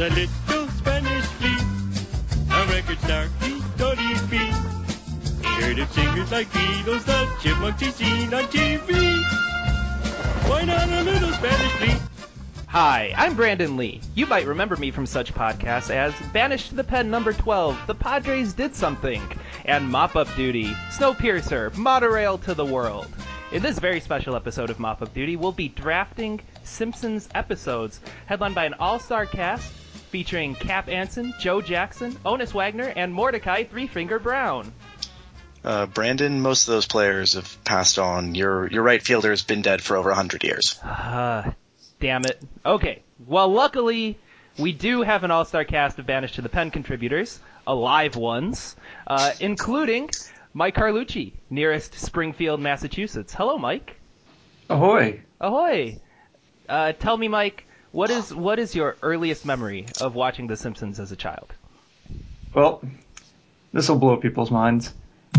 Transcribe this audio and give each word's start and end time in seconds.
a 0.00 0.10
little 0.10 0.68
Spanish 0.68 1.24
flea. 1.24 1.58
A 2.52 2.66
record 2.66 2.98
star, 3.00 3.24
he 3.40 3.58
thought 3.76 3.98
he'd 3.98 4.30
be. 4.30 4.38
He 5.48 5.60
heard 5.60 5.78
of 5.80 5.90
singers 5.92 6.30
like 6.30 6.46
Beatles, 6.50 7.04
the 7.04 7.28
chipmunks 7.40 7.80
he 7.80 7.90
seen 7.90 8.32
on 8.32 8.44
TV. 8.44 9.24
Why 10.48 10.64
not 10.64 10.88
a 10.88 11.02
little 11.02 11.32
Spanish 11.32 11.72
flea? 11.72 11.96
Hi, 12.68 13.12
I'm 13.16 13.34
Brandon 13.34 13.76
Lee. 13.76 14.00
You 14.14 14.26
might 14.26 14.46
remember 14.46 14.76
me 14.76 14.92
from 14.92 15.04
such 15.04 15.34
podcasts 15.34 15.90
as 15.90 16.14
Banished 16.32 16.68
to 16.68 16.76
the 16.76 16.84
Pen 16.84 17.10
number 17.10 17.32
12, 17.32 17.76
The 17.88 17.94
Padres 17.96 18.52
Did 18.52 18.76
Something, 18.76 19.22
and 19.64 19.88
Mop 19.88 20.14
Up 20.14 20.32
Duty, 20.36 20.76
Snowpiercer, 20.90 21.76
Monorail 21.76 22.38
to 22.38 22.54
the 22.54 22.64
World. 22.64 23.08
In 23.50 23.62
this 23.62 23.80
very 23.80 23.98
special 23.98 24.36
episode 24.36 24.70
of 24.70 24.78
Mop 24.78 25.02
Up 25.02 25.12
Duty, 25.12 25.34
we'll 25.34 25.50
be 25.50 25.68
drafting 25.68 26.40
Simpsons 26.62 27.28
episodes, 27.34 27.98
headlined 28.26 28.54
by 28.54 28.66
an 28.66 28.74
all-star 28.74 29.26
cast 29.26 29.72
featuring 30.08 30.54
Cap 30.54 30.88
Anson, 30.88 31.34
Joe 31.40 31.60
Jackson, 31.60 32.12
Honus 32.24 32.52
Wagner, 32.52 32.92
and 32.96 33.12
Mordecai 33.12 33.64
Three 33.64 33.86
Finger 33.86 34.18
Brown. 34.18 34.72
Uh, 35.64 35.86
Brandon, 35.86 36.40
most 36.40 36.68
of 36.68 36.72
those 36.74 36.86
players 36.86 37.34
have 37.34 37.62
passed 37.64 37.98
on. 37.98 38.34
Your 38.34 38.68
your 38.68 38.82
right 38.82 39.02
fielder 39.02 39.30
has 39.30 39.42
been 39.42 39.62
dead 39.62 39.82
for 39.82 39.96
over 39.96 40.12
hundred 40.12 40.44
years. 40.44 40.78
Uh, 40.82 41.52
damn 42.00 42.24
it. 42.24 42.40
Okay. 42.64 43.02
Well, 43.26 43.48
luckily, 43.48 44.18
we 44.58 44.72
do 44.72 45.02
have 45.02 45.24
an 45.24 45.30
all-star 45.30 45.64
cast 45.64 45.98
of 45.98 46.06
Banished 46.06 46.36
to 46.36 46.42
the 46.42 46.48
Pen 46.48 46.70
contributors, 46.70 47.38
alive 47.66 48.16
ones, 48.16 48.76
uh, 49.06 49.32
including 49.40 50.10
Mike 50.54 50.74
Carlucci, 50.74 51.32
nearest 51.50 51.94
Springfield, 51.94 52.60
Massachusetts. 52.60 53.34
Hello, 53.34 53.58
Mike. 53.58 53.96
Ahoy! 54.68 55.20
Ahoy. 55.40 55.98
Uh, 56.68 56.92
tell 56.92 57.16
me, 57.16 57.28
Mike, 57.28 57.66
what 57.92 58.10
is 58.10 58.34
what 58.34 58.58
is 58.58 58.74
your 58.74 58.96
earliest 59.02 59.44
memory 59.44 59.86
of 60.00 60.14
watching 60.14 60.46
The 60.46 60.56
Simpsons 60.56 60.98
as 61.00 61.12
a 61.12 61.16
child? 61.16 61.52
Well, 62.54 62.82
this 63.72 63.88
will 63.88 63.98
blow 63.98 64.16
people's 64.16 64.50
minds. 64.50 64.92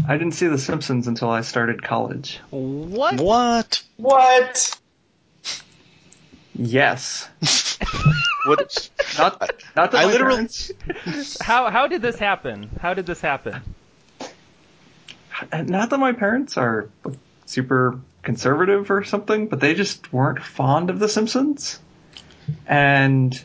I 0.07 0.17
didn't 0.17 0.33
see 0.33 0.47
The 0.47 0.57
Simpsons 0.57 1.07
until 1.07 1.29
I 1.29 1.41
started 1.41 1.81
college. 1.83 2.39
What? 2.51 3.19
What? 3.19 3.83
What? 3.97 4.79
Yes. 6.55 7.27
What? 8.45 8.89
Not, 9.17 9.39
not 9.75 9.91
that 9.91 9.95
I 9.95 10.05
my 10.05 10.11
literally- 10.11 10.47
parents, 10.47 11.37
How 11.41 11.69
how 11.69 11.87
did 11.87 12.01
this 12.01 12.17
happen? 12.17 12.69
How 12.81 12.93
did 12.93 13.05
this 13.05 13.19
happen? 13.19 13.61
Uh, 15.51 15.61
not 15.63 15.89
that 15.89 15.97
my 15.99 16.13
parents 16.13 16.57
are 16.57 16.89
super 17.45 17.99
conservative 18.23 18.89
or 18.91 19.03
something, 19.03 19.47
but 19.47 19.59
they 19.59 19.73
just 19.73 20.11
weren't 20.13 20.41
fond 20.41 20.89
of 20.89 20.99
The 20.99 21.09
Simpsons, 21.09 21.79
and 22.67 23.39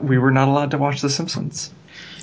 we 0.00 0.18
were 0.18 0.30
not 0.30 0.48
allowed 0.48 0.70
to 0.72 0.78
watch 0.78 1.00
The 1.00 1.10
Simpsons. 1.10 1.70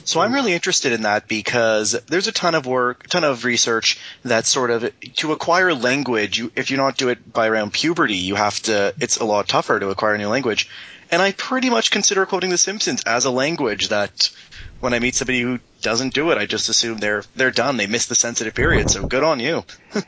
So 0.03 0.19
I'm 0.19 0.33
really 0.33 0.53
interested 0.53 0.93
in 0.93 1.03
that 1.03 1.27
because 1.27 1.91
there's 2.07 2.27
a 2.27 2.31
ton 2.31 2.55
of 2.55 2.65
work, 2.65 3.07
ton 3.07 3.23
of 3.23 3.45
research 3.45 3.99
that 4.23 4.45
sort 4.45 4.71
of 4.71 4.91
to 5.17 5.31
acquire 5.31 5.73
language. 5.73 6.39
You, 6.39 6.51
if 6.55 6.71
you 6.71 6.77
don't 6.77 6.97
do 6.97 7.09
it 7.09 7.31
by 7.31 7.47
around 7.47 7.73
puberty, 7.73 8.15
you 8.15 8.35
have 8.35 8.59
to. 8.63 8.93
It's 8.99 9.17
a 9.17 9.25
lot 9.25 9.47
tougher 9.47 9.79
to 9.79 9.89
acquire 9.89 10.15
a 10.15 10.17
new 10.17 10.27
language. 10.27 10.69
And 11.11 11.21
I 11.21 11.33
pretty 11.33 11.69
much 11.69 11.91
consider 11.91 12.25
quoting 12.25 12.49
The 12.49 12.57
Simpsons 12.57 13.03
as 13.05 13.25
a 13.25 13.31
language 13.31 13.89
that 13.89 14.31
when 14.79 14.93
I 14.93 14.99
meet 14.99 15.16
somebody 15.16 15.41
who 15.41 15.59
doesn't 15.81 16.13
do 16.13 16.31
it, 16.31 16.38
I 16.38 16.45
just 16.45 16.69
assume 16.69 16.97
they're 16.97 17.23
they're 17.35 17.51
done. 17.51 17.77
They 17.77 17.88
missed 17.88 18.09
the 18.09 18.16
sensitive 18.16 18.55
period. 18.55 18.89
So 18.89 19.05
good 19.05 19.23
on 19.23 19.39
you. 19.39 19.63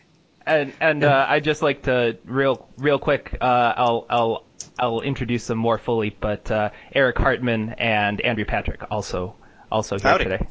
And 0.45 0.73
and 0.81 1.05
uh, 1.05 1.25
I 1.29 1.39
just 1.39 1.61
like 1.61 1.83
to 1.83 2.17
real 2.25 2.67
real 2.77 2.99
quick. 2.99 3.37
Uh, 3.39 3.73
I'll 3.77 4.05
I'll 4.09 4.43
I'll 4.79 5.01
introduce 5.01 5.47
them 5.47 5.57
more 5.57 5.77
fully, 5.77 6.15
but 6.19 6.49
uh, 6.49 6.69
Eric 6.93 7.17
Hartman 7.17 7.75
and 7.77 8.19
Andrew 8.21 8.45
Patrick 8.45 8.81
also 8.91 9.35
also 9.71 9.97
here 9.97 10.11
Howdy. 10.11 10.23
today. 10.25 10.47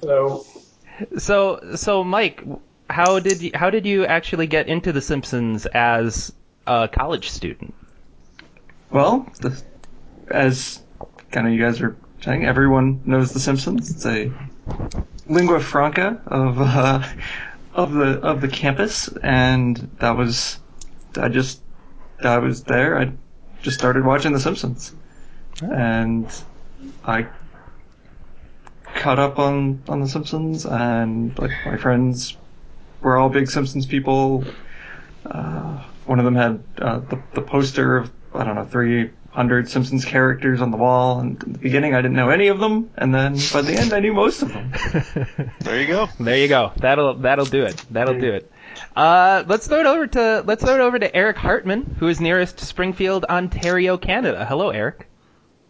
Hello. 0.00 0.44
So 1.18 1.74
so 1.76 2.04
Mike, 2.04 2.42
how 2.88 3.20
did 3.20 3.40
you, 3.40 3.50
how 3.54 3.70
did 3.70 3.86
you 3.86 4.04
actually 4.04 4.46
get 4.46 4.68
into 4.68 4.92
The 4.92 5.00
Simpsons 5.00 5.66
as 5.66 6.32
a 6.66 6.88
college 6.88 7.30
student? 7.30 7.74
Well, 8.90 9.30
the, 9.40 9.60
as 10.30 10.80
kind 11.30 11.46
of 11.46 11.52
you 11.52 11.60
guys 11.60 11.80
are 11.80 11.96
saying, 12.22 12.44
everyone 12.44 13.02
knows 13.04 13.32
The 13.32 13.40
Simpsons. 13.40 13.90
It's 13.90 14.06
a 14.06 14.32
lingua 15.26 15.60
franca 15.60 16.20
of 16.26 16.60
uh, 16.60 17.02
of 17.72 17.92
the 17.92 18.20
of 18.20 18.40
the 18.40 18.48
campus, 18.48 19.08
and 19.22 19.76
that 20.00 20.16
was 20.16 20.58
I 21.16 21.28
just 21.28 21.60
I 22.22 22.38
was 22.38 22.62
there. 22.64 22.98
I 22.98 23.12
just 23.62 23.78
started 23.78 24.04
watching 24.04 24.32
The 24.32 24.40
Simpsons, 24.40 24.94
and 25.60 26.26
I 27.04 27.26
caught 28.94 29.18
up 29.18 29.38
on 29.38 29.82
on 29.88 30.00
The 30.00 30.08
Simpsons, 30.08 30.66
and 30.66 31.38
like 31.38 31.52
my 31.64 31.76
friends 31.76 32.36
were 33.00 33.16
all 33.16 33.28
big 33.28 33.50
Simpsons 33.50 33.86
people. 33.86 34.44
Uh, 35.24 35.82
one 36.06 36.18
of 36.18 36.24
them 36.24 36.34
had 36.34 36.62
uh, 36.78 36.98
the 36.98 37.18
the 37.34 37.42
poster 37.42 37.96
of 37.96 38.10
I 38.34 38.44
don't 38.44 38.54
know 38.54 38.64
three 38.64 39.10
hundred 39.30 39.68
Simpsons 39.68 40.04
characters 40.04 40.60
on 40.60 40.70
the 40.70 40.76
wall, 40.76 41.20
and 41.20 41.42
in 41.44 41.52
the 41.52 41.58
beginning 41.58 41.94
I 41.94 42.02
didn't 42.02 42.16
know 42.16 42.30
any 42.30 42.48
of 42.48 42.58
them, 42.58 42.90
and 42.96 43.14
then 43.14 43.36
by 43.52 43.62
the 43.62 43.74
end 43.74 43.92
I 43.92 44.00
knew 44.00 44.12
most 44.12 44.42
of 44.42 44.52
them. 44.52 44.72
There 45.60 45.80
you 45.80 45.86
go. 45.86 46.08
There 46.18 46.36
you 46.36 46.48
go. 46.48 46.72
That'll 46.76 47.14
that'll 47.14 47.44
do 47.44 47.64
it. 47.64 47.84
That'll 47.90 48.18
do 48.18 48.32
it. 48.32 48.50
Uh, 48.96 49.44
let's 49.46 49.68
throw 49.68 49.80
it 49.80 49.86
over 49.86 50.06
to 50.06 50.42
let's 50.46 50.64
throw 50.64 50.74
it 50.74 50.80
over 50.80 50.98
to 50.98 51.14
Eric 51.14 51.36
Hartman, 51.36 51.96
who 51.98 52.08
is 52.08 52.20
nearest 52.20 52.60
Springfield, 52.60 53.24
Ontario, 53.24 53.96
Canada. 53.96 54.44
Hello, 54.44 54.70
Eric. 54.70 55.08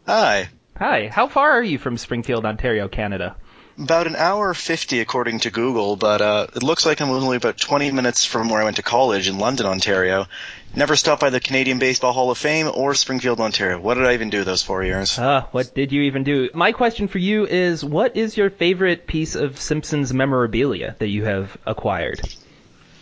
Hi. 0.06 0.48
Hi. 0.76 1.08
How 1.08 1.28
far 1.28 1.50
are 1.53 1.62
you 1.62 1.78
from 1.78 1.98
Springfield, 1.98 2.47
Ontario, 2.47 2.88
Canada? 2.88 3.36
About 3.78 4.06
an 4.06 4.16
hour 4.16 4.53
fifty 4.53 5.00
according 5.00 5.41
to 5.41 5.50
Google, 5.50 5.97
but 5.97 6.20
uh, 6.20 6.47
it 6.54 6.62
looks 6.62 6.84
like 6.84 7.00
I'm 7.00 7.10
only 7.10 7.36
about 7.36 7.56
twenty 7.56 7.91
minutes 7.91 8.25
from 8.25 8.48
where 8.48 8.60
I 8.60 8.64
went 8.64 8.76
to 8.76 8.82
college 8.82 9.28
in 9.28 9.38
London, 9.38 9.66
Ontario. 9.66 10.26
Never 10.75 10.97
stopped 10.97 11.20
by 11.20 11.30
the 11.30 11.41
Canadian 11.41 11.78
Baseball 11.78 12.12
Hall 12.12 12.30
of 12.30 12.38
Fame 12.38 12.70
or 12.72 12.94
Springfield, 12.94 13.41
Ontario. 13.41 13.80
What 13.80 13.94
did 13.94 14.06
I 14.06 14.14
even 14.14 14.30
do 14.30 14.44
those 14.44 14.62
four 14.62 14.84
years? 14.84 15.19
Uh, 15.19 15.47
what 15.53 15.75
did 15.75 15.92
you 15.92 16.03
even 16.03 16.25
do? 16.25 16.50
My 16.53 16.72
question 16.72 17.09
for 17.09 17.19
you 17.19 17.47
is, 17.47 17.84
what 17.84 18.16
is 18.16 18.36
your 18.36 18.50
favorite 18.50 19.06
piece 19.06 19.34
of 19.34 19.60
Simpsons 19.60 20.12
memorabilia 20.12 20.94
that 20.98 21.09
you 21.09 21.25
have 21.25 21.56
acquired? 21.66 22.20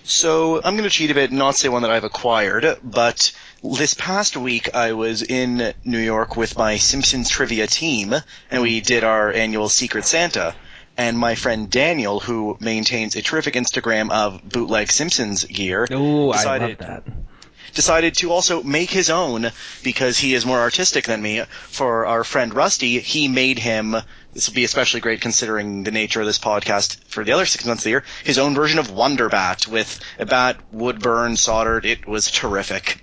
So 0.08 0.56
I'm 0.56 0.74
going 0.74 0.88
to 0.88 0.90
cheat 0.90 1.10
a 1.10 1.14
bit 1.14 1.28
and 1.28 1.38
not 1.38 1.54
say 1.54 1.68
one 1.68 1.82
that 1.82 1.90
I've 1.90 2.02
acquired, 2.02 2.78
but 2.82 3.30
this 3.62 3.92
past 3.92 4.38
week 4.38 4.74
I 4.74 4.94
was 4.94 5.22
in 5.22 5.74
New 5.84 5.98
York 5.98 6.34
with 6.34 6.56
my 6.56 6.78
Simpsons 6.78 7.28
trivia 7.28 7.66
team, 7.66 8.14
and 8.50 8.62
we 8.62 8.80
did 8.80 9.04
our 9.04 9.30
annual 9.30 9.68
Secret 9.68 10.06
Santa. 10.06 10.54
And 10.96 11.18
my 11.18 11.34
friend 11.34 11.70
Daniel, 11.70 12.20
who 12.20 12.56
maintains 12.58 13.16
a 13.16 13.22
terrific 13.22 13.52
Instagram 13.52 14.10
of 14.10 14.48
bootleg 14.48 14.90
Simpsons 14.90 15.44
gear, 15.44 15.86
Ooh, 15.92 16.32
decided 16.32 16.78
decided 17.74 18.14
to 18.16 18.32
also 18.32 18.62
make 18.62 18.90
his 18.90 19.10
own 19.10 19.50
because 19.84 20.18
he 20.18 20.34
is 20.34 20.46
more 20.46 20.58
artistic 20.58 21.04
than 21.04 21.20
me. 21.20 21.42
For 21.68 22.06
our 22.06 22.24
friend 22.24 22.54
Rusty, 22.54 22.98
he 23.00 23.28
made 23.28 23.58
him. 23.58 23.94
This 24.38 24.46
will 24.48 24.54
be 24.54 24.62
especially 24.62 25.00
great 25.00 25.20
considering 25.20 25.82
the 25.82 25.90
nature 25.90 26.20
of 26.20 26.26
this 26.26 26.38
podcast 26.38 27.02
for 27.06 27.24
the 27.24 27.32
other 27.32 27.44
six 27.44 27.66
months 27.66 27.80
of 27.80 27.84
the 27.86 27.90
year. 27.90 28.04
His 28.22 28.38
own 28.38 28.54
version 28.54 28.78
of 28.78 28.88
Wonder 28.88 29.28
Bat 29.28 29.66
with 29.66 29.98
a 30.16 30.26
bat 30.26 30.58
wood 30.70 31.00
burn 31.00 31.36
soldered. 31.36 31.84
It 31.84 32.06
was 32.06 32.30
terrific. 32.30 33.02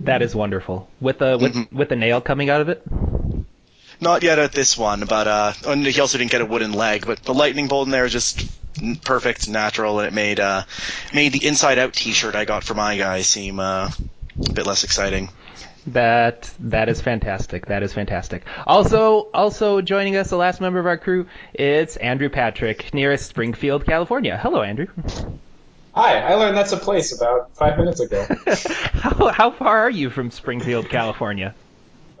That 0.00 0.22
is 0.22 0.34
wonderful. 0.34 0.88
With 1.00 1.22
a 1.22 1.38
with, 1.38 1.54
Mhm. 1.54 1.72
with 1.72 1.92
a 1.92 1.94
nail 1.94 2.20
coming 2.20 2.50
out 2.50 2.60
of 2.62 2.68
it. 2.68 2.82
Not 4.00 4.24
yet 4.24 4.40
at 4.40 4.50
this 4.50 4.76
one, 4.76 5.04
but 5.04 5.28
uh, 5.28 5.52
and 5.68 5.86
he 5.86 6.00
also 6.00 6.18
didn't 6.18 6.32
get 6.32 6.40
a 6.40 6.44
wooden 6.44 6.72
leg. 6.72 7.06
But 7.06 7.22
the 7.22 7.32
lightning 7.32 7.68
bolt 7.68 7.86
in 7.86 7.92
there 7.92 8.06
is 8.06 8.12
just 8.12 8.44
perfect, 9.04 9.48
natural, 9.48 10.00
and 10.00 10.08
it 10.08 10.14
made 10.14 10.40
uh, 10.40 10.64
made 11.14 11.32
the 11.32 11.46
Inside 11.46 11.78
Out 11.78 11.92
T-shirt 11.92 12.34
I 12.34 12.44
got 12.44 12.64
for 12.64 12.74
my 12.74 12.96
guy 12.96 13.22
seem 13.22 13.60
uh, 13.60 13.88
a 14.48 14.52
bit 14.52 14.66
less 14.66 14.82
exciting. 14.82 15.28
That 15.92 16.50
that 16.60 16.88
is 16.88 17.00
fantastic. 17.00 17.66
That 17.66 17.82
is 17.82 17.92
fantastic. 17.92 18.44
Also 18.66 19.28
also 19.32 19.80
joining 19.80 20.16
us, 20.16 20.30
the 20.30 20.36
last 20.36 20.60
member 20.60 20.78
of 20.78 20.86
our 20.86 20.98
crew, 20.98 21.26
it's 21.54 21.96
Andrew 21.96 22.28
Patrick, 22.28 22.92
nearest 22.92 23.26
Springfield, 23.26 23.86
California. 23.86 24.38
Hello, 24.40 24.62
Andrew. 24.62 24.88
Hi, 25.94 26.20
I 26.20 26.34
learned 26.34 26.56
that's 26.56 26.72
a 26.72 26.76
place 26.76 27.16
about 27.16 27.56
five 27.56 27.78
minutes 27.78 28.00
ago. 28.00 28.26
how 28.92 29.28
how 29.28 29.50
far 29.50 29.78
are 29.80 29.90
you 29.90 30.10
from 30.10 30.30
Springfield, 30.30 30.88
California? 30.88 31.54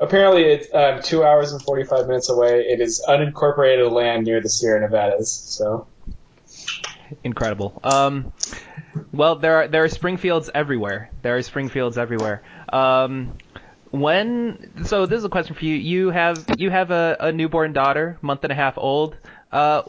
Apparently, 0.00 0.44
it's 0.44 0.72
um, 0.72 1.02
two 1.02 1.24
hours 1.24 1.52
and 1.52 1.60
45 1.60 2.06
minutes 2.06 2.28
away. 2.28 2.60
It 2.60 2.80
is 2.80 3.04
unincorporated 3.06 3.90
land 3.90 4.24
near 4.24 4.40
the 4.40 4.48
Sierra 4.48 4.80
Nevadas, 4.80 5.30
so. 5.30 5.86
Incredible. 7.24 7.80
Um, 7.82 8.32
well, 9.12 9.36
there 9.36 9.56
are 9.56 9.68
there 9.68 9.84
are 9.84 9.88
Springfields 9.88 10.50
everywhere. 10.54 11.10
There 11.22 11.36
are 11.36 11.42
Springfields 11.42 11.98
everywhere. 11.98 12.42
Um, 12.72 13.36
when 13.90 14.84
so 14.84 15.06
this 15.06 15.18
is 15.18 15.24
a 15.24 15.28
question 15.28 15.54
for 15.54 15.64
you. 15.64 15.74
You 15.74 16.10
have 16.10 16.44
you 16.56 16.70
have 16.70 16.90
a, 16.90 17.16
a 17.20 17.32
newborn 17.32 17.72
daughter, 17.72 18.18
month 18.22 18.44
and 18.44 18.52
a 18.52 18.56
half 18.56 18.78
old. 18.78 19.16
Uh, 19.50 19.82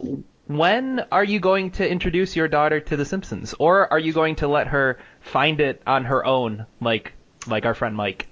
when 0.48 1.02
are 1.12 1.24
you 1.24 1.40
going 1.40 1.72
to 1.72 1.88
introduce 1.88 2.36
your 2.36 2.48
daughter 2.48 2.80
to 2.80 2.98
The 2.98 3.06
Simpsons, 3.06 3.54
or 3.60 3.92
are 3.92 4.00
you 4.00 4.14
going 4.14 4.38
to 4.38 4.48
let 4.48 4.68
her 4.68 5.00
find 5.22 5.60
it 5.60 5.82
on 5.86 6.06
her 6.06 6.26
own, 6.26 6.66
like 6.82 7.14
like 7.48 7.66
our 7.66 7.74
friend 7.74 7.96
Mike? 7.96 8.28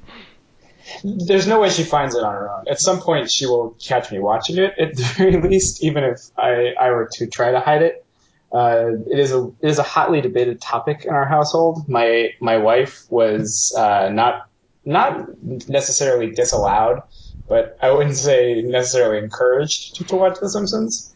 there's 1.03 1.47
no 1.47 1.59
way 1.59 1.69
she 1.69 1.83
finds 1.83 2.15
it 2.15 2.23
on 2.23 2.33
her 2.33 2.49
own. 2.49 2.65
At 2.67 2.79
some 2.79 2.99
point, 2.99 3.29
she 3.31 3.45
will 3.45 3.75
catch 3.81 4.11
me 4.11 4.19
watching 4.19 4.57
it. 4.57 4.73
At 4.79 4.95
the 4.95 5.03
very 5.03 5.41
least, 5.41 5.83
even 5.83 6.03
if 6.03 6.21
I, 6.37 6.73
I 6.79 6.91
were 6.91 7.09
to 7.13 7.27
try 7.27 7.51
to 7.51 7.59
hide 7.59 7.81
it, 7.81 8.05
uh, 8.51 8.91
it 9.09 9.19
is 9.19 9.33
a 9.33 9.43
it 9.61 9.69
is 9.69 9.79
a 9.79 9.83
hotly 9.83 10.21
debated 10.21 10.61
topic 10.61 11.03
in 11.05 11.13
our 11.13 11.25
household. 11.25 11.89
My 11.89 12.29
my 12.39 12.57
wife 12.57 13.05
was 13.09 13.75
uh, 13.77 14.09
not 14.09 14.49
not 14.87 15.27
necessarily 15.43 16.31
disallowed, 16.31 17.01
but 17.47 17.77
I 17.81 17.91
wouldn't 17.91 18.15
say 18.15 18.61
necessarily 18.61 19.19
encouraged 19.19 19.95
to, 19.95 20.05
to 20.05 20.15
watch 20.15 20.39
The 20.39 20.49
Simpsons. 20.49 21.13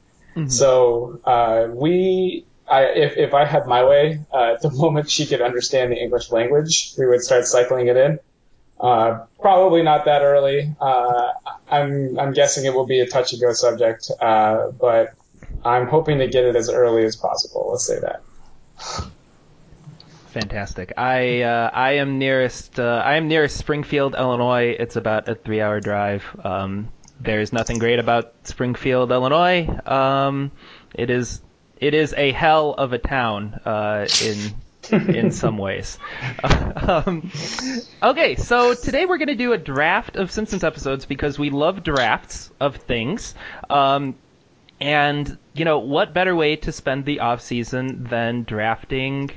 So 0.47 1.19
uh, 1.25 1.67
we, 1.73 2.45
I, 2.69 2.83
if 2.83 3.17
if 3.17 3.33
I 3.33 3.45
had 3.45 3.67
my 3.67 3.83
way, 3.83 4.19
uh, 4.31 4.57
the 4.61 4.71
moment 4.83 5.09
she 5.09 5.25
could 5.25 5.41
understand 5.41 5.91
the 5.91 5.97
English 5.97 6.31
language, 6.31 6.93
we 6.97 7.07
would 7.07 7.21
start 7.21 7.45
cycling 7.47 7.87
it 7.87 7.97
in. 7.97 8.19
Uh, 8.79 9.25
probably 9.39 9.83
not 9.83 10.05
that 10.05 10.21
early. 10.21 10.73
Uh, 10.79 11.31
I'm 11.69 12.19
I'm 12.19 12.33
guessing 12.33 12.65
it 12.65 12.73
will 12.73 12.87
be 12.87 12.99
a 12.99 13.07
touch 13.07 13.31
and 13.31 13.41
go 13.41 13.53
subject, 13.53 14.11
uh, 14.19 14.69
but 14.71 15.13
I'm 15.63 15.87
hoping 15.87 16.19
to 16.19 16.27
get 16.27 16.43
it 16.43 16.55
as 16.55 16.69
early 16.69 17.05
as 17.05 17.15
possible. 17.15 17.69
Let's 17.71 17.85
say 17.85 17.99
that. 17.99 18.23
Fantastic. 20.31 20.93
I 20.97 21.41
uh, 21.41 21.69
I 21.73 21.93
am 21.93 22.17
nearest 22.17 22.79
uh, 22.79 23.03
I 23.05 23.15
am 23.15 23.27
nearest 23.27 23.57
Springfield, 23.57 24.15
Illinois. 24.15 24.73
It's 24.79 24.95
about 24.95 25.27
a 25.27 25.35
three 25.35 25.59
hour 25.59 25.81
drive. 25.81 26.23
Um, 26.41 26.87
there's 27.19 27.51
nothing 27.51 27.79
great 27.79 27.99
about 27.99 28.33
Springfield, 28.43 29.11
Illinois. 29.11 29.67
Um, 29.85 30.51
it 30.95 31.09
is 31.09 31.41
it 31.81 31.93
is 31.93 32.13
a 32.15 32.31
hell 32.31 32.73
of 32.73 32.93
a 32.93 32.97
town 32.97 33.59
uh, 33.65 34.07
in 34.23 35.13
in 35.13 35.31
some 35.41 35.57
ways. 35.57 35.99
um, 36.43 37.29
okay, 38.01 38.35
so 38.35 38.73
today 38.73 39.05
we're 39.05 39.17
going 39.17 39.27
to 39.27 39.35
do 39.35 39.51
a 39.51 39.57
draft 39.57 40.15
of 40.15 40.31
Simpsons 40.31 40.63
episodes 40.63 41.05
because 41.05 41.37
we 41.37 41.49
love 41.49 41.83
drafts 41.83 42.51
of 42.61 42.77
things. 42.77 43.35
Um, 43.69 44.15
and 44.79 45.37
you 45.53 45.65
know 45.65 45.79
what 45.79 46.13
better 46.13 46.33
way 46.37 46.55
to 46.55 46.71
spend 46.71 47.03
the 47.03 47.19
off 47.19 47.41
season 47.41 48.05
than 48.05 48.43
drafting 48.43 49.29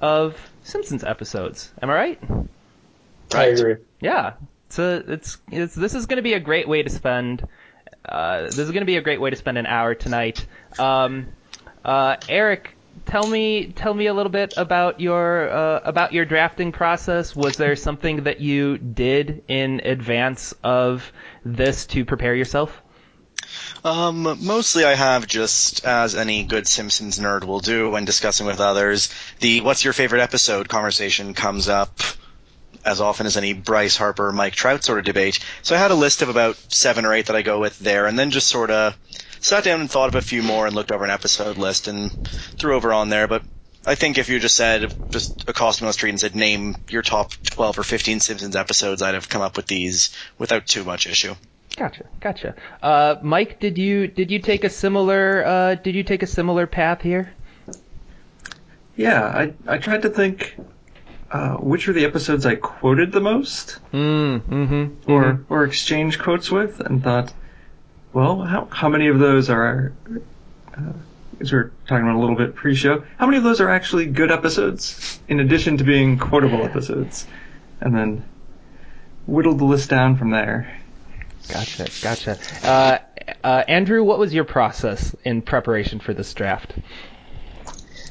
of 0.00 0.36
Simpsons 0.62 1.04
episodes? 1.04 1.72
Am 1.80 1.90
I 1.90 1.94
right? 1.94 2.20
I 3.34 3.44
agree. 3.46 3.76
Yeah. 4.00 4.34
So 4.68 5.02
it's, 5.06 5.38
it's 5.50 5.74
this 5.74 5.94
is 5.94 6.06
going 6.06 6.16
to 6.16 6.22
be 6.22 6.34
a 6.34 6.40
great 6.40 6.66
way 6.66 6.82
to 6.82 6.90
spend. 6.90 7.46
Uh, 8.04 8.42
this 8.42 8.58
is 8.58 8.70
going 8.70 8.82
to 8.82 8.86
be 8.86 8.96
a 8.96 9.02
great 9.02 9.20
way 9.20 9.30
to 9.30 9.36
spend 9.36 9.58
an 9.58 9.66
hour 9.66 9.94
tonight. 9.94 10.46
Um, 10.78 11.28
uh, 11.84 12.16
Eric, 12.28 12.76
tell 13.06 13.26
me 13.26 13.72
tell 13.74 13.94
me 13.94 14.06
a 14.06 14.14
little 14.14 14.32
bit 14.32 14.54
about 14.56 15.00
your 15.00 15.50
uh, 15.50 15.80
about 15.84 16.12
your 16.12 16.24
drafting 16.24 16.72
process. 16.72 17.36
Was 17.36 17.56
there 17.56 17.76
something 17.76 18.24
that 18.24 18.40
you 18.40 18.78
did 18.78 19.44
in 19.48 19.80
advance 19.84 20.54
of 20.64 21.12
this 21.44 21.86
to 21.86 22.04
prepare 22.04 22.34
yourself? 22.34 22.82
Um, 23.84 24.38
mostly 24.40 24.84
I 24.84 24.94
have 24.94 25.26
just, 25.26 25.84
as 25.84 26.14
any 26.14 26.44
good 26.44 26.68
Simpsons 26.68 27.18
nerd 27.18 27.44
will 27.44 27.58
do 27.58 27.90
when 27.90 28.04
discussing 28.04 28.46
with 28.46 28.60
others, 28.60 29.12
the 29.40 29.60
what's 29.60 29.82
your 29.82 29.92
favorite 29.92 30.22
episode 30.22 30.68
conversation 30.68 31.34
comes 31.34 31.68
up 31.68 32.00
as 32.84 33.00
often 33.00 33.26
as 33.26 33.36
any 33.36 33.52
Bryce 33.52 33.96
Harper, 33.96 34.32
Mike 34.32 34.54
Trout 34.54 34.84
sort 34.84 34.98
of 34.98 35.04
debate. 35.04 35.40
So 35.62 35.74
I 35.74 35.78
had 35.78 35.90
a 35.90 35.96
list 35.96 36.22
of 36.22 36.28
about 36.28 36.56
seven 36.68 37.04
or 37.04 37.12
eight 37.12 37.26
that 37.26 37.36
I 37.36 37.42
go 37.42 37.58
with 37.58 37.78
there, 37.78 38.06
and 38.06 38.18
then 38.18 38.30
just 38.30 38.48
sort 38.48 38.70
of 38.70 38.96
sat 39.40 39.64
down 39.64 39.80
and 39.80 39.90
thought 39.90 40.08
of 40.08 40.14
a 40.14 40.22
few 40.22 40.42
more 40.42 40.66
and 40.66 40.74
looked 40.74 40.92
over 40.92 41.04
an 41.04 41.10
episode 41.10 41.58
list 41.58 41.88
and 41.88 42.12
threw 42.58 42.76
over 42.76 42.92
on 42.92 43.08
there. 43.08 43.26
But 43.26 43.42
I 43.84 43.96
think 43.96 44.16
if 44.16 44.28
you 44.28 44.38
just 44.38 44.56
said, 44.56 44.94
just 45.10 45.44
accosted 45.48 45.82
me 45.82 45.86
on 45.86 45.88
the 45.88 45.94
street 45.94 46.10
and 46.10 46.20
said, 46.20 46.36
name 46.36 46.76
your 46.88 47.02
top 47.02 47.32
12 47.44 47.80
or 47.80 47.82
15 47.82 48.20
Simpsons 48.20 48.54
episodes, 48.54 49.02
I'd 49.02 49.14
have 49.14 49.28
come 49.28 49.42
up 49.42 49.56
with 49.56 49.66
these 49.66 50.10
without 50.38 50.66
too 50.66 50.84
much 50.84 51.06
issue. 51.06 51.34
Gotcha, 51.76 52.04
gotcha. 52.20 52.54
Uh, 52.82 53.16
Mike, 53.22 53.58
did 53.58 53.78
you 53.78 54.06
did 54.06 54.30
you 54.30 54.38
take 54.38 54.64
a 54.64 54.70
similar 54.70 55.44
uh, 55.44 55.74
did 55.76 55.94
you 55.94 56.02
take 56.02 56.22
a 56.22 56.26
similar 56.26 56.66
path 56.66 57.00
here? 57.00 57.32
Yeah, 58.96 59.24
I 59.24 59.54
I 59.66 59.78
tried 59.78 60.02
to 60.02 60.10
think 60.10 60.54
uh, 61.30 61.54
which 61.56 61.86
were 61.86 61.94
the 61.94 62.04
episodes 62.04 62.44
I 62.44 62.56
quoted 62.56 63.10
the 63.10 63.20
most 63.20 63.78
Mm, 63.92 64.40
mm-hmm. 64.40 65.10
or 65.10 65.44
or 65.48 65.64
exchanged 65.64 66.20
quotes 66.20 66.50
with, 66.50 66.80
and 66.80 67.02
thought, 67.02 67.32
well, 68.12 68.42
how 68.42 68.68
how 68.70 68.88
many 68.90 69.08
of 69.08 69.18
those 69.18 69.48
are, 69.48 69.92
uh, 70.76 70.92
as 71.40 71.52
we 71.52 71.58
were 71.58 71.72
talking 71.86 72.04
about 72.04 72.16
a 72.16 72.20
little 72.20 72.36
bit 72.36 72.54
pre-show, 72.54 73.02
how 73.16 73.26
many 73.26 73.38
of 73.38 73.44
those 73.44 73.62
are 73.62 73.70
actually 73.70 74.06
good 74.06 74.30
episodes 74.30 75.18
in 75.26 75.40
addition 75.40 75.78
to 75.78 75.84
being 75.84 76.18
quotable 76.18 76.64
episodes, 76.64 77.26
and 77.80 77.94
then 77.94 78.24
whittled 79.26 79.58
the 79.58 79.64
list 79.64 79.88
down 79.88 80.16
from 80.16 80.30
there. 80.30 80.78
Gotcha, 81.48 81.88
gotcha. 82.02 82.38
Uh, 82.62 82.98
uh, 83.44 83.64
Andrew, 83.68 84.02
what 84.04 84.18
was 84.18 84.32
your 84.32 84.44
process 84.44 85.14
in 85.24 85.42
preparation 85.42 86.00
for 86.00 86.14
this 86.14 86.32
draft? 86.34 86.74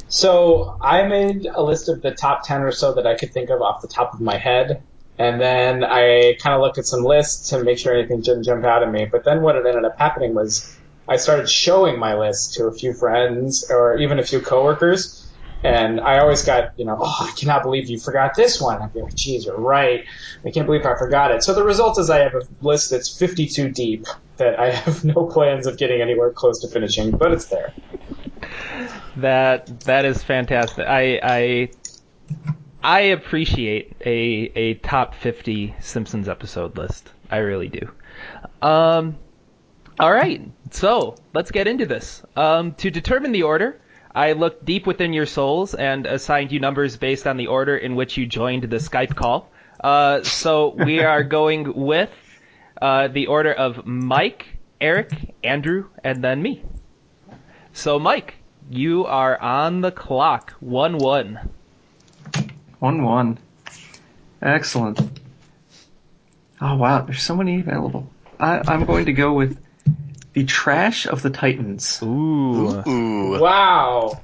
So 0.08 0.78
I 0.82 1.08
made 1.08 1.46
a 1.46 1.64
list 1.64 1.88
of 1.88 2.02
the 2.02 2.12
top 2.12 2.46
10 2.46 2.62
or 2.62 2.72
so 2.72 2.94
that 2.96 3.08
I 3.08 3.16
could 3.16 3.32
think 3.32 3.50
of 3.50 3.62
off 3.62 3.82
the 3.82 3.88
top 3.88 4.14
of 4.14 4.22
my 4.22 4.38
head. 4.38 4.84
And 5.18 5.40
then 5.40 5.84
I 5.84 6.36
kind 6.42 6.56
of 6.56 6.62
looked 6.62 6.78
at 6.78 6.86
some 6.86 7.04
lists 7.04 7.50
to 7.50 7.64
make 7.64 7.78
sure 7.78 7.94
anything 7.94 8.22
didn't 8.22 8.44
jump 8.44 8.66
out 8.66 8.84
at 8.84 8.92
me. 8.92 9.06
But 9.06 9.24
then 9.24 9.42
what 9.42 9.56
ended 9.56 9.86
up 9.86 9.98
happening 9.98 10.34
was 10.34 10.76
I 11.08 11.18
started 11.18 11.50
showing 11.50 12.00
my 12.00 12.16
list 12.16 12.56
to 12.56 12.66
a 12.66 12.74
few 12.74 12.94
friends 12.94 13.70
or 13.70 13.98
even 13.98 14.20
a 14.20 14.24
few 14.24 14.42
coworkers. 14.42 15.21
And 15.64 16.02
I 16.02 16.20
always 16.20 16.44
got, 16.44 16.78
you 16.80 16.86
know, 16.86 16.98
oh, 17.00 17.28
I 17.30 17.32
cannot 17.38 17.64
believe 17.64 17.88
you 17.88 18.00
forgot 18.00 18.36
this 18.36 18.60
one. 18.60 18.82
I'd 18.82 18.94
be 18.94 19.02
like, 19.02 19.14
geez, 19.14 19.46
you're 19.46 19.60
right. 19.60 20.06
I 20.44 20.50
can't 20.50 20.66
believe 20.66 20.86
I 20.86 20.98
forgot 20.98 21.32
it. 21.32 21.44
So 21.44 21.54
the 21.54 21.64
result 21.64 22.00
is 22.00 22.10
I 22.10 22.20
have 22.20 22.34
a 22.34 22.42
list 22.62 22.90
that's 22.90 23.16
52 23.16 23.70
deep 23.70 24.08
that 24.38 24.60
I 24.60 24.72
have 24.72 25.06
no 25.06 25.26
plans 25.26 25.68
of 25.68 25.78
getting 25.78 26.02
anywhere 26.02 26.32
close 26.32 26.60
to 26.62 26.68
finishing, 26.68 27.12
but 27.12 27.32
it's 27.32 27.46
there. 27.46 27.74
That 29.18 29.82
that 29.82 30.06
is 30.06 30.24
fantastic. 30.24 30.88
I 30.88 31.20
I 31.22 31.70
I 32.84 33.00
appreciate 33.02 33.96
a 34.06 34.52
a 34.56 34.74
top 34.76 35.16
50 35.16 35.76
Simpsons 35.80 36.30
episode 36.30 36.78
list. 36.78 37.10
I 37.30 37.38
really 37.38 37.68
do. 37.68 37.92
Um 38.62 39.18
all 40.00 40.12
right. 40.12 40.42
So, 40.72 41.18
let's 41.34 41.52
get 41.52 41.68
into 41.68 41.86
this. 41.86 42.24
Um 42.36 42.74
to 42.76 42.90
determine 42.90 43.34
the 43.34 43.44
order, 43.44 43.81
I 44.14 44.34
looked 44.34 44.66
deep 44.66 44.86
within 44.86 45.14
your 45.14 45.26
souls 45.26 45.74
and 45.74 46.06
assigned 46.06 46.52
you 46.52 46.60
numbers 46.60 46.98
based 46.98 47.26
on 47.28 47.38
the 47.38 47.48
order 47.48 47.78
in 47.78 47.96
which 47.96 48.18
you 48.18 48.26
joined 48.26 48.64
the 48.64 48.78
Skype 48.78 49.16
call. 49.16 49.50
Uh 49.80 50.24
so 50.24 50.70
we 50.70 51.00
are 51.12 51.24
going 51.24 51.74
with 51.74 52.12
uh 52.82 53.08
the 53.08 53.28
order 53.28 53.54
of 53.54 53.86
Mike, 53.86 54.46
Eric, 54.80 55.12
Andrew, 55.44 55.90
and 56.04 56.24
then 56.24 56.42
me. 56.42 56.64
So 57.74 58.00
Mike, 58.00 58.36
you 58.70 59.06
are 59.06 59.40
on 59.42 59.82
the 59.82 59.92
clock. 59.92 60.52
One 60.60 60.98
one. 60.98 61.50
One 62.80 63.04
one. 63.04 63.38
Excellent. 64.42 65.00
Oh 66.60 66.76
wow, 66.76 67.02
there's 67.02 67.24
so 67.24 67.36
many 67.36 67.60
available. 67.60 68.10
I, 68.40 68.62
I'm 68.68 68.86
going 68.86 69.06
to 69.06 69.14
go 69.14 69.34
with 69.34 69.58
the 70.34 70.46
trash 70.46 71.06
of 71.06 71.22
the 71.22 71.30
Titans. 71.30 72.00
Ooh. 72.02 72.84
Ooh. 72.88 73.40
Wow. 73.40 74.22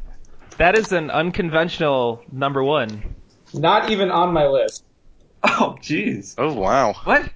That 0.57 0.77
is 0.77 0.91
an 0.91 1.11
unconventional 1.11 2.23
number 2.31 2.63
one. 2.63 3.15
Not 3.53 3.91
even 3.91 4.09
on 4.11 4.33
my 4.33 4.47
list. 4.47 4.83
Oh 5.43 5.77
jeez. 5.81 6.35
Oh 6.37 6.53
wow. 6.53 6.93
What? 7.03 7.29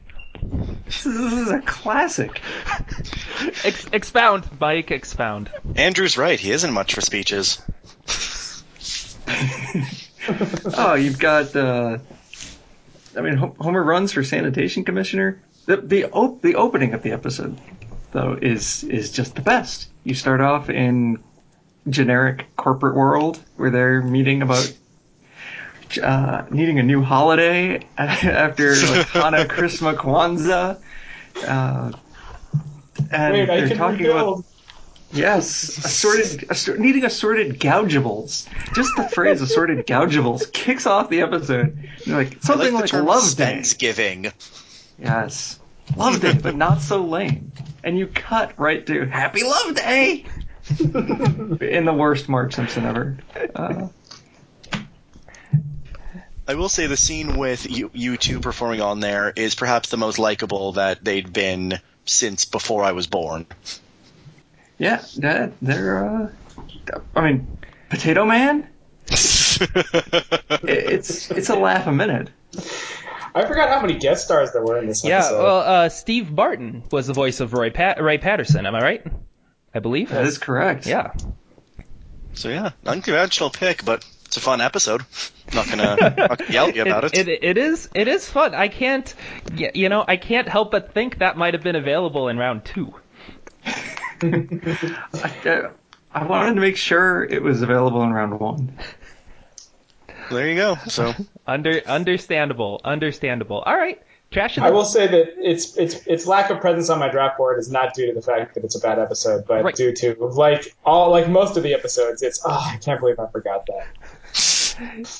This 0.86 1.06
is, 1.06 1.52
a 1.52 1.60
classic. 1.62 2.42
Ex- 3.64 3.88
expound, 3.94 4.50
Mike, 4.60 4.90
expound. 4.90 5.52
Andrew's 5.76 6.18
right. 6.18 6.40
He 6.40 6.52
isn't 6.52 6.74
much 6.74 6.96
for 6.96 7.02
speeches. 7.02 7.62
Oh, 10.78 10.94
you've 10.94 11.20
got. 11.20 11.56
Uh, 11.56 11.98
I 13.18 13.22
mean, 13.22 13.36
Homer 13.38 13.84
runs 13.84 14.12
for 14.14 14.24
sanitation 14.24 14.84
commissioner. 14.84 15.42
The 15.66 15.78
the 15.78 16.06
op- 16.06 16.42
the 16.42 16.56
opening 16.56 16.94
of 16.94 17.02
the 17.02 17.12
episode, 17.12 17.60
though, 18.12 18.38
is 18.42 18.84
is 18.84 19.12
just 19.12 19.36
the 19.36 19.42
best. 19.42 19.90
You 20.04 20.14
start 20.14 20.42
off 20.42 20.70
in 20.70 21.24
generic 21.90 22.48
corporate 22.56 22.96
world 22.96 23.40
where 23.56 23.70
they're 23.70 24.02
meeting 24.02 24.42
about 24.42 24.72
uh, 26.02 26.44
needing 26.50 26.80
a 26.80 26.84
new 26.84 27.02
holiday 27.02 27.86
after 27.98 28.70
like 28.72 29.08
Hanukkah, 29.08 29.50
Christmas, 29.50 29.96
Kwanzaa. 29.98 30.80
Uh, 31.46 31.92
and 33.12 33.34
Wait, 33.34 33.46
they're 33.48 33.68
can 33.68 33.78
talking 33.78 34.06
about. 34.06 34.44
Yes, 35.14 35.78
assorted, 35.78 36.46
assor- 36.50 36.78
needing 36.78 37.04
assorted 37.04 37.60
gougeables. 37.60 38.48
Just 38.74 38.96
the 38.96 39.10
phrase 39.10 39.42
assorted 39.42 39.86
gougeables 39.88 40.52
kicks 40.54 40.86
off 40.86 41.10
the 41.10 41.22
episode. 41.22 41.78
You're 42.06 42.18
like 42.18 42.38
I 42.38 42.40
something 42.40 42.74
like 42.74 42.84
like, 42.84 42.92
the 42.92 42.98
term 42.98 43.08
Love 43.08 43.36
Day. 43.36 43.44
Thanksgiving. 43.44 44.32
Yes, 44.98 45.60
Love 45.98 46.22
Day, 46.22 46.34
but 46.34 46.56
not 46.56 46.82
so 46.82 47.04
lame. 47.04 47.52
And 47.84 47.98
you 47.98 48.08
cut 48.08 48.54
right 48.60 48.86
to 48.88 49.06
Happy 49.06 49.44
Love 49.44 49.76
Day 49.76 50.26
in 50.80 51.86
the 51.86 51.94
worst 51.96 52.30
Mark 52.30 52.54
Simpson 52.54 52.86
ever. 52.86 53.18
Uh, 53.56 53.88
I 56.48 56.56
will 56.56 56.70
say 56.70 56.88
the 56.88 56.98
scene 56.98 57.38
with 57.38 57.70
you, 57.70 57.90
you 57.94 58.18
two 58.18 58.40
performing 58.40 58.82
on 58.82 59.00
there 59.00 59.32
is 59.36 59.56
perhaps 59.56 59.90
the 59.90 59.98
most 59.98 60.20
likable 60.20 60.74
that 60.74 61.04
they'd 61.04 61.32
been 61.32 61.80
since 62.06 62.46
before 62.46 62.84
I 62.84 62.92
was 62.92 63.08
born. 63.08 63.46
Yeah, 64.78 65.04
that, 65.18 65.54
they're. 65.62 66.06
Uh, 66.06 66.30
I 67.16 67.22
mean, 67.32 67.48
Potato 67.90 68.26
Man. 68.26 68.68
It- 69.62 70.60
It's 70.64 71.30
it's 71.32 71.50
a 71.50 71.56
laugh 71.56 71.88
a 71.88 71.92
minute. 71.92 72.30
I 73.34 73.46
forgot 73.46 73.70
how 73.70 73.82
many 73.82 73.98
guest 73.98 74.26
stars 74.26 74.52
there 74.52 74.64
were 74.64 74.78
in 74.78 74.88
this 74.88 75.04
Yeah, 75.06 75.20
episode. 75.20 75.44
well, 75.44 75.58
uh, 75.60 75.90
Steve 75.90 76.32
Martin 76.32 76.84
was 76.92 77.08
the 77.08 77.14
voice 77.14 77.40
of 77.40 77.54
Roy 77.54 77.70
Pat- 77.70 78.02
Ray 78.02 78.18
Patterson. 78.18 78.66
Am 78.66 78.76
I 78.76 78.82
right? 78.82 79.06
I 79.74 79.80
believe. 79.80 80.10
That 80.10 80.26
is 80.26 80.38
correct. 80.38 80.86
Yeah. 80.86 81.14
so 82.34 82.50
yeah, 82.50 82.72
unconventional 82.86 83.50
pick, 83.50 83.86
but 83.86 84.06
it's 84.26 84.36
a 84.38 84.42
fun 84.42 84.60
episode. 84.62 85.04
Not 85.54 85.68
gonna, 85.70 85.96
not 86.18 86.38
gonna 86.40 86.52
yell 86.52 86.68
at 86.68 86.76
you 86.76 86.82
about 86.82 87.06
it. 87.06 87.18
It, 87.18 87.28
it 87.44 87.58
is 87.58 87.90
it 87.96 88.08
is 88.10 88.30
fun. 88.30 88.54
I 88.54 88.68
can't 88.68 89.14
y- 89.58 89.72
you 89.74 89.88
know 89.90 90.04
I 90.08 90.18
can't 90.18 90.48
help 90.50 90.72
but 90.72 90.94
think 90.94 91.20
that 91.20 91.38
might 91.38 91.54
have 91.54 91.64
been 91.64 91.76
available 91.76 92.28
in 92.28 92.38
round 92.38 92.66
two. 92.66 92.94
I, 94.22 95.34
uh, 95.46 95.70
I 96.14 96.26
wanted 96.26 96.56
to 96.56 96.62
make 96.62 96.78
sure 96.78 97.24
it 97.24 97.42
was 97.42 97.62
available 97.62 98.04
in 98.04 98.12
round 98.12 98.40
one. 98.40 98.78
There 100.32 100.50
you 100.50 100.56
go. 100.56 100.76
So 100.88 101.14
Under 101.48 101.82
understandable, 101.88 102.82
understandable. 102.84 103.60
All 103.66 103.76
right, 103.76 104.02
trash 104.32 104.58
I 104.58 104.70
will 104.70 104.86
say 104.86 105.08
that 105.08 105.34
its 105.38 105.76
its 105.78 106.06
its 106.08 106.26
lack 106.28 106.50
of 106.50 106.60
presence 106.62 106.90
on 106.90 107.00
my 107.00 107.10
draft 107.10 107.38
board 107.38 107.60
is 107.60 107.70
not 107.72 107.94
due 107.94 108.08
to 108.08 108.14
the 108.14 108.22
fact 108.22 108.56
that 108.56 108.64
it's 108.64 108.76
a 108.76 108.80
bad 108.80 109.00
episode, 109.00 109.46
but 109.48 109.64
Right. 109.64 109.76
due 109.76 109.94
to 109.94 110.14
like 110.28 110.76
all 110.86 111.12
like 111.12 111.28
most 111.28 111.58
of 111.58 111.64
the 111.64 111.74
episodes, 111.74 112.22
it's 112.22 112.42
oh 112.46 112.52
I 112.74 112.78
can't 112.78 113.00
believe 113.00 113.20
I 113.20 113.28
forgot 113.28 113.66
that. 113.68 115.18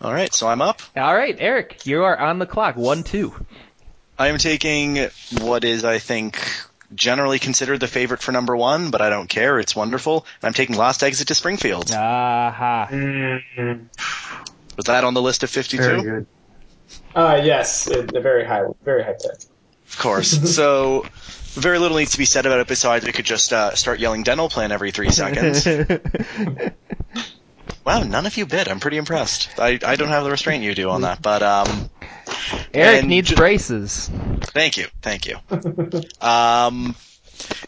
all 0.00 0.12
right, 0.12 0.32
so 0.32 0.48
I'm 0.48 0.62
up. 0.62 0.80
All 0.96 1.14
right, 1.14 1.36
Eric, 1.38 1.86
you 1.86 2.04
are 2.04 2.18
on 2.18 2.38
the 2.38 2.46
clock. 2.46 2.76
One 2.76 3.02
two. 3.02 3.34
I 4.18 4.28
am 4.28 4.38
taking 4.38 5.08
what 5.40 5.64
is, 5.64 5.84
I 5.84 5.98
think, 5.98 6.38
generally 6.94 7.38
considered 7.38 7.80
the 7.80 7.88
favorite 7.88 8.22
for 8.22 8.32
number 8.32 8.56
one, 8.56 8.90
but 8.90 9.00
I 9.02 9.10
don't 9.10 9.28
care. 9.28 9.58
It's 9.58 9.74
wonderful. 9.74 10.26
And 10.40 10.48
I'm 10.48 10.54
taking 10.54 10.76
Last 10.76 11.02
Exit 11.02 11.28
to 11.28 11.34
Springfield. 11.34 11.90
Aha. 11.92 12.88
Was 14.76 14.86
that 14.86 15.04
on 15.04 15.14
the 15.14 15.22
list 15.22 15.42
of 15.42 15.50
52? 15.50 15.82
Very 15.82 16.02
good. 16.02 16.26
Uh 17.14 17.40
yes, 17.42 17.86
it, 17.86 18.14
a 18.14 18.20
very 18.20 18.44
high 18.44 18.64
very 18.84 19.02
high 19.02 19.14
tech. 19.18 19.36
Of 19.88 19.98
course. 19.98 20.54
so, 20.54 21.06
very 21.52 21.78
little 21.78 21.96
needs 21.96 22.12
to 22.12 22.18
be 22.18 22.24
said 22.24 22.46
about 22.46 22.60
it 22.60 22.66
besides 22.66 23.04
we 23.06 23.12
could 23.12 23.24
just 23.24 23.52
uh, 23.52 23.74
start 23.74 24.00
yelling 24.00 24.22
dental 24.22 24.48
plan 24.48 24.72
every 24.72 24.90
three 24.90 25.10
seconds. 25.10 25.66
wow, 27.84 28.02
none 28.02 28.26
of 28.26 28.36
you 28.36 28.46
bit. 28.46 28.68
I'm 28.68 28.80
pretty 28.80 28.96
impressed. 28.96 29.58
I, 29.58 29.78
I 29.84 29.96
don't 29.96 30.08
have 30.08 30.24
the 30.24 30.30
restraint 30.30 30.64
you 30.64 30.74
do 30.74 30.90
on 30.90 31.02
that, 31.02 31.22
but 31.22 31.42
um, 31.42 31.90
Eric 32.72 33.04
needs 33.04 33.28
ju- 33.30 33.36
braces. 33.36 34.10
Thank 34.42 34.76
you, 34.76 34.86
thank 35.02 35.26
you. 35.26 35.36
um, 36.26 36.94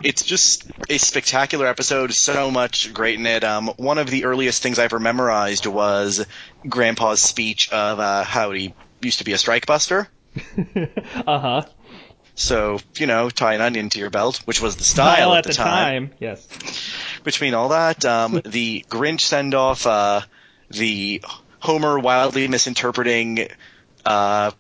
it's 0.03 0.23
just 0.23 0.71
a 0.89 0.99
spectacular 0.99 1.67
episode. 1.67 2.13
So 2.13 2.51
much 2.51 2.93
great 2.95 3.19
in 3.19 3.27
it. 3.27 3.45
Um, 3.45 3.69
one 3.77 3.99
of 3.99 4.09
the 4.11 4.25
earliest 4.25 4.63
things 4.63 4.79
I 4.79 4.85
ever 4.85 5.01
memorized 5.01 5.67
was 5.67 6.25
Grandpa's 6.69 7.21
speech 7.21 7.71
of 7.73 7.99
uh, 7.99 8.25
how 8.25 8.53
he 8.53 8.75
used 9.01 9.19
to 9.19 9.25
be 9.25 9.33
a 9.33 9.39
strike 9.39 9.67
buster. 9.67 10.09
Uh 11.27 11.39
huh. 11.39 11.63
So 12.37 12.79
you 12.97 13.07
know, 13.07 13.31
tie 13.31 13.55
an 13.55 13.63
onion 13.63 13.89
to 13.91 13.99
your 13.99 14.11
belt, 14.11 14.43
which 14.45 14.61
was 14.61 14.77
the 14.77 14.85
style 14.85 15.33
at 15.33 15.39
at 15.39 15.45
the, 15.45 15.53
time. 15.55 16.13
Yes. 16.21 16.47
Between 17.25 17.55
all 17.55 17.71
that, 17.71 18.05
um, 18.05 18.33
the 18.45 18.85
Grinch 18.89 19.23
send 19.23 19.55
off, 19.55 19.87
uh, 19.87 20.21
the 20.71 21.23
Homer 21.61 21.99
wildly 21.99 22.47
misinterpreting 22.47 23.49
uh, 24.05 24.51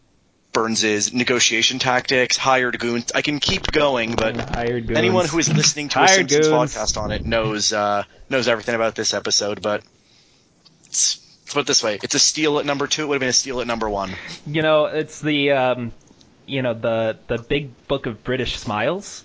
Burns's 0.53 1.13
negotiation 1.13 1.79
tactics, 1.79 2.39
hired 2.39 2.79
goons. 2.79 3.13
I 3.15 3.21
can 3.21 3.41
keep 3.41 3.71
going, 3.71 4.17
but 4.17 4.57
anyone 4.57 5.27
who 5.27 5.39
is 5.39 5.53
listening 5.53 5.91
to 5.91 5.99
a 5.99 6.07
Hired 6.07 6.31
Simpsons 6.31 6.49
goons. 6.49 6.75
podcast 6.75 6.97
on 6.97 7.13
it 7.13 7.27
knows 7.27 7.75
uh, 7.75 8.05
knows 8.31 8.49
everything 8.49 8.75
about 8.75 8.95
this 8.95 9.13
episode. 9.13 9.61
But 9.61 9.83
let's 10.85 11.17
put 11.51 11.61
it 11.61 11.67
this 11.67 11.83
way: 11.83 11.99
it's 12.03 12.15
a 12.15 12.19
steal 12.19 12.59
at 12.59 12.65
number 12.65 12.87
two. 12.87 13.03
It 13.03 13.09
would 13.09 13.17
have 13.17 13.21
been 13.21 13.29
a 13.29 13.35
steal 13.35 13.61
at 13.61 13.67
number 13.67 13.87
one. 13.91 14.13
You 14.47 14.63
know, 14.63 14.87
it's 14.87 15.21
the 15.21 15.51
um, 15.53 15.93
you 16.47 16.63
know 16.63 16.75
the 16.75 17.19
the 17.27 17.39
big 17.39 17.87
book 17.89 18.07
of 18.07 18.25
British 18.25 18.59
smiles. 18.59 19.25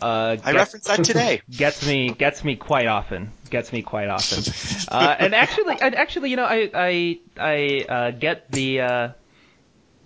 Uh, 0.00 0.36
I 0.44 0.52
gets, 0.52 0.54
referenced 0.54 0.86
that 0.86 1.04
today. 1.04 1.42
gets 1.50 1.86
me 1.86 2.10
gets 2.10 2.42
me 2.42 2.56
quite 2.56 2.86
often. 2.86 3.32
Gets 3.50 3.72
me 3.72 3.82
quite 3.82 4.08
often. 4.08 4.42
Uh, 4.90 5.14
and 5.20 5.36
actually, 5.36 5.76
and 5.80 5.94
actually, 5.94 6.30
you 6.30 6.36
know, 6.36 6.44
I 6.44 6.68
I 6.74 7.18
I 7.38 7.84
uh, 7.88 8.10
get 8.10 8.50
the 8.50 8.80
uh, 8.80 9.08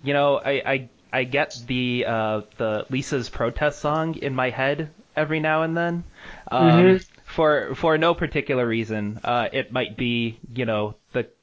you 0.03 0.13
know 0.13 0.35
I 0.37 0.51
I 0.51 0.89
I 1.11 1.23
get 1.23 1.57
the 1.65 2.05
uh, 2.05 2.41
the 2.57 2.85
Lisa's 2.89 3.29
protest 3.29 3.79
song 3.79 4.15
in 4.15 4.35
my 4.35 4.51
head 4.51 4.91
every 5.15 5.39
now 5.39 5.63
and 5.63 5.75
then. 5.75 6.03
Um, 6.51 6.99
For 7.25 7.73
for 7.75 7.97
no 7.97 8.13
particular 8.13 8.65
reason. 8.67 9.19
Uh, 9.23 9.47
it 9.51 9.71
might 9.71 9.97
be 9.97 10.37
you 10.53 10.65
know 10.65 10.95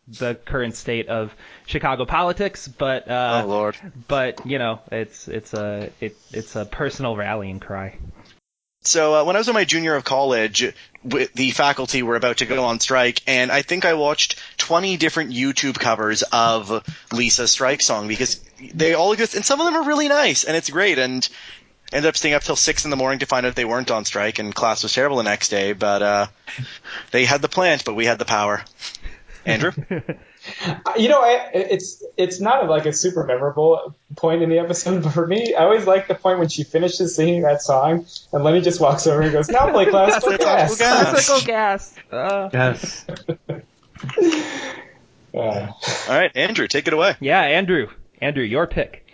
the 0.08 0.34
current 0.34 0.74
state 0.74 1.08
of 1.08 1.34
Chicago 1.66 2.04
politics, 2.04 2.68
but 2.68 3.08
uh, 3.08 3.42
oh 3.44 3.48
lord. 3.48 3.76
but 4.08 4.44
you 4.46 4.58
know 4.58 4.80
it's 4.90 5.28
it's 5.28 5.54
a 5.54 5.90
it, 6.00 6.16
it's 6.32 6.56
a 6.56 6.64
personal 6.64 7.16
rallying 7.16 7.60
cry. 7.60 7.96
So 8.84 9.14
uh, 9.14 9.24
when 9.24 9.36
I 9.36 9.38
was 9.38 9.46
in 9.46 9.54
my 9.54 9.64
junior 9.64 9.94
of 9.94 10.02
college, 10.02 10.74
w- 11.06 11.28
the 11.34 11.52
faculty 11.52 12.02
were 12.02 12.16
about 12.16 12.38
to 12.38 12.46
go 12.46 12.64
on 12.64 12.80
strike, 12.80 13.22
and 13.28 13.52
I 13.52 13.62
think 13.62 13.84
I 13.84 13.94
watched 13.94 14.40
20 14.58 14.96
different 14.96 15.30
YouTube 15.30 15.78
covers 15.78 16.24
of 16.32 16.84
Lisa's 17.12 17.52
strike 17.52 17.80
song 17.80 18.08
because 18.08 18.40
they 18.74 18.94
all 18.94 19.12
exist, 19.12 19.36
and 19.36 19.44
some 19.44 19.60
of 19.60 19.66
them 19.66 19.76
are 19.76 19.86
really 19.86 20.08
nice, 20.08 20.42
and 20.42 20.56
it's 20.56 20.68
great. 20.68 20.98
And 20.98 21.26
ended 21.92 22.08
up 22.08 22.16
staying 22.16 22.34
up 22.34 22.42
till 22.42 22.56
six 22.56 22.84
in 22.84 22.90
the 22.90 22.96
morning 22.96 23.20
to 23.20 23.26
find 23.26 23.46
out 23.46 23.54
they 23.54 23.64
weren't 23.64 23.90
on 23.92 24.04
strike, 24.04 24.40
and 24.40 24.52
class 24.52 24.82
was 24.82 24.92
terrible 24.92 25.18
the 25.18 25.22
next 25.22 25.50
day. 25.50 25.74
But 25.74 26.02
uh, 26.02 26.26
they 27.12 27.24
had 27.24 27.40
the 27.40 27.48
plant, 27.48 27.84
but 27.84 27.94
we 27.94 28.06
had 28.06 28.18
the 28.18 28.24
power. 28.24 28.64
Andrew, 29.44 29.72
You 30.98 31.08
know, 31.08 31.20
I, 31.20 31.50
it's 31.54 32.02
it's 32.16 32.40
not 32.40 32.68
like 32.68 32.86
a 32.86 32.92
super 32.92 33.24
memorable 33.24 33.94
point 34.16 34.42
in 34.42 34.50
the 34.50 34.58
episode, 34.58 35.02
but 35.02 35.10
for 35.12 35.26
me, 35.26 35.54
I 35.54 35.64
always 35.64 35.86
like 35.86 36.08
the 36.08 36.14
point 36.14 36.38
when 36.38 36.48
she 36.48 36.64
finishes 36.64 37.14
singing 37.14 37.42
that 37.42 37.62
song 37.62 38.06
and 38.32 38.44
Lenny 38.44 38.60
just 38.60 38.80
walks 38.80 39.06
over 39.06 39.22
and 39.22 39.32
goes, 39.32 39.48
"Now 39.48 39.70
play 39.70 39.86
classical 39.86 40.36
gas." 40.38 40.78
Gas. 40.78 41.10
Classical 41.10 41.40
gas. 41.46 41.94
Uh, 42.10 42.50
Yes. 42.52 43.06
Uh, 45.34 45.38
all 46.08 46.18
right, 46.18 46.30
Andrew, 46.36 46.68
take 46.68 46.86
it 46.86 46.92
away. 46.92 47.16
yeah, 47.20 47.40
Andrew. 47.40 47.88
Andrew, 48.20 48.42
your 48.44 48.66
pick. 48.66 49.06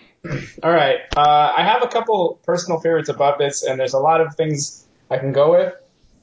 all 0.64 0.70
right, 0.70 0.98
uh, 1.16 1.54
I 1.56 1.62
have 1.62 1.82
a 1.84 1.86
couple 1.86 2.40
personal 2.44 2.80
favorites 2.80 3.08
above 3.08 3.38
this, 3.38 3.62
and 3.62 3.78
there's 3.78 3.94
a 3.94 4.00
lot 4.00 4.20
of 4.20 4.34
things 4.34 4.84
I 5.10 5.18
can 5.18 5.32
go 5.32 5.52
with, 5.52 5.74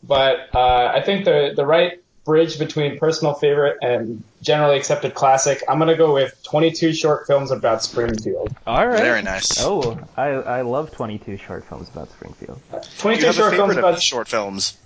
but 0.03 0.53
uh, 0.53 0.91
I 0.93 1.01
think 1.01 1.24
the 1.24 1.53
the 1.55 1.65
right 1.65 2.03
bridge 2.25 2.60
between 2.60 2.98
personal 3.00 3.34
favorite 3.36 3.77
and 3.82 4.24
generally 4.41 4.77
accepted 4.77 5.13
classic, 5.13 5.63
I'm 5.70 5.79
gonna 5.79 5.96
go 5.96 6.13
with 6.13 6.38
22 6.44 6.94
short 6.94 7.27
films 7.27 7.51
about 7.51 7.84
Springfield. 7.84 8.53
All 8.67 8.86
right. 8.88 9.00
Very 9.00 9.22
nice. 9.22 9.63
Oh, 9.63 9.98
I 10.17 10.27
I 10.29 10.62
love 10.62 10.91
22 10.91 11.38
short 11.38 11.65
films 11.65 11.88
about 11.89 12.10
Springfield. 12.12 12.60
22 13.00 13.22
you 13.22 13.27
have 13.27 13.36
a 13.36 13.39
short 13.39 13.53
films 13.55 13.77
about 13.77 13.94
of 13.96 14.01
short 14.01 14.27
films? 14.27 14.77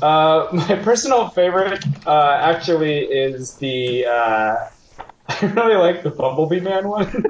Uh, 0.00 0.48
my 0.52 0.76
personal 0.82 1.28
favorite 1.28 1.84
uh, 2.06 2.38
actually 2.40 3.00
is 3.04 3.54
the. 3.54 4.06
Uh, 4.06 4.68
I 5.28 5.46
really 5.46 5.76
like 5.76 6.02
the 6.02 6.10
Bumblebee 6.10 6.60
Man 6.60 6.88
one. 6.88 7.06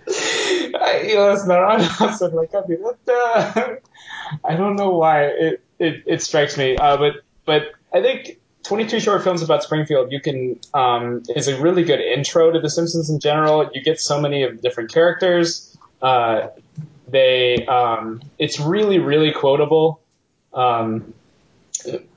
I, 0.72 1.04
you 1.06 1.14
know, 1.14 1.32
it's 1.32 1.46
not 1.46 1.62
on 1.62 1.80
awesome. 2.00 2.34
Like, 2.34 2.54
I, 2.54 2.62
mean, 2.66 2.78
what 2.80 3.04
the- 3.04 3.80
I 4.44 4.56
don't 4.56 4.76
know 4.76 4.90
why 4.90 5.24
it, 5.24 5.62
it, 5.80 6.04
it 6.06 6.22
strikes 6.22 6.56
me, 6.56 6.76
uh, 6.76 6.96
but 6.96 7.14
but 7.46 7.72
I 7.92 8.02
think 8.02 8.38
22 8.64 9.00
short 9.00 9.24
films 9.24 9.42
about 9.42 9.62
Springfield 9.62 10.12
you 10.12 10.20
can 10.20 10.60
um, 10.74 11.22
is 11.34 11.48
a 11.48 11.60
really 11.60 11.82
good 11.82 12.00
intro 12.00 12.52
to 12.52 12.60
The 12.60 12.70
Simpsons 12.70 13.10
in 13.10 13.18
general. 13.18 13.68
You 13.74 13.82
get 13.82 13.98
so 13.98 14.20
many 14.20 14.42
of 14.42 14.56
the 14.56 14.62
different 14.62 14.92
characters. 14.92 15.76
Uh, 16.00 16.48
they 17.08 17.66
um, 17.66 18.20
it's 18.38 18.60
really 18.60 18.98
really 18.98 19.32
quotable. 19.32 20.00
Um, 20.52 21.14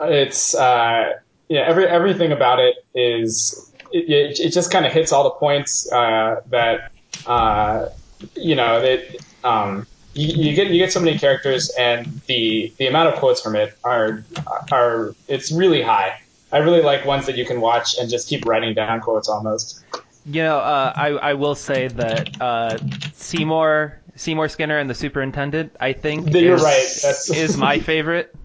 it's 0.01 0.53
uh, 0.53 1.13
yeah 1.48 1.62
every 1.62 1.88
everything 1.88 2.32
about 2.32 2.60
it 2.60 2.75
is 2.93 3.72
it, 3.91 4.39
it, 4.39 4.51
just 4.51 4.72
kind 4.72 4.86
of 4.86 4.91
hits 4.91 5.12
all 5.12 5.24
the 5.24 5.32
points 5.32 5.91
uh, 5.91 6.41
that 6.50 6.91
uh, 7.25 7.88
you 8.36 8.55
know 8.55 8.82
that 8.82 9.15
um, 9.43 9.88
you, 10.13 10.50
you 10.50 10.55
get 10.55 10.67
you 10.67 10.77
get 10.79 10.91
so 10.91 11.00
many 11.00 11.17
characters 11.17 11.70
and 11.77 12.22
the 12.27 12.74
the 12.77 12.88
amount 12.88 13.13
of 13.13 13.20
quotes 13.20 13.41
from 13.41 13.55
it 13.55 13.77
are 13.84 14.24
are 14.72 15.15
it's 15.27 15.51
really 15.51 15.82
high. 15.82 16.20
I 16.51 16.58
really 16.60 16.82
like 16.82 17.05
ones 17.05 17.25
that 17.25 17.36
you 17.36 17.46
can 17.46 17.62
watch 17.62 17.98
and 17.98 18.10
just 18.10 18.29
keep 18.29 18.46
writing 18.46 18.75
down 18.75 19.01
quotes 19.01 19.27
almost. 19.27 19.84
You 20.25 20.43
know, 20.43 20.58
uh, 20.60 20.93
I 20.96 21.08
I 21.10 21.34
will 21.34 21.55
say 21.55 21.88
that 21.88 22.41
uh, 22.41 22.77
Seymour 23.13 24.00
Seymour 24.15 24.50
Skinner 24.50 24.77
and 24.77 24.89
the 24.89 24.96
Superintendent, 24.96 25.75
I 25.79 25.93
think, 25.93 26.32
You're 26.34 26.55
is, 26.55 26.63
right. 26.63 26.88
That's- 27.01 27.29
is 27.36 27.58
my 27.58 27.79
favorite. 27.79 28.36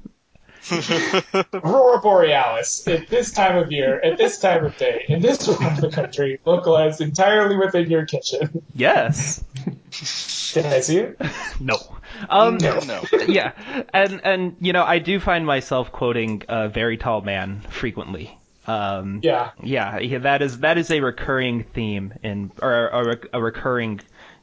Aurora 1.55 2.01
Borealis 2.01 2.87
at 2.89 3.09
this 3.09 3.33
time 3.33 3.57
of 3.57 3.73
year, 3.73 4.01
at 4.01 4.19
this 4.19 4.39
time 4.39 4.67
of 4.67 4.77
day, 4.77 5.05
in 5.09 5.23
this 5.23 5.47
part 5.47 5.73
of 5.73 5.81
the 5.81 5.91
country, 5.91 6.41
localized 6.45 7.01
entirely 7.01 7.57
within 7.57 7.91
your 7.91 8.05
kitchen. 8.05 8.63
Yes. 8.75 9.43
Can 10.52 10.67
I 10.67 10.81
see 10.81 10.99
it? 10.99 11.21
No. 11.61 11.76
Um, 12.28 12.59
no, 12.59 12.78
no. 12.81 13.02
yeah, 13.26 13.52
and 13.93 14.21
and 14.25 14.57
you 14.61 14.73
know 14.73 14.85
I 14.85 14.99
do 14.99 15.19
find 15.21 15.45
myself 15.45 15.90
quoting 15.93 16.43
a 16.49 16.69
very 16.69 16.97
tall 16.97 17.21
man 17.21 17.61
frequently. 17.69 18.38
Um, 18.67 19.21
Yeah. 19.23 19.50
yeah, 19.62 19.99
yeah, 19.99 20.19
that 20.19 20.43
is 20.43 20.61
that 20.61 20.78
is 20.78 20.90
a 20.90 21.00
recurring 21.00 21.64
theme 21.64 22.14
in 22.23 22.50
or 22.62 22.88
a, 22.88 23.19
a 23.35 23.43
recurring, 23.43 24.00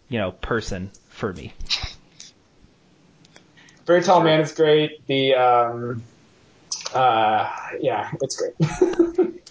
you 0.10 0.20
know, 0.20 0.32
person 0.32 0.92
for 1.10 1.32
me. 1.34 1.54
Very 3.86 4.02
tall 4.02 4.22
man 4.22 4.42
is 4.42 4.52
great. 4.52 5.06
The 5.08 5.36
um, 5.36 6.04
uh, 6.94 7.50
yeah, 7.80 8.10
it's 8.22 8.36
great. 8.36 8.54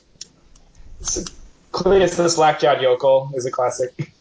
Cletus 1.73 2.16
the 2.16 2.28
slack-jawed 2.28 2.80
yokel 2.80 3.30
is 3.34 3.46
a 3.46 3.50
classic. 3.50 4.12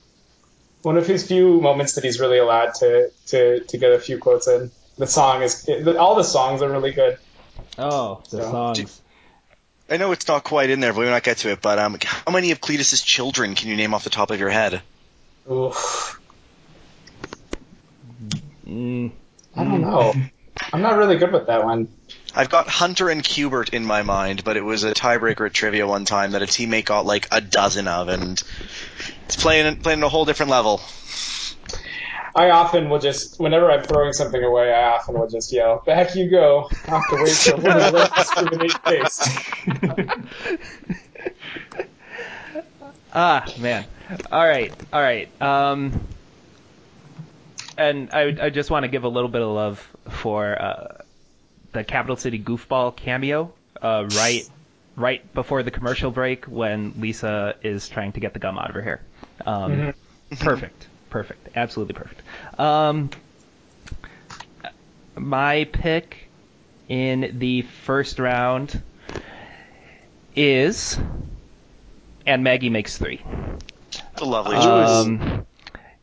One 0.84 0.98
of 0.98 1.08
his 1.08 1.26
few 1.28 1.60
moments 1.60 1.94
that 1.94 2.04
he's 2.04 2.20
really 2.20 2.38
allowed 2.38 2.76
to 2.76 3.10
to 3.28 3.60
to 3.62 3.78
get 3.78 3.92
a 3.92 4.00
few 4.00 4.18
quotes 4.20 4.48
in. 4.48 4.70
The 4.98 5.08
song 5.08 5.42
is 5.42 5.68
all 5.98 6.16
the 6.16 6.24
songs 6.24 6.62
are 6.62 6.70
really 6.70 6.92
good. 6.92 7.18
Oh, 7.78 8.22
the 8.30 8.42
So- 8.44 8.52
songs. 8.52 9.00
I 9.90 9.98
know 9.98 10.12
it's 10.14 10.28
not 10.28 10.44
quite 10.46 10.70
in 10.70 10.80
there, 10.80 10.94
but 10.94 11.00
we 11.00 11.06
will 11.06 11.12
not 11.12 11.24
get 11.24 11.38
to 11.40 11.52
it. 11.52 11.62
But 11.62 11.78
um, 11.78 11.98
how 12.04 12.32
many 12.32 12.52
of 12.52 12.62
Cletus's 12.62 13.02
children 13.02 13.54
can 13.54 13.68
you 13.70 13.76
name 13.76 13.94
off 13.94 14.04
the 14.04 14.10
top 14.10 14.32
of 14.32 14.40
your 14.40 14.50
head? 14.50 14.82
Oof. 15.52 16.20
Mm, 18.68 19.12
I 19.56 19.64
don't 19.64 19.82
know. 19.82 20.14
I'm 20.72 20.82
not 20.82 20.98
really 20.98 21.18
good 21.18 21.32
with 21.34 21.48
that 21.48 21.64
one. 21.66 21.90
I've 22.34 22.50
got 22.50 22.68
Hunter 22.68 23.10
and 23.10 23.22
Cubert 23.24 23.70
in 23.74 23.86
my 23.86 24.02
mind, 24.02 24.44
but 24.44 24.58
it 24.58 24.64
was 24.64 24.84
a 24.84 24.94
tiebreaker 24.94 25.46
at 25.46 25.54
trivia 25.54 25.86
one 25.86 26.06
time 26.06 26.32
that 26.32 26.42
a 26.42 26.46
teammate 26.46 26.86
got 26.86 27.06
like 27.06 27.28
a 27.32 27.42
dozen 27.42 27.88
of, 27.88 28.08
and 28.08 28.42
it's 29.34 29.42
playing 29.42 29.78
playing 29.78 30.00
at 30.00 30.06
a 30.06 30.10
whole 30.10 30.26
different 30.26 30.52
level. 30.52 30.82
I 32.36 32.50
often 32.50 32.90
will 32.90 33.00
just, 33.00 33.40
whenever 33.40 33.70
I'm 33.70 33.84
throwing 33.84 34.12
something 34.12 34.44
away, 34.44 34.74
I 34.74 34.96
often 34.96 35.14
will 35.16 35.28
just 35.28 35.52
yell, 35.52 35.84
"Back 35.86 36.16
you 36.16 36.30
go!" 36.30 36.70
I 36.88 36.92
have 36.92 37.10
to 37.10 37.16
wait 37.24 37.32
for 37.32 37.56
one 37.58 37.78
of 37.80 37.92
the 37.92 38.12
discriminate 38.16 38.74
face. 38.84 39.20
ah, 43.14 43.46
man. 43.60 43.86
All 44.32 44.48
right, 44.48 44.74
all 44.92 45.02
right. 45.02 45.42
Um, 45.42 46.02
and 47.78 48.10
I 48.12 48.36
I 48.42 48.50
just 48.50 48.72
want 48.72 48.84
to 48.84 48.88
give 48.90 49.04
a 49.04 49.10
little 49.10 49.30
bit 49.30 49.42
of 49.42 49.50
love 49.50 49.88
for 50.10 50.60
uh, 50.60 50.98
the 51.72 51.84
Capital 51.84 52.16
City 52.18 52.40
Goofball 52.40 52.96
cameo. 52.96 53.54
Uh, 53.80 54.08
right, 54.16 54.48
right 54.96 55.34
before 55.34 55.62
the 55.62 55.72
commercial 55.72 56.10
break 56.10 56.46
when 56.46 56.94
Lisa 57.00 57.56
is 57.62 57.90
trying 57.90 58.14
to 58.14 58.20
get 58.20 58.34
the 58.34 58.40
gum 58.40 58.58
out 58.58 58.70
of 58.70 58.76
her 58.76 58.82
hair. 58.82 59.02
Um, 59.46 59.94
Perfect, 60.40 60.88
perfect, 61.10 61.50
absolutely 61.56 61.94
perfect. 61.94 62.22
Um, 62.60 63.10
my 65.16 65.66
pick 65.66 66.30
in 66.90 67.38
the 67.40 67.62
first 67.62 68.20
round 68.20 68.82
is, 70.36 71.00
and 72.26 72.44
Maggie 72.44 72.70
makes 72.70 72.98
three. 72.98 73.22
A 74.16 74.26
lovely 74.26 74.56
choice. 74.56 75.06
Um, 75.06 75.46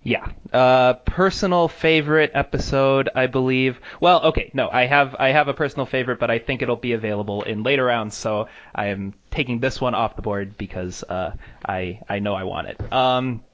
yeah. 0.02 0.33
Uh, 0.52 0.95
personal 0.95 1.69
favorite 1.69 2.30
episode, 2.35 3.11
I 3.14 3.26
believe. 3.26 3.78
Well, 4.00 4.23
okay, 4.26 4.50
no, 4.54 4.69
I 4.71 4.87
have 4.87 5.14
I 5.19 5.28
have 5.33 5.49
a 5.49 5.54
personal 5.54 5.87
favorite, 5.87 6.19
but 6.19 6.30
I 6.30 6.38
think 6.38 6.62
it'll 6.62 6.76
be 6.76 6.92
available 6.92 7.43
in 7.43 7.63
later 7.63 7.84
rounds, 7.84 8.17
so 8.17 8.49
I 8.75 8.86
am 8.86 9.15
taking 9.30 9.60
this 9.60 9.80
one 9.80 9.95
off 9.95 10.17
the 10.17 10.23
board 10.23 10.56
because 10.56 11.04
uh, 11.04 11.34
I 11.67 12.00
I 12.08 12.21
know 12.21 12.34
I 12.34 12.45
want 12.45 12.69
it. 12.69 12.93
Um, 12.93 13.45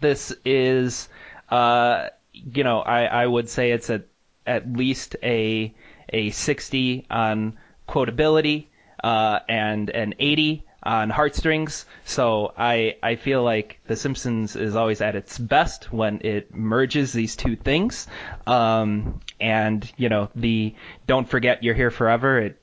this 0.00 0.34
is, 0.44 1.08
uh, 1.48 2.08
you 2.32 2.64
know, 2.64 2.80
I 2.80 3.04
I 3.04 3.26
would 3.26 3.48
say 3.48 3.72
it's 3.72 3.88
at 3.88 4.06
at 4.46 4.70
least 4.70 5.16
a 5.22 5.74
a 6.10 6.30
60 6.30 7.06
on 7.10 7.58
quotability 7.88 8.66
uh, 9.02 9.40
and 9.48 9.88
an 9.90 10.14
80 10.18 10.64
on 10.84 11.10
heartstrings. 11.10 11.86
So 12.04 12.52
I 12.56 12.96
I 13.02 13.16
feel 13.16 13.42
like 13.42 13.80
The 13.86 13.96
Simpsons 13.96 14.56
is 14.56 14.76
always 14.76 15.00
at 15.00 15.16
its 15.16 15.38
best 15.38 15.92
when 15.92 16.20
it 16.24 16.54
merges 16.54 17.12
these 17.12 17.36
two 17.36 17.56
things. 17.56 18.06
Um, 18.46 19.20
and 19.40 19.90
you 19.96 20.08
know 20.08 20.28
the 20.34 20.74
don't 21.06 21.28
forget 21.28 21.62
you're 21.62 21.74
here 21.74 21.90
forever. 21.90 22.38
It 22.40 22.60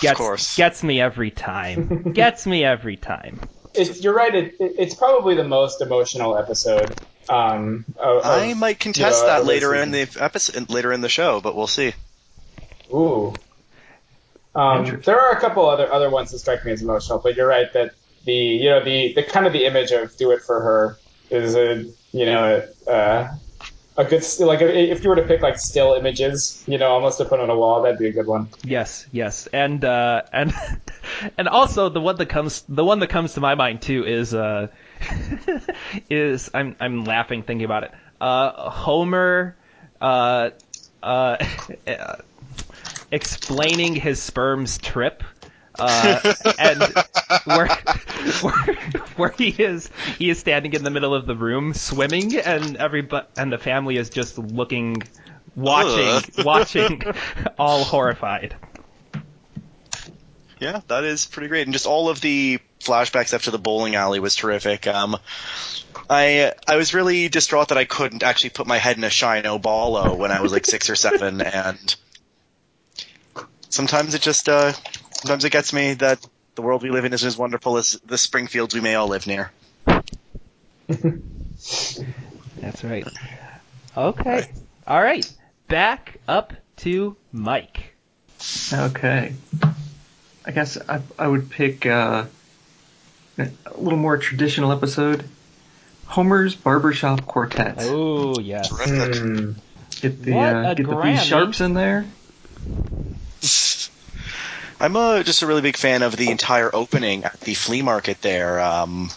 gets 0.00 0.18
course. 0.18 0.56
gets 0.56 0.82
me 0.82 1.00
every 1.00 1.30
time. 1.30 2.12
gets 2.14 2.46
me 2.46 2.64
every 2.64 2.96
time. 2.96 3.40
It's, 3.74 4.02
you're 4.02 4.14
right. 4.14 4.34
It, 4.34 4.54
it, 4.60 4.74
it's 4.78 4.94
probably 4.94 5.34
the 5.34 5.44
most 5.44 5.80
emotional 5.80 6.36
episode. 6.36 6.94
Um, 7.28 7.84
of, 7.96 8.18
of- 8.18 8.26
I 8.26 8.52
might 8.54 8.78
contest 8.78 9.22
you 9.22 9.26
know, 9.26 9.32
that 9.38 9.46
later 9.46 9.70
this 9.70 9.82
in 9.82 9.90
the 9.92 10.24
episode, 10.24 10.70
later 10.70 10.92
in 10.92 11.00
the 11.00 11.08
show, 11.08 11.40
but 11.40 11.54
we'll 11.56 11.66
see. 11.66 11.94
Ooh. 12.92 13.32
Um, 14.54 15.00
there 15.04 15.18
are 15.18 15.32
a 15.32 15.40
couple 15.40 15.68
other 15.68 15.90
other 15.92 16.10
ones 16.10 16.30
that 16.30 16.38
strike 16.38 16.64
me 16.64 16.72
as 16.72 16.82
emotional, 16.82 17.18
but 17.18 17.36
you're 17.36 17.46
right 17.46 17.72
that 17.72 17.94
the 18.24 18.34
you 18.34 18.68
know 18.68 18.84
the 18.84 19.14
the 19.14 19.22
kind 19.22 19.46
of 19.46 19.52
the 19.52 19.64
image 19.64 19.90
of 19.92 20.16
"do 20.16 20.30
it 20.30 20.42
for 20.42 20.60
her" 20.60 20.98
is 21.30 21.54
a 21.56 21.84
you 22.12 22.26
know 22.26 22.66
uh, 22.86 23.34
a 23.96 24.04
good 24.04 24.24
like 24.40 24.60
if 24.60 25.02
you 25.02 25.10
were 25.10 25.16
to 25.16 25.22
pick 25.22 25.42
like 25.42 25.58
still 25.58 25.94
images, 25.94 26.62
you 26.66 26.78
know, 26.78 26.88
almost 26.88 27.18
to 27.18 27.24
put 27.24 27.40
on 27.40 27.50
a 27.50 27.56
wall, 27.56 27.82
that'd 27.82 27.98
be 27.98 28.08
a 28.08 28.12
good 28.12 28.26
one. 28.26 28.48
Yes, 28.64 29.06
yes, 29.12 29.46
and 29.52 29.84
uh, 29.84 30.22
and 30.32 30.52
and 31.38 31.48
also 31.48 31.88
the 31.88 32.00
one 32.00 32.16
that 32.16 32.26
comes 32.26 32.62
the 32.68 32.84
one 32.84 33.00
that 33.00 33.08
comes 33.08 33.34
to 33.34 33.40
my 33.40 33.54
mind 33.54 33.82
too 33.82 34.04
is 34.04 34.34
uh, 34.34 34.68
is 36.10 36.50
I'm 36.54 36.76
I'm 36.80 37.04
laughing 37.04 37.42
thinking 37.42 37.64
about 37.64 37.84
it. 37.84 37.92
Uh, 38.20 38.70
Homer, 38.70 39.56
uh, 40.00 40.50
uh, 41.02 41.36
explaining 43.12 43.94
his 43.94 44.20
sperm's 44.20 44.78
trip. 44.78 45.22
Uh, 45.78 46.34
and 46.58 46.82
where, 47.44 47.66
where 48.42 48.76
where 49.16 49.30
he 49.30 49.48
is 49.48 49.88
he 50.18 50.28
is 50.28 50.38
standing 50.38 50.74
in 50.74 50.84
the 50.84 50.90
middle 50.90 51.14
of 51.14 51.24
the 51.24 51.34
room 51.34 51.72
swimming 51.72 52.36
and 52.36 52.76
every 52.76 53.08
and 53.38 53.50
the 53.50 53.56
family 53.56 53.96
is 53.96 54.10
just 54.10 54.36
looking 54.36 55.02
watching 55.56 56.22
watching 56.44 57.02
all 57.58 57.84
horrified 57.84 58.54
Yeah, 60.60 60.82
that 60.88 61.04
is 61.04 61.24
pretty 61.24 61.48
great, 61.48 61.66
and 61.66 61.72
just 61.72 61.86
all 61.86 62.10
of 62.10 62.20
the 62.20 62.60
flashbacks 62.80 63.32
after 63.32 63.50
the 63.50 63.58
bowling 63.58 63.94
alley 63.94 64.20
was 64.20 64.34
terrific. 64.34 64.86
Um, 64.86 65.16
I 66.08 66.52
I 66.68 66.76
was 66.76 66.94
really 66.94 67.28
distraught 67.28 67.68
that 67.68 67.78
I 67.78 67.84
couldn't 67.84 68.22
actually 68.22 68.50
put 68.50 68.66
my 68.66 68.78
head 68.78 68.96
in 68.96 69.04
a 69.04 69.08
Shino 69.08 69.60
Ballo 69.60 70.14
when 70.14 70.30
I 70.30 70.40
was 70.42 70.52
like 70.52 70.66
six 70.66 70.90
or 70.90 70.96
seven, 70.96 71.40
and 71.40 71.96
sometimes 73.72 74.14
it 74.14 74.22
just 74.22 74.48
uh, 74.48 74.72
sometimes 75.12 75.44
it 75.44 75.50
gets 75.50 75.72
me 75.72 75.94
that 75.94 76.24
the 76.54 76.62
world 76.62 76.82
we 76.82 76.90
live 76.90 77.04
in 77.04 77.12
isn't 77.12 77.26
as 77.26 77.36
wonderful 77.36 77.76
as 77.78 78.00
the 78.06 78.18
Springfields 78.18 78.74
we 78.74 78.80
may 78.80 78.94
all 78.94 79.08
live 79.08 79.26
near. 79.26 79.50
That's 80.88 82.84
right. 82.84 83.06
Okay. 83.96 84.48
All 84.86 85.02
right. 85.02 85.28
Back 85.68 86.18
up 86.28 86.52
to 86.76 87.16
Mike. 87.32 87.94
Okay. 88.72 89.32
I 90.44 90.50
guess 90.50 90.76
I, 90.88 91.00
I 91.18 91.26
would 91.26 91.50
pick 91.50 91.86
uh, 91.86 92.24
a 93.38 93.50
little 93.76 93.98
more 93.98 94.18
traditional 94.18 94.72
episode. 94.72 95.24
Homer's 96.06 96.54
Barbershop 96.54 97.26
Quartet. 97.26 97.76
Oh 97.80 98.38
yes. 98.38 98.68
Terrific. 98.68 99.16
Hmm. 99.16 99.52
Get 100.00 100.22
the 100.22 100.32
What 100.32 100.54
uh, 100.54 100.70
a 100.70 100.74
get 100.74 100.86
the 100.86 100.96
Be 100.96 101.16
Sharps 101.16 101.60
in 101.60 101.74
there. 101.74 102.04
I'm 104.80 104.96
uh, 104.96 105.22
just 105.22 105.42
a 105.42 105.46
really 105.46 105.62
big 105.62 105.76
fan 105.76 106.02
of 106.02 106.16
the 106.16 106.30
entire 106.30 106.74
opening 106.74 107.24
at 107.24 107.40
the 107.40 107.54
flea 107.54 107.82
market 107.82 108.20
there. 108.20 108.60
Um, 108.60 109.10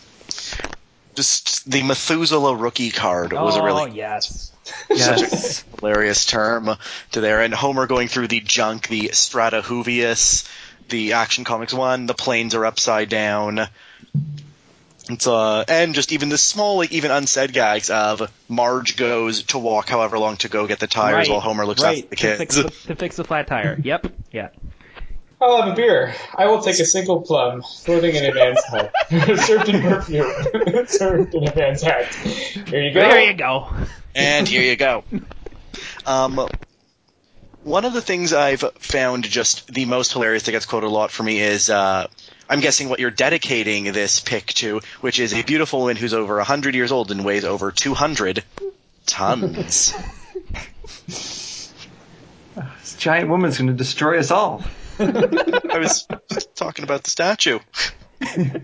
just 1.15 1.69
the 1.69 1.81
Methuselah 1.83 2.55
rookie 2.55 2.91
card 2.91 3.33
was 3.33 3.55
a 3.55 3.61
oh 3.61 3.65
really 3.65 3.91
yes. 3.91 4.51
Yes. 4.89 5.63
hilarious 5.79 6.25
term 6.25 6.69
to 7.11 7.21
there. 7.21 7.41
And 7.41 7.53
Homer 7.53 7.87
going 7.87 8.07
through 8.07 8.27
the 8.27 8.39
junk, 8.39 8.87
the 8.87 9.09
Strata 9.13 9.61
Stratohuvius, 9.61 10.47
the 10.89 11.13
Action 11.13 11.43
Comics 11.43 11.73
one, 11.73 12.05
the 12.05 12.13
planes 12.13 12.55
are 12.55 12.65
upside 12.65 13.09
down. 13.09 13.67
It's 15.09 15.27
uh, 15.27 15.63
and 15.67 15.93
just 15.93 16.11
even 16.11 16.29
the 16.29 16.37
small, 16.37 16.77
like 16.77 16.91
even 16.91 17.11
unsaid 17.11 17.53
gags 17.53 17.89
of 17.89 18.31
Marge 18.49 18.97
goes 18.97 19.43
to 19.43 19.59
walk 19.59 19.87
however 19.87 20.17
long 20.17 20.37
to 20.37 20.49
go 20.49 20.65
get 20.65 20.79
the 20.79 20.87
tires 20.87 21.27
right. 21.27 21.29
while 21.29 21.41
Homer 21.41 21.65
looks 21.65 21.83
right. 21.83 22.03
after 22.03 22.09
the 22.09 22.15
to 22.15 22.37
fix 22.37 22.55
kids. 22.55 22.83
to 22.85 22.95
fix 22.95 23.15
the 23.15 23.23
flat 23.23 23.47
tire. 23.47 23.79
Yep. 23.83 24.07
Yeah. 24.31 24.49
I'll 25.39 25.61
have 25.61 25.73
a 25.73 25.75
beer. 25.75 26.15
I 26.35 26.47
will 26.47 26.61
take 26.61 26.79
a 26.79 26.85
single 26.85 27.21
plum, 27.21 27.61
floating 27.61 28.15
in 28.15 28.25
a 28.25 28.33
man's 28.33 28.63
hat, 28.63 28.93
served 29.45 29.69
in 29.69 29.81
perfume, 29.81 30.31
served 30.87 31.35
in 31.35 31.47
a 31.47 31.55
man's 31.55 31.83
hat. 31.83 32.05
Here 32.15 32.81
you 32.81 32.93
go. 32.93 33.01
There 33.01 33.21
you 33.21 33.33
go. 33.33 33.69
and 34.15 34.47
here 34.47 34.63
you 34.63 34.75
go. 34.75 35.03
Um, 36.05 36.49
One 37.63 37.85
of 37.85 37.93
the 37.93 38.01
things 38.01 38.33
I've 38.33 38.63
found 38.79 39.25
just 39.25 39.71
the 39.71 39.85
most 39.85 40.13
hilarious 40.13 40.43
that 40.43 40.51
gets 40.51 40.65
quoted 40.65 40.87
a 40.87 40.89
lot 40.89 41.11
for 41.11 41.21
me 41.21 41.39
is 41.41 41.69
uh, 41.69 42.07
I'm 42.49 42.59
guessing 42.59 42.89
what 42.89 42.99
you're 42.99 43.11
dedicating 43.11 43.85
this 43.85 44.19
pick 44.19 44.47
to, 44.55 44.81
which 45.01 45.19
is 45.19 45.33
a 45.33 45.43
beautiful 45.43 45.79
woman 45.79 45.95
who's 45.97 46.13
over 46.13 46.35
100 46.37 46.75
years 46.75 46.91
old 46.91 47.11
and 47.11 47.25
weighs 47.25 47.43
over 47.43 47.71
200 47.71 48.43
tons. 49.05 49.93
This 51.07 51.73
giant 52.97 53.29
woman's 53.29 53.57
going 53.57 53.67
to 53.67 53.73
destroy 53.73 54.19
us 54.19 54.31
all. 54.31 54.63
I 54.99 55.77
was 55.77 56.07
talking 56.55 56.83
about 56.83 57.03
the 57.03 57.09
statue. 57.09 57.59
I 58.21 58.61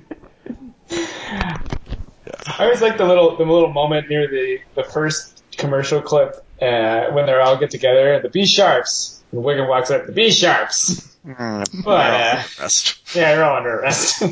always 2.59 2.81
like 2.81 2.97
the 2.97 3.05
little 3.05 3.35
the 3.35 3.43
little 3.43 3.71
moment 3.71 4.09
near 4.09 4.27
the 4.27 4.59
the 4.75 4.83
first 4.83 5.43
commercial 5.57 6.01
clip 6.01 6.35
uh, 6.61 7.07
when 7.11 7.25
they're 7.25 7.41
all 7.41 7.57
get 7.57 7.71
together. 7.71 8.19
The 8.21 8.29
Be 8.29 8.45
Sharps. 8.45 9.21
And 9.31 9.41
Wiggum 9.43 9.67
walks 9.67 9.91
up. 9.91 10.05
The 10.05 10.11
Be 10.11 10.31
Sharps. 10.31 11.10
Mm, 11.25 11.83
But 11.83 11.89
uh, 11.89 12.43
rest. 12.59 12.99
yeah, 13.15 13.33
you're 13.35 13.43
all 13.43 13.57
under 13.57 13.79
arrest. 13.79 14.21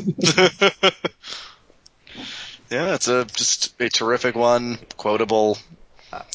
yeah, 2.70 2.94
it's 2.94 3.08
a 3.08 3.24
just 3.26 3.80
a 3.80 3.88
terrific 3.88 4.34
one, 4.34 4.78
quotable. 4.96 5.58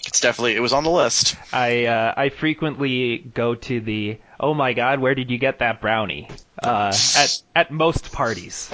It's 0.07 0.21
definitely 0.21 0.55
it 0.55 0.61
was 0.61 0.71
on 0.71 0.85
the 0.85 0.89
list. 0.89 1.35
I 1.51 1.85
uh, 1.85 2.13
I 2.15 2.29
frequently 2.29 3.17
go 3.17 3.55
to 3.55 3.81
the 3.81 4.17
oh 4.39 4.53
my 4.53 4.71
god, 4.71 4.99
where 4.99 5.13
did 5.15 5.29
you 5.29 5.37
get 5.37 5.59
that 5.59 5.81
brownie? 5.81 6.29
Uh, 6.61 6.93
at 7.17 7.41
at 7.53 7.71
most 7.71 8.13
parties. 8.13 8.71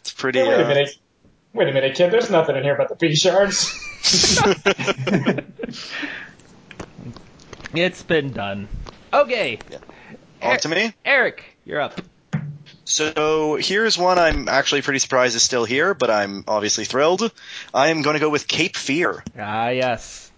It's 0.00 0.12
pretty. 0.12 0.38
Hey, 0.38 0.48
wait 0.48 0.60
a 0.60 0.64
uh, 0.64 0.68
minute. 0.68 0.96
Wait 1.52 1.68
a 1.68 1.72
minute, 1.72 1.94
kid. 1.94 2.10
There's 2.10 2.30
nothing 2.30 2.56
in 2.56 2.62
here 2.62 2.76
but 2.76 2.88
the 2.88 2.94
Be 2.94 3.14
Sharps. 3.14 3.78
It's 7.74 8.02
been 8.02 8.32
done. 8.32 8.68
Okay, 9.22 9.58
on 10.42 10.58
to 10.58 10.68
me. 10.68 10.92
Eric, 11.04 11.42
you're 11.64 11.80
up. 11.80 12.00
So 12.84 13.56
here's 13.56 13.98
one 13.98 14.18
I'm 14.18 14.48
actually 14.48 14.82
pretty 14.82 15.00
surprised 15.00 15.34
is 15.34 15.42
still 15.42 15.64
here, 15.64 15.94
but 15.94 16.10
I'm 16.10 16.44
obviously 16.46 16.84
thrilled. 16.84 17.32
I 17.74 17.88
am 17.88 18.02
going 18.02 18.14
to 18.14 18.20
go 18.20 18.28
with 18.28 18.46
Cape 18.46 18.76
Fear. 18.76 19.24
Ah, 19.38 19.70
yes. 19.70 20.30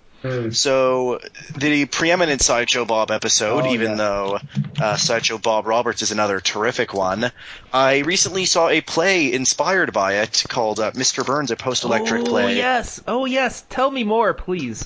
So 0.50 1.20
the 1.56 1.84
preeminent 1.86 2.40
Sideshow 2.40 2.84
Bob 2.84 3.12
episode, 3.12 3.66
Oh, 3.66 3.72
even 3.72 3.90
yeah. 3.90 3.96
though 3.96 4.38
uh, 4.80 4.96
Sideshow 4.96 5.38
Bob 5.38 5.66
Roberts 5.66 6.02
is 6.02 6.10
another 6.10 6.40
terrific 6.40 6.92
one, 6.92 7.30
I 7.72 7.98
recently 7.98 8.44
saw 8.44 8.68
a 8.68 8.80
play 8.80 9.32
inspired 9.32 9.92
by 9.92 10.14
it 10.14 10.44
called 10.48 10.80
uh, 10.80 10.90
Mr. 10.92 11.24
Burns, 11.24 11.52
a 11.52 11.56
post-electric 11.56 12.22
oh, 12.22 12.24
play. 12.24 12.56
yes. 12.56 13.00
Oh, 13.06 13.26
yes. 13.26 13.62
Tell 13.70 13.90
me 13.90 14.02
more, 14.02 14.34
please. 14.34 14.84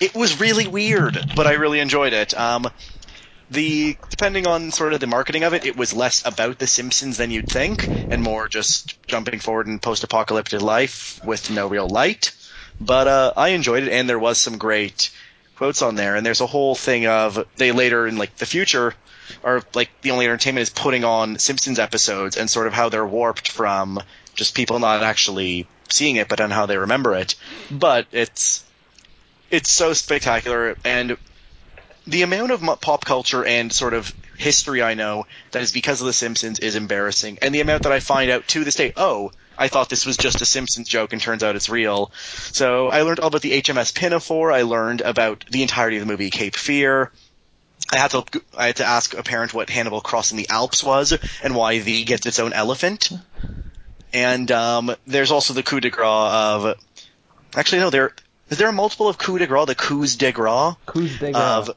It 0.00 0.14
was 0.14 0.38
really 0.38 0.68
weird, 0.68 1.18
but 1.34 1.48
I 1.48 1.54
really 1.54 1.80
enjoyed 1.80 2.12
it. 2.12 2.32
Um, 2.38 2.68
the 3.50 3.96
depending 4.08 4.46
on 4.46 4.70
sort 4.70 4.92
of 4.92 5.00
the 5.00 5.06
marketing 5.06 5.42
of 5.42 5.54
it, 5.54 5.64
it 5.64 5.76
was 5.76 5.92
less 5.92 6.24
about 6.24 6.58
the 6.58 6.66
Simpsons 6.66 7.16
than 7.16 7.30
you'd 7.30 7.48
think, 7.48 7.90
and 8.08 8.22
more 8.22 8.48
just 8.48 8.96
jumping 9.06 9.40
forward 9.40 9.66
in 9.66 9.78
post-apocalyptic 9.78 10.62
life 10.62 11.20
with 11.24 11.50
no 11.50 11.66
real 11.66 11.88
light. 11.88 12.32
But 12.80 13.08
uh, 13.08 13.32
I 13.36 13.48
enjoyed 13.48 13.82
it, 13.82 13.92
and 13.92 14.08
there 14.08 14.18
was 14.18 14.38
some 14.38 14.56
great 14.56 15.10
quotes 15.56 15.82
on 15.82 15.94
there. 15.94 16.16
And 16.16 16.24
there's 16.24 16.40
a 16.40 16.46
whole 16.46 16.74
thing 16.74 17.06
of 17.06 17.46
they 17.56 17.72
later 17.72 18.06
in 18.06 18.16
like 18.16 18.36
the 18.36 18.46
future 18.46 18.94
are 19.44 19.62
like 19.74 19.90
the 20.02 20.10
only 20.10 20.26
entertainment 20.26 20.62
is 20.62 20.70
putting 20.70 21.04
on 21.04 21.38
Simpsons 21.38 21.78
episodes 21.78 22.36
and 22.36 22.48
sort 22.48 22.66
of 22.66 22.72
how 22.72 22.88
they're 22.88 23.06
warped 23.06 23.50
from 23.50 24.00
just 24.34 24.54
people 24.54 24.78
not 24.78 25.02
actually 25.02 25.66
seeing 25.90 26.16
it, 26.16 26.28
but 26.28 26.40
on 26.40 26.50
how 26.50 26.66
they 26.66 26.78
remember 26.78 27.14
it. 27.14 27.34
But 27.70 28.06
it's 28.12 28.64
it's 29.50 29.70
so 29.70 29.92
spectacular, 29.92 30.76
and 30.84 31.16
the 32.06 32.22
amount 32.22 32.50
of 32.50 32.62
pop 32.80 33.04
culture 33.04 33.44
and 33.44 33.72
sort 33.72 33.94
of 33.94 34.12
history 34.36 34.82
I 34.82 34.94
know 34.94 35.26
that 35.50 35.62
is 35.62 35.72
because 35.72 36.00
of 36.00 36.06
The 36.06 36.12
Simpsons 36.12 36.58
is 36.58 36.74
embarrassing, 36.74 37.38
and 37.42 37.54
the 37.54 37.60
amount 37.60 37.82
that 37.84 37.92
I 37.92 38.00
find 38.00 38.30
out 38.30 38.48
to 38.48 38.64
this 38.64 38.74
day, 38.74 38.92
oh, 38.96 39.32
I 39.56 39.68
thought 39.68 39.90
this 39.90 40.06
was 40.06 40.16
just 40.16 40.40
a 40.40 40.46
Simpsons 40.46 40.88
joke, 40.88 41.12
and 41.12 41.20
turns 41.20 41.42
out 41.42 41.56
it's 41.56 41.68
real. 41.68 42.10
So 42.52 42.88
I 42.88 43.02
learned 43.02 43.20
all 43.20 43.28
about 43.28 43.42
the 43.42 43.60
HMS 43.60 43.94
Pinafore. 43.94 44.50
I 44.50 44.62
learned 44.62 45.02
about 45.02 45.44
the 45.50 45.62
entirety 45.62 45.98
of 45.98 46.00
the 46.00 46.10
movie 46.10 46.30
Cape 46.30 46.56
Fear. 46.56 47.12
I 47.92 47.98
had 47.98 48.10
to 48.12 48.24
I 48.56 48.66
had 48.66 48.76
to 48.76 48.84
ask 48.84 49.14
a 49.14 49.22
parent 49.22 49.52
what 49.52 49.68
Hannibal 49.68 50.00
crossing 50.00 50.38
the 50.38 50.48
Alps 50.48 50.82
was 50.82 51.16
and 51.42 51.54
why 51.54 51.78
the 51.80 52.04
gets 52.04 52.24
its 52.24 52.38
own 52.38 52.52
elephant. 52.52 53.10
And 54.12 54.50
um, 54.50 54.94
there's 55.06 55.30
also 55.30 55.54
the 55.54 55.62
coup 55.62 55.80
de 55.80 55.90
grace 55.90 56.06
of. 56.06 56.76
Actually, 57.54 57.80
no. 57.80 57.90
There 57.90 58.12
is 58.48 58.58
there 58.58 58.68
a 58.68 58.72
multiple 58.72 59.08
of 59.08 59.18
coup 59.18 59.38
de 59.38 59.46
grace? 59.46 59.66
The 59.66 59.74
coups 59.74 60.16
de 60.16 60.32
grace 60.32 60.74
Who's 60.92 61.18
big? 61.18 61.36
of 61.36 61.70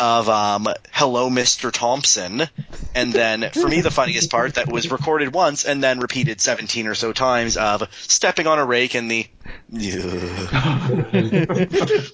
of 0.00 0.28
um, 0.28 0.68
"Hello, 0.92 1.30
Mr. 1.30 1.72
Thompson," 1.72 2.48
and 2.94 3.12
then 3.12 3.50
for 3.50 3.68
me 3.68 3.80
the 3.80 3.90
funniest 3.90 4.30
part 4.30 4.54
that 4.54 4.70
was 4.70 4.90
recorded 4.90 5.34
once 5.34 5.64
and 5.64 5.82
then 5.82 6.00
repeated 6.00 6.40
seventeen 6.40 6.86
or 6.86 6.94
so 6.94 7.12
times 7.12 7.56
of 7.56 7.88
stepping 7.92 8.46
on 8.46 8.58
a 8.58 8.64
rake 8.64 8.94
and 8.94 9.10
the. 9.10 9.26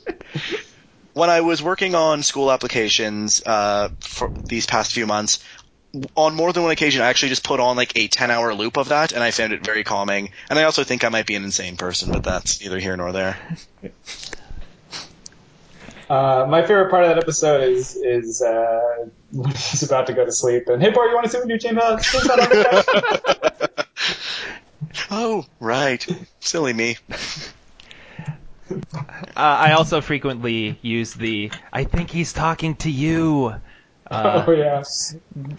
when 1.14 1.30
I 1.30 1.42
was 1.42 1.62
working 1.62 1.94
on 1.94 2.22
school 2.22 2.50
applications 2.50 3.42
uh, 3.44 3.88
for 4.00 4.32
these 4.48 4.66
past 4.66 4.92
few 4.92 5.06
months, 5.06 5.44
on 6.16 6.34
more 6.34 6.52
than 6.52 6.62
one 6.62 6.72
occasion, 6.72 7.02
I 7.02 7.06
actually 7.06 7.30
just 7.30 7.44
put 7.44 7.60
on 7.60 7.76
like 7.76 7.96
a 7.96 8.08
ten-hour 8.08 8.54
loop 8.54 8.76
of 8.76 8.88
that, 8.88 9.12
and 9.12 9.22
I 9.22 9.30
found 9.30 9.52
it 9.52 9.64
very 9.64 9.84
calming. 9.84 10.30
And 10.50 10.58
I 10.58 10.64
also 10.64 10.84
think 10.84 11.04
I 11.04 11.08
might 11.08 11.26
be 11.26 11.36
an 11.36 11.44
insane 11.44 11.76
person, 11.76 12.10
but 12.10 12.22
that's 12.22 12.60
neither 12.60 12.78
here 12.78 12.96
nor 12.96 13.12
there. 13.12 13.38
Uh, 16.08 16.46
my 16.48 16.62
favorite 16.62 16.90
part 16.90 17.04
of 17.04 17.10
that 17.10 17.18
episode 17.18 17.62
is 17.62 17.96
is 17.96 18.42
uh, 18.42 19.08
when 19.32 19.50
he's 19.50 19.82
about 19.82 20.06
to 20.06 20.12
go 20.12 20.24
to 20.24 20.32
sleep 20.32 20.68
and 20.68 20.82
hey 20.82 20.90
boy, 20.90 21.04
you 21.04 21.14
want 21.14 21.24
to 21.24 21.30
see 21.30 21.38
the 21.38 21.46
new 21.46 21.58
James 21.58 21.78
Bond? 21.78 22.02
James 22.02 22.28
Bond 22.28 22.40
architect?" 22.40 22.88
Oh, 25.10 25.44
right, 25.60 26.06
silly 26.40 26.72
me. 26.72 26.96
Uh, 28.70 28.76
I 29.36 29.72
also 29.72 30.00
frequently 30.00 30.78
use 30.82 31.14
the 31.14 31.52
I 31.72 31.84
think 31.84 32.10
he's 32.10 32.32
talking 32.32 32.76
to 32.76 32.90
you. 32.90 33.54
Uh, 34.10 34.44
oh 34.48 34.50
yeah. 34.52 34.82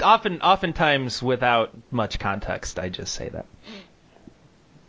often, 0.04 0.42
oftentimes 0.42 1.22
without 1.22 1.72
much 1.92 2.20
context, 2.20 2.80
I 2.80 2.90
just 2.90 3.14
say 3.14 3.30
that. 3.30 3.46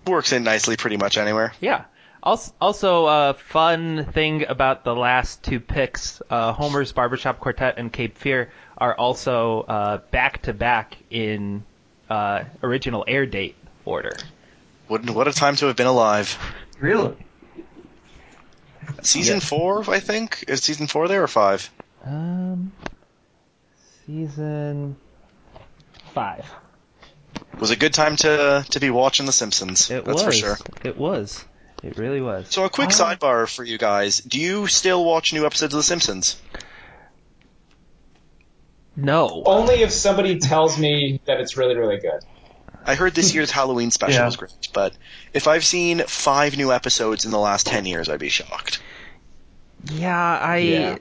Works 0.07 0.33
in 0.33 0.45
nicely 0.45 0.77
pretty 0.77 0.97
much 0.97 1.19
anywhere. 1.19 1.53
Yeah. 1.61 1.85
Also, 2.27 2.53
also 2.61 3.07
a 3.07 3.35
fun 3.35 4.05
thing 4.07 4.47
about 4.49 4.83
the 4.83 4.97
last 4.97 5.45
two 5.45 5.61
picks, 5.61 6.21
uh, 6.29 6.53
Homer's 6.53 6.91
Barbershop 6.91 7.39
Quartet 7.39 7.79
and 7.79 7.93
Cape 7.93 8.19
Fear, 8.19 8.51
are 8.77 8.97
also 8.97 9.61
uh, 9.61 9.99
back 10.11 10.43
to 10.43 10.53
back 10.53 10.97
in 11.09 11.63
uh, 12.11 12.43
original 12.65 13.05
air 13.07 13.27
date 13.27 13.55
order. 13.85 14.17
What, 14.89 15.09
what 15.09 15.29
a 15.29 15.33
time 15.33 15.55
to 15.55 15.67
have 15.67 15.77
been 15.77 15.87
alive. 15.87 16.37
Really? 16.81 17.15
Season 19.03 19.37
Yeah. 19.37 19.41
four, 19.41 19.89
I 19.89 20.01
think. 20.01 20.47
Is 20.49 20.65
season 20.65 20.89
four 20.89 21.07
there 21.07 21.23
or 21.23 21.29
five? 21.29 21.71
Um, 22.05 22.73
season 24.05 24.97
five. 26.13 26.45
Was 27.61 27.71
a 27.71 27.77
good 27.77 27.95
time 27.95 28.17
to 28.17 28.67
to 28.69 28.81
be 28.81 28.91
watching 28.91 29.27
The 29.27 29.33
Simpsons. 29.33 29.93
It 29.93 30.05
that's 30.05 30.25
was. 30.25 30.25
for 30.25 30.33
sure. 30.33 30.59
It 30.83 30.97
was. 30.99 31.45
It 31.83 31.99
really 31.99 32.21
was. 32.21 32.49
So 32.51 32.65
a 32.65 32.71
quick 32.71 32.91
sidebar 32.91 33.49
for 33.49 33.63
you 33.65 33.79
guys: 33.79 34.19
Do 34.19 34.41
you 34.41 34.67
still 34.67 35.05
watch 35.05 35.33
new 35.33 35.45
episodes 35.47 35.75
of 35.75 35.79
The 35.79 35.83
Simpsons? 35.85 36.41
No. 38.97 39.43
Only 39.45 39.83
if 39.83 39.93
somebody 39.93 40.39
tells 40.39 40.79
me 40.79 41.21
that 41.27 41.41
it's 41.41 41.57
really 41.57 41.77
really 41.77 41.99
good. 41.99 42.21
I 42.85 42.95
heard 42.95 43.15
this 43.15 43.35
year's 43.35 43.51
Halloween 43.59 43.91
special 43.91 44.21
Yeah. 44.21 44.27
was 44.27 44.37
great, 44.37 44.69
but 44.73 44.97
if 45.35 45.49
I've 45.49 45.65
seen 45.65 46.01
five 46.01 46.57
new 46.57 46.73
episodes 46.73 47.25
in 47.25 47.31
the 47.31 47.39
last 47.39 47.67
ten 47.67 47.85
years, 47.85 48.09
I'd 48.09 48.21
be 48.21 48.29
shocked. 48.31 48.81
Yeah, 49.93 50.39
I. 50.39 50.57
Yeah. 50.59 50.99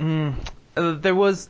Mm, 0.00 0.34
uh, 0.76 0.92
there 0.92 1.14
was. 1.14 1.48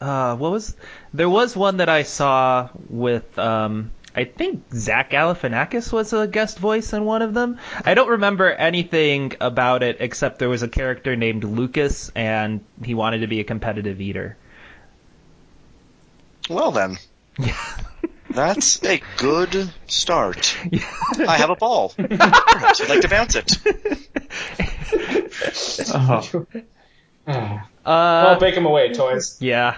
Uh, 0.00 0.36
what 0.36 0.52
was? 0.52 0.76
There 1.12 1.28
was 1.28 1.56
one 1.56 1.78
that 1.78 1.88
I 1.88 2.02
saw 2.02 2.68
with. 2.88 3.38
Um, 3.38 3.90
I 4.18 4.24
think 4.24 4.64
Zach 4.74 5.12
Galifianakis 5.12 5.92
was 5.92 6.12
a 6.12 6.26
guest 6.26 6.58
voice 6.58 6.92
in 6.92 7.04
one 7.04 7.22
of 7.22 7.34
them. 7.34 7.58
I 7.84 7.94
don't 7.94 8.08
remember 8.08 8.50
anything 8.50 9.34
about 9.40 9.84
it 9.84 9.98
except 10.00 10.40
there 10.40 10.48
was 10.48 10.64
a 10.64 10.68
character 10.68 11.14
named 11.14 11.44
Lucas 11.44 12.10
and 12.16 12.64
he 12.82 12.94
wanted 12.94 13.18
to 13.20 13.28
be 13.28 13.38
a 13.38 13.44
competitive 13.44 14.00
eater. 14.00 14.36
Well 16.50 16.72
then, 16.72 16.96
Yeah. 17.38 17.56
that's 18.30 18.82
a 18.82 19.00
good 19.18 19.70
start. 19.86 20.56
I 21.28 21.36
have 21.36 21.50
a 21.50 21.56
ball. 21.56 21.90
Perhaps 21.96 22.80
you'd 22.80 22.88
like 22.88 23.02
to 23.02 23.08
bounce 23.08 23.36
it. 23.36 23.56
Oh, 25.94 26.46
well, 27.24 27.62
Uh, 27.84 28.38
bake 28.40 28.56
them 28.56 28.66
away, 28.66 28.92
toys. 28.92 29.36
yeah. 29.40 29.76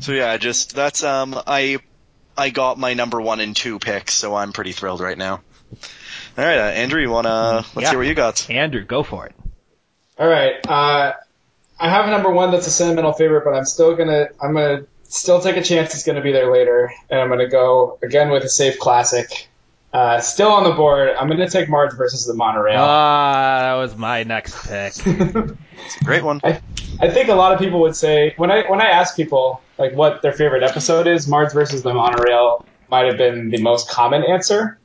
So 0.00 0.12
yeah, 0.12 0.36
just 0.36 0.74
that's 0.74 1.02
um 1.02 1.38
I 1.46 1.78
I 2.36 2.50
got 2.50 2.78
my 2.78 2.94
number 2.94 3.20
one 3.20 3.40
and 3.40 3.54
two 3.54 3.78
picks, 3.78 4.14
so 4.14 4.34
I'm 4.34 4.52
pretty 4.52 4.72
thrilled 4.72 5.00
right 5.00 5.18
now. 5.18 5.40
All 6.38 6.44
right, 6.44 6.58
uh, 6.58 6.62
Andrew, 6.62 7.00
you 7.00 7.10
wanna 7.10 7.64
let's 7.74 7.76
Yeah. 7.76 7.90
see 7.90 7.96
what 7.96 8.06
you 8.06 8.14
got. 8.14 8.50
Andrew, 8.50 8.84
go 8.84 9.02
for 9.02 9.26
it. 9.26 9.34
All 10.18 10.28
right. 10.28 10.54
Uh, 10.66 11.12
I 11.80 11.88
have 11.88 12.06
a 12.06 12.10
number 12.10 12.30
one 12.30 12.50
that's 12.52 12.66
a 12.66 12.70
sentimental 12.70 13.12
favorite, 13.12 13.44
but 13.44 13.54
I'm 13.54 13.64
still 13.64 13.94
gonna 13.96 14.28
I'm 14.40 14.54
gonna 14.54 14.84
still 15.08 15.40
take 15.40 15.56
a 15.56 15.62
chance 15.62 15.94
it's 15.94 16.04
gonna 16.04 16.22
be 16.22 16.32
there 16.32 16.50
later, 16.52 16.92
and 17.10 17.20
I'm 17.20 17.28
gonna 17.28 17.48
go 17.48 17.98
again 18.02 18.30
with 18.30 18.44
a 18.44 18.48
safe 18.48 18.78
classic. 18.78 19.48
Uh, 19.92 20.20
still 20.20 20.50
on 20.50 20.64
the 20.64 20.72
board. 20.72 21.10
I'm 21.18 21.28
gonna 21.28 21.48
take 21.48 21.68
Marge 21.68 21.92
versus 21.94 22.24
the 22.24 22.34
monorail. 22.34 22.80
Ah, 22.80 23.58
that 23.60 23.74
was 23.74 23.96
my 23.96 24.22
next 24.24 24.66
pick. 24.66 24.94
It's 25.84 26.00
a 26.00 26.04
great 26.04 26.22
one. 26.22 26.40
I, 26.44 26.60
I 27.00 27.10
think 27.10 27.28
a 27.28 27.34
lot 27.34 27.52
of 27.52 27.58
people 27.58 27.80
would 27.80 27.96
say 27.96 28.34
when 28.36 28.52
I 28.52 28.62
when 28.70 28.80
I 28.80 28.86
ask 28.86 29.16
people 29.16 29.60
like 29.78 29.94
what 29.94 30.22
their 30.22 30.32
favorite 30.32 30.62
episode 30.62 31.08
is, 31.08 31.26
Marge 31.26 31.52
versus 31.52 31.82
the 31.82 31.92
monorail 31.92 32.64
might 32.88 33.06
have 33.06 33.16
been 33.16 33.50
the 33.50 33.60
most 33.60 33.90
common 33.90 34.22
answer. 34.22 34.78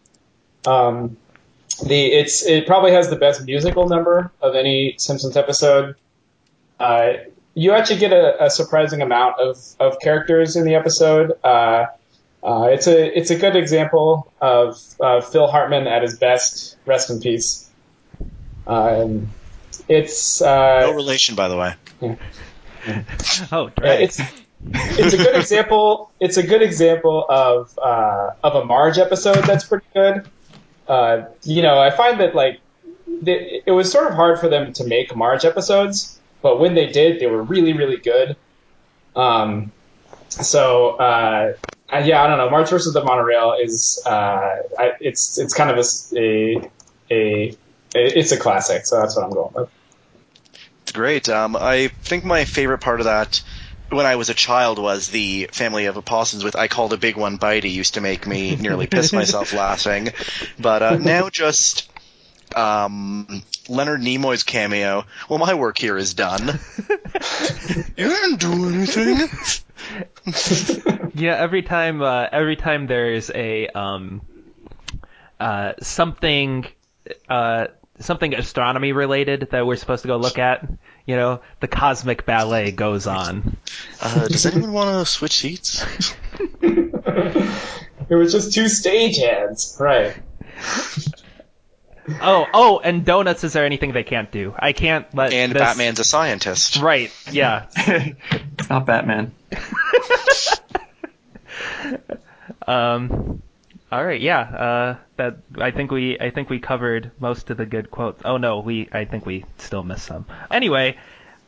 Um, 0.65 1.15
the 1.86 2.06
it's 2.06 2.43
it 2.46 2.65
probably 2.65 2.91
has 2.93 3.10
the 3.10 3.15
best 3.15 3.46
musical 3.46 3.88
number 3.88 4.32
of 4.41 4.56
any 4.56 4.96
Simpsons 4.98 5.38
episode. 5.38 5.96
Uh, 6.80 7.13
you 7.54 7.74
actually 7.74 8.00
get 8.00 8.13
a, 8.13 8.46
a 8.46 8.50
surprising 8.50 9.02
amount 9.02 9.39
of, 9.39 9.58
of 9.80 10.00
characters 10.00 10.56
in 10.56 10.63
the 10.63 10.76
episode. 10.76 11.34
Uh, 11.43 11.86
uh, 12.43 12.67
it's 12.71 12.88
a 12.88 13.17
it's 13.17 13.32
a 13.32 13.36
good 13.36 13.56
example 13.56 14.32
of 14.41 14.82
uh, 15.02 15.21
Phil 15.21 15.47
Hartman 15.47 15.88
at 15.88 16.02
his 16.02 16.17
best. 16.17 16.78
Rest 16.86 17.10
in 17.10 17.19
peace. 17.19 17.69
Um, 18.65 19.30
it's 19.88 20.41
uh, 20.41 20.82
No 20.82 20.93
relation, 20.93 21.36
by 21.36 21.47
the 21.47 21.58
way. 21.58 21.76
Oh, 23.52 23.69
Yeah, 23.82 23.89
right. 23.89 24.02
it's 24.02 24.19
it's 24.63 25.13
a 25.13 25.17
good 25.17 25.36
example. 25.36 26.12
It's 26.19 26.38
a 26.38 26.43
good 26.43 26.62
example 26.62 27.26
of 27.28 27.78
uh, 27.78 28.30
of 28.43 28.56
a 28.56 28.65
Marge 28.65 28.97
episode 28.97 29.43
that's 29.43 29.65
pretty 29.65 29.86
good. 29.93 30.26
Uh, 30.88 31.23
you 31.43 31.62
know, 31.62 31.80
I 31.80 31.89
find 31.91 32.19
that 32.21 32.34
like 32.34 32.62
they, 33.21 33.62
it 33.65 33.71
was 33.71 33.91
sort 33.91 34.08
of 34.08 34.13
hard 34.13 34.39
for 34.39 34.47
them 34.47 34.71
to 34.73 34.86
make 34.86 35.13
Marge 35.15 35.43
episodes, 35.43 36.21
but 36.41 36.60
when 36.60 36.76
they 36.76 36.88
did, 36.88 37.19
they 37.19 37.28
were 37.28 37.43
really 37.43 37.73
really 37.73 37.97
good. 37.97 38.38
Um, 39.15 39.73
so 40.30 40.95
uh, 41.91 42.04
yeah, 42.04 42.23
I 42.23 42.28
don't 42.28 42.38
know. 42.38 42.50
Marge 42.50 42.69
versus 42.69 42.93
the 42.93 43.04
monorail 43.04 43.56
is 43.60 44.02
uh, 44.06 44.10
I, 44.78 44.91
it's 45.00 45.38
it's 45.38 45.54
kind 45.54 45.69
of 45.69 45.78
a, 45.78 46.17
a 46.17 46.67
a 47.12 47.58
it's 47.93 48.32
a 48.32 48.38
classic. 48.38 48.86
So 48.86 49.00
that's 49.00 49.15
what 49.15 49.26
I'm 49.26 49.32
going 49.32 49.54
with. 49.54 49.69
It's 50.84 50.91
great. 50.91 51.30
Um, 51.30 51.56
I 51.56 51.88
think 52.02 52.26
my 52.26 52.45
favorite 52.45 52.80
part 52.80 53.00
of 53.00 53.06
that 53.06 53.41
when 53.89 54.06
I 54.06 54.17
was 54.17 54.30
a 54.30 54.34
child 54.34 54.80
was 54.80 55.10
the 55.10 55.50
family 55.52 55.86
of 55.86 55.97
opossums 55.97 56.43
with 56.43 56.56
I 56.56 56.67
called 56.67 56.93
a 56.93 56.97
big 56.97 57.15
one 57.15 57.38
bitey 57.39 57.71
used 57.71 57.93
to 57.93 58.02
make 58.02 58.28
me 58.28 58.56
nearly 58.56 58.88
piss 58.88 59.13
myself 59.13 59.54
laughing. 59.54 60.10
But 60.60 60.82
uh, 60.82 60.97
now 60.97 61.30
just 61.30 61.89
um, 62.56 63.44
Leonard 63.70 64.02
Nimoy's 64.02 64.44
cameo. 64.44 65.06
Well, 65.30 65.40
my 65.40 65.54
work 65.54 65.78
here 65.78 65.98
is 65.98 66.14
done. 66.14 66.48
you 67.98 68.10
didn't 68.10 68.40
do 68.40 68.70
anything. 68.70 69.30
Yeah, 71.16 71.36
every 71.36 71.64
time 71.64 72.02
uh, 72.02 72.28
every 72.32 72.56
time 72.56 72.88
there's 72.88 73.32
a 73.34 73.68
um 73.68 74.22
uh 75.40 75.74
something 75.82 76.66
uh 77.30 77.68
something 78.00 78.34
astronomy 78.36 78.92
related 78.92 79.50
that 79.52 79.66
we're 79.66 79.76
supposed 79.76 80.04
to 80.04 80.08
go 80.08 80.18
look 80.18 80.38
at, 80.38 80.68
you 81.06 81.16
know, 81.16 81.42
the 81.60 81.68
cosmic 81.68 82.26
ballet 82.26 82.72
goes 82.72 83.08
on. 83.08 83.58
Uh, 84.02 84.28
does 84.28 84.46
anyone 84.46 84.74
want 84.74 85.06
to 85.06 85.12
switch 85.12 85.38
seats? 85.38 85.84
It 88.10 88.16
was 88.16 88.32
just 88.32 88.54
two 88.54 88.66
stagehands, 88.66 89.80
right? 89.80 90.16
Oh, 92.10 92.46
oh, 92.54 92.80
and 92.80 93.04
donuts 93.04 93.43
is 93.43 93.54
there 93.54 93.65
anything 93.65 93.91
they 93.91 94.04
can't 94.04 94.32
do? 94.32 94.54
I 94.58 94.72
can't 94.74 95.13
let 95.13 95.34
And 95.34 95.52
this... 95.52 95.62
Batman's 95.62 96.00
a 96.00 96.04
scientist. 96.04 96.78
Right, 96.78 97.12
yeah. 97.32 97.65
it's 97.76 98.70
not 98.70 98.86
Batman. 98.86 99.34
Um, 102.67 103.41
all 103.91 104.04
right, 104.04 104.20
yeah. 104.20 104.39
Uh, 104.39 104.98
that 105.15 105.38
I 105.58 105.72
think 105.72 105.91
we 105.91 106.20
I 106.20 106.30
think 106.30 106.50
we 106.50 106.60
covered 106.60 107.12
most 107.20 107.50
of 107.50 107.58
the 107.58 107.65
good 107.65 107.89
quotes. 107.89 108.22
Oh 108.26 108.38
no, 108.38 108.60
we 108.60 108.89
I 108.91 109.06
think 109.06 109.26
we 109.26 109.46
still 109.58 109.84
missed 109.84 110.06
some. 110.06 110.26
Anyway, 110.52 110.98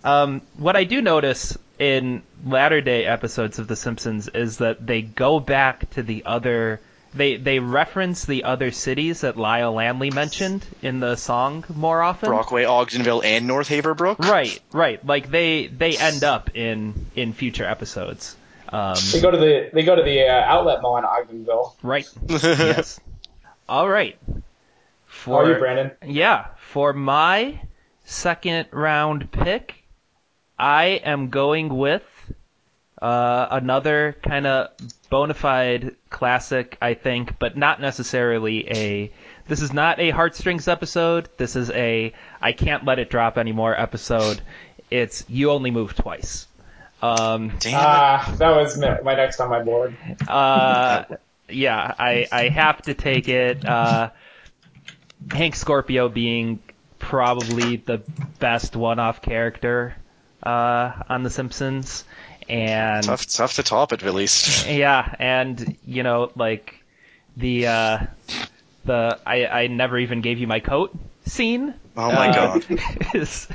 um, 0.04 0.41
what 0.58 0.76
I 0.78 0.86
do 0.86 1.02
notice 1.02 1.58
in 1.78 2.24
latter 2.45 2.82
day 2.82 3.06
episodes 3.06 3.60
of 3.60 3.67
The 3.67 3.76
Simpsons 3.76 4.30
is 4.30 4.60
that 4.60 4.86
they 4.86 5.02
go 5.02 5.39
back 5.39 5.89
to 5.91 6.04
the 6.04 6.24
other. 6.26 6.80
They 7.13 7.38
they 7.38 7.60
reference 7.60 8.26
the 8.26 8.43
other 8.43 8.72
cities 8.72 9.22
that 9.22 9.36
Lyle 9.36 9.74
Lanley 9.74 10.12
mentioned 10.12 10.63
in 10.82 11.00
the 11.00 11.15
song 11.15 11.65
more 11.74 12.02
often. 12.02 12.30
Brockway, 12.30 12.65
Ogdenville, 12.65 13.24
and 13.24 13.48
North 13.48 13.67
Haverbrook. 13.69 14.19
Right, 14.19 14.60
right. 14.72 15.04
Like 15.06 15.32
they 15.32 15.67
they 15.67 15.98
end 15.98 16.24
up 16.24 16.56
in 16.56 17.08
in 17.15 17.34
future 17.34 17.65
episodes. 17.65 18.36
Um, 18.72 18.95
They 19.12 19.22
go 19.22 19.32
to 19.32 19.38
the 19.38 19.69
they 19.74 19.84
go 19.84 19.95
to 19.95 20.04
the 20.04 20.28
uh, 20.28 20.32
outlet 20.32 20.82
mall 20.84 20.98
in 20.98 21.04
Ogdenville. 21.04 21.74
right. 21.82 22.08
yes. 22.30 23.00
All 23.67 23.89
right. 23.89 24.17
How 25.26 25.34
are 25.39 25.52
you, 25.52 25.58
Brandon? 25.58 25.91
Yeah, 26.06 26.45
for 26.58 26.93
my 26.93 27.60
second 28.06 28.67
round 28.72 29.32
pick, 29.32 29.74
I 30.58 31.02
am 31.04 31.30
going 31.30 31.76
with 31.76 32.04
uh, 33.02 33.48
another 33.52 34.15
kind 34.24 34.45
of 34.48 34.69
bona 35.10 35.34
fide 35.34 35.95
classic, 36.10 36.78
I 36.82 36.93
think, 36.93 37.39
but 37.39 37.58
not 37.58 37.82
necessarily 37.82 38.69
a. 38.69 39.12
This 39.48 39.62
is 39.62 39.74
not 39.74 40.00
a 40.00 40.12
heartstrings 40.12 40.67
episode. 40.67 41.30
This 41.38 41.56
is 41.56 41.72
a 41.72 42.13
I 42.41 42.52
can't 42.52 42.86
let 42.86 43.00
it 43.00 43.10
drop 43.10 43.38
anymore 43.38 43.80
episode. 43.80 44.41
It's 44.91 45.26
you 45.28 45.52
only 45.52 45.72
move 45.72 45.95
twice. 45.95 46.48
Um, 47.02 47.50
Damn 47.60 47.74
it. 47.74 47.76
Ah, 47.76 48.36
that 48.38 48.56
was 48.56 48.78
my 48.78 49.02
my 49.02 49.15
next 49.15 49.39
on 49.39 49.50
my 49.50 49.63
board. 49.63 49.95
uh, 50.28 51.06
yeah, 51.48 51.93
I 51.98 52.28
I 52.32 52.50
have 52.50 52.82
to 52.84 52.93
take 52.93 53.28
it. 53.28 53.65
Uh, 53.65 54.12
Hank 55.32 55.56
Scorpio 55.56 56.10
being 56.10 56.60
probably 56.98 57.78
the 57.78 58.02
best 58.39 58.76
one-off 58.76 59.22
character 59.22 59.95
uh, 60.43 60.91
on 61.10 61.24
The 61.24 61.30
Simpsons, 61.30 62.04
and 62.50 63.04
tough, 63.04 63.28
tough 63.28 63.54
to 63.56 63.64
top 63.64 63.94
it, 63.94 64.04
at 64.04 64.14
least. 64.14 64.68
yeah, 64.70 65.16
and 65.20 65.78
you 65.86 66.04
know, 66.04 66.32
like 66.36 66.76
the 67.38 67.68
uh, 67.68 68.00
the 68.86 69.20
I 69.26 69.46
I 69.46 69.68
never 69.68 69.98
even 69.98 70.22
gave 70.22 70.40
you 70.40 70.48
my 70.48 70.60
coat 70.60 70.96
scene. 71.26 71.74
Oh 71.96 72.12
my 72.12 72.30
uh, 72.30 72.34
god. 72.34 72.66
is 73.14 73.48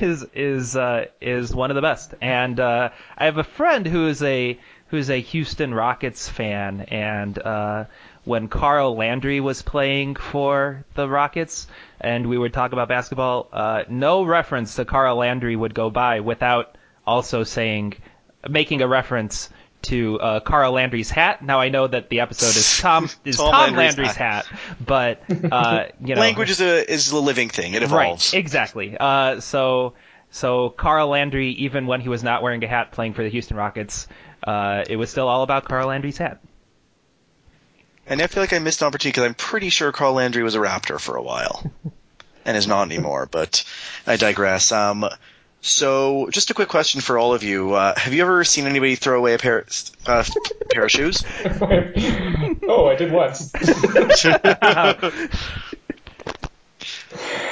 is 0.00 0.26
is 0.34 0.76
uh, 0.76 1.06
is 1.20 1.54
one 1.54 1.70
of 1.70 1.74
the 1.74 1.82
best. 1.82 2.14
And 2.20 2.58
uh, 2.58 2.90
I 3.16 3.24
have 3.24 3.38
a 3.38 3.44
friend 3.44 3.86
who 3.86 4.08
is 4.08 4.22
a 4.22 4.58
who's 4.88 5.10
a 5.10 5.20
Houston 5.20 5.74
Rockets 5.74 6.28
fan, 6.28 6.80
and 6.82 7.38
uh, 7.38 7.84
when 8.24 8.48
Carl 8.48 8.96
Landry 8.96 9.40
was 9.40 9.62
playing 9.62 10.16
for 10.16 10.84
the 10.94 11.08
Rockets, 11.08 11.66
and 12.00 12.26
we 12.26 12.38
would 12.38 12.52
talk 12.52 12.72
about 12.72 12.88
basketball, 12.88 13.48
uh, 13.52 13.84
no 13.88 14.22
reference 14.22 14.76
to 14.76 14.84
Carl 14.84 15.16
Landry 15.16 15.56
would 15.56 15.74
go 15.74 15.90
by 15.90 16.20
without 16.20 16.74
also 17.08 17.42
saying, 17.42 17.94
making 18.48 18.82
a 18.82 18.88
reference 18.88 19.48
to 19.82 20.18
uh, 20.20 20.40
Carl 20.40 20.72
Landry's 20.72 21.10
hat. 21.10 21.42
Now 21.42 21.60
I 21.60 21.68
know 21.68 21.86
that 21.86 22.08
the 22.08 22.20
episode 22.20 22.56
is 22.56 22.78
Tom 22.78 23.08
is 23.24 23.36
Tom 23.36 23.52
Tom, 23.52 23.76
Landry's 23.76 23.96
Landry's, 23.96 24.16
hat. 24.16 24.46
but 24.84 25.22
uh, 25.50 25.84
you 26.04 26.14
know, 26.14 26.20
Language 26.20 26.50
is 26.50 26.60
a 26.60 26.90
is 26.90 27.10
a 27.10 27.18
living 27.18 27.48
thing. 27.48 27.74
It 27.74 27.82
evolves. 27.82 28.32
Right, 28.32 28.40
exactly. 28.40 28.96
Uh, 28.98 29.40
so, 29.40 29.94
so 30.30 30.70
Carl 30.70 31.08
Landry, 31.08 31.50
even 31.50 31.86
when 31.86 32.00
he 32.00 32.08
was 32.08 32.22
not 32.22 32.42
wearing 32.42 32.62
a 32.64 32.68
hat 32.68 32.92
playing 32.92 33.14
for 33.14 33.22
the 33.22 33.30
Houston 33.30 33.56
Rockets, 33.56 34.08
uh, 34.44 34.84
it 34.88 34.96
was 34.96 35.10
still 35.10 35.28
all 35.28 35.42
about 35.42 35.64
Carl 35.64 35.88
Landry's 35.88 36.18
hat. 36.18 36.40
And 38.06 38.22
I 38.22 38.26
feel 38.26 38.42
like 38.42 38.54
I 38.54 38.58
missed 38.58 38.80
an 38.80 38.86
opportunity 38.86 39.10
because 39.10 39.24
I'm 39.24 39.34
pretty 39.34 39.68
sure 39.68 39.92
Carl 39.92 40.14
Landry 40.14 40.42
was 40.42 40.54
a 40.54 40.58
Raptor 40.58 40.98
for 40.98 41.16
a 41.16 41.22
while, 41.22 41.70
and 42.44 42.56
is 42.56 42.66
not 42.66 42.82
anymore. 42.82 43.28
But 43.30 43.64
I 44.06 44.16
digress. 44.16 44.72
Um, 44.72 45.06
so 45.60 46.28
just 46.30 46.50
a 46.50 46.54
quick 46.54 46.68
question 46.68 47.00
for 47.00 47.18
all 47.18 47.34
of 47.34 47.42
you: 47.42 47.72
uh, 47.74 47.98
Have 47.98 48.12
you 48.12 48.22
ever 48.22 48.44
seen 48.44 48.66
anybody 48.66 48.94
throw 48.94 49.18
away 49.18 49.34
a 49.34 49.38
pair 49.38 49.66
uh, 50.06 50.24
pair 50.70 50.84
of 50.84 50.90
shoes? 50.90 51.24
oh, 51.44 52.86
I 52.88 52.94
did 52.96 53.12
once. 53.12 53.52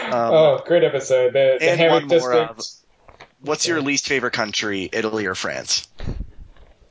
Um, 0.07 0.33
oh, 0.33 0.63
great 0.65 0.85
episode. 0.85 1.33
The, 1.33 1.57
the 1.59 1.69
And 1.69 1.91
one 1.91 2.07
more, 2.07 2.55
District. 2.55 2.87
What's 3.41 3.67
your 3.67 3.83
least 3.83 4.07
favorite 4.07 4.33
country, 4.33 4.89
Italy 4.93 5.27
or 5.27 5.35
France? 5.35 5.89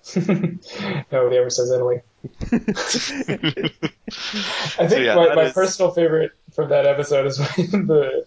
Nobody 0.15 1.38
ever 1.38 1.49
says 1.49 1.71
Italy. 1.71 2.01
I 2.41 2.47
think 4.88 5.06
yeah, 5.06 5.15
my, 5.15 5.34
my 5.34 5.43
is- 5.43 5.54
personal 5.54 5.91
favorite 5.91 6.32
from 6.54 6.69
that 6.69 6.86
episode 6.86 7.25
is 7.25 7.39
when 7.39 7.88
the 7.88 8.25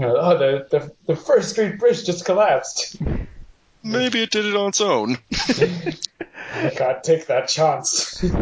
oh 0.06 0.38
the 0.38 0.66
the, 0.70 0.92
the 1.06 1.16
First 1.16 1.50
Street 1.50 1.78
Bridge 1.78 2.04
just 2.04 2.24
collapsed. 2.24 2.96
Maybe 3.82 4.22
it 4.22 4.30
did 4.30 4.44
it 4.44 4.54
on 4.56 4.68
its 4.68 4.80
own. 4.80 5.16
I 6.52 6.70
can't 6.70 7.02
take 7.02 7.26
that 7.26 7.48
chance. 7.48 8.22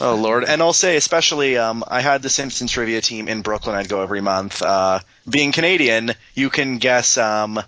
Oh 0.00 0.14
lord! 0.14 0.44
And 0.44 0.62
I'll 0.62 0.72
say, 0.72 0.96
especially, 0.96 1.58
um, 1.58 1.84
I 1.86 2.00
had 2.00 2.22
the 2.22 2.30
Simpsons 2.30 2.72
trivia 2.72 3.02
team 3.02 3.28
in 3.28 3.42
Brooklyn. 3.42 3.76
I'd 3.76 3.90
go 3.90 4.00
every 4.00 4.22
month. 4.22 4.62
Uh, 4.62 5.00
being 5.28 5.52
Canadian, 5.52 6.12
you 6.34 6.48
can 6.48 6.78
guess 6.78 7.18
um, 7.18 7.60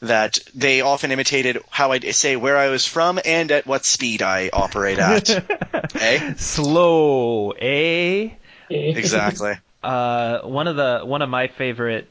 that 0.00 0.38
they 0.52 0.80
often 0.80 1.12
imitated 1.12 1.58
how 1.70 1.92
I'd 1.92 2.12
say 2.16 2.34
where 2.34 2.56
I 2.56 2.70
was 2.70 2.86
from 2.86 3.20
and 3.24 3.52
at 3.52 3.68
what 3.68 3.84
speed 3.84 4.20
I 4.20 4.50
operate 4.52 4.98
at. 4.98 5.30
eh? 5.94 6.34
Slow, 6.38 7.52
eh? 7.52 8.30
Exactly. 8.68 9.54
Uh, 9.82 10.40
one 10.42 10.68
of 10.68 10.76
the 10.76 11.00
one 11.04 11.22
of 11.22 11.28
my 11.28 11.48
favorite, 11.48 12.08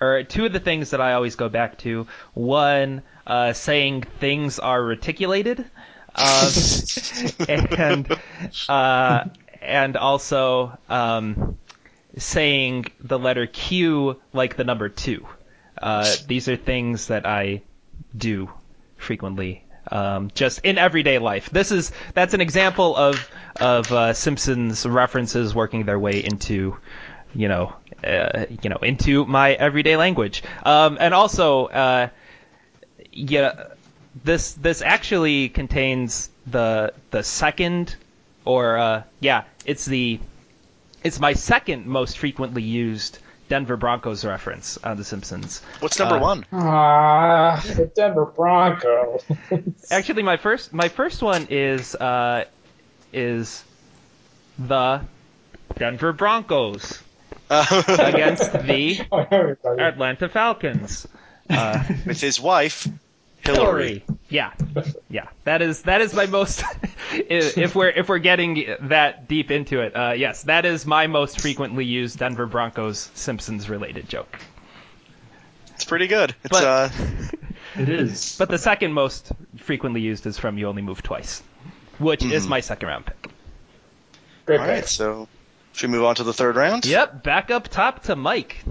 or 0.00 0.22
two 0.22 0.46
of 0.46 0.52
the 0.52 0.60
things 0.60 0.90
that 0.90 1.00
I 1.00 1.14
always 1.14 1.36
go 1.36 1.48
back 1.48 1.78
to. 1.78 2.06
One, 2.34 3.02
uh, 3.26 3.52
saying 3.52 4.02
things 4.20 4.58
are 4.58 4.82
reticulated, 4.82 5.60
um, 6.14 6.52
and 7.48 8.18
uh, 8.68 9.24
and 9.60 9.96
also 9.96 10.78
um, 10.88 11.58
saying 12.16 12.86
the 13.00 13.18
letter 13.18 13.46
Q 13.46 14.20
like 14.32 14.56
the 14.56 14.64
number 14.64 14.88
two. 14.88 15.26
Uh, 15.80 16.14
these 16.28 16.48
are 16.48 16.56
things 16.56 17.08
that 17.08 17.26
I 17.26 17.62
do 18.16 18.50
frequently, 18.96 19.64
um, 19.92 20.30
just 20.34 20.60
in 20.64 20.78
everyday 20.78 21.18
life. 21.18 21.50
This 21.50 21.70
is 21.70 21.92
that's 22.14 22.34
an 22.34 22.40
example 22.40 22.96
of 22.96 23.30
of 23.60 23.92
uh, 23.92 24.12
Simpsons 24.14 24.86
references 24.86 25.54
working 25.54 25.84
their 25.84 25.98
way 25.98 26.24
into, 26.24 26.76
you 27.34 27.48
know, 27.48 27.74
uh, 28.02 28.46
you 28.62 28.70
know, 28.70 28.78
into 28.82 29.26
my 29.26 29.52
everyday 29.52 29.96
language. 29.96 30.42
Um, 30.64 30.96
and 30.98 31.12
also, 31.12 31.66
uh, 31.66 32.08
yeah, 33.12 33.64
this 34.24 34.54
this 34.54 34.80
actually 34.80 35.50
contains 35.50 36.30
the 36.46 36.94
the 37.10 37.22
second, 37.22 37.94
or 38.46 38.78
uh, 38.78 39.02
yeah, 39.20 39.44
it's 39.66 39.84
the 39.84 40.18
it's 41.04 41.20
my 41.20 41.34
second 41.34 41.86
most 41.86 42.18
frequently 42.18 42.62
used 42.62 43.18
Denver 43.52 43.76
Broncos 43.76 44.24
reference 44.24 44.78
on 44.78 44.96
The 44.96 45.04
Simpsons. 45.04 45.60
What's 45.80 45.98
number 45.98 46.16
Uh, 46.16 46.20
one? 46.20 46.46
Ah, 46.52 47.62
the 47.66 47.84
Denver 47.94 48.24
Broncos. 48.24 49.22
Actually, 49.90 50.22
my 50.22 50.38
first 50.38 50.72
my 50.72 50.88
first 50.88 51.22
one 51.22 51.48
is 51.50 51.94
uh, 51.94 52.46
is 53.12 53.62
the 54.58 55.02
Denver 55.76 56.14
Broncos 56.14 57.02
against 57.50 58.52
the 58.54 59.06
Oh. 59.12 59.76
Atlanta 59.78 60.30
Falcons. 60.30 61.06
Uh, 61.50 61.84
With 62.06 62.22
his 62.22 62.40
wife, 62.40 62.88
Hillary. 63.44 64.04
Yeah, 64.28 64.52
yeah. 65.10 65.28
That 65.44 65.62
is 65.62 65.82
that 65.82 66.00
is 66.00 66.14
my 66.14 66.26
most. 66.26 66.62
if 67.12 67.58
if 67.58 67.74
we're 67.74 67.90
if 67.90 68.08
we're 68.08 68.18
getting 68.18 68.66
that 68.82 69.28
deep 69.28 69.50
into 69.50 69.80
it, 69.80 69.94
uh, 69.96 70.12
yes, 70.12 70.44
that 70.44 70.64
is 70.64 70.86
my 70.86 71.06
most 71.06 71.40
frequently 71.40 71.84
used 71.84 72.18
Denver 72.18 72.46
Broncos 72.46 73.10
Simpsons 73.14 73.68
related 73.68 74.08
joke. 74.08 74.38
It's 75.74 75.84
pretty 75.84 76.06
good. 76.06 76.34
It's 76.44 76.60
But- 76.60 76.64
uh, 76.64 76.88
It 77.74 77.88
is. 77.88 78.36
But 78.38 78.50
the 78.50 78.58
second 78.58 78.92
most 78.92 79.32
frequently 79.56 80.02
used 80.02 80.26
is 80.26 80.38
from 80.38 80.58
You 80.58 80.68
Only 80.68 80.82
Move 80.82 81.02
Twice, 81.02 81.42
which 81.98 82.22
is 82.22 82.46
my 82.46 82.60
second 82.60 82.86
round 82.88 83.06
pick. 83.06 83.30
Great 84.44 84.60
all 84.60 84.66
pick. 84.66 84.74
right. 84.74 84.86
So, 84.86 85.26
should 85.72 85.90
we 85.90 85.96
move 85.96 86.04
on 86.04 86.16
to 86.16 86.24
the 86.24 86.34
third 86.34 86.56
round? 86.56 86.84
Yep, 86.84 87.22
back 87.22 87.50
up 87.50 87.68
top 87.68 88.02
to 88.04 88.16
Mike. 88.16 88.62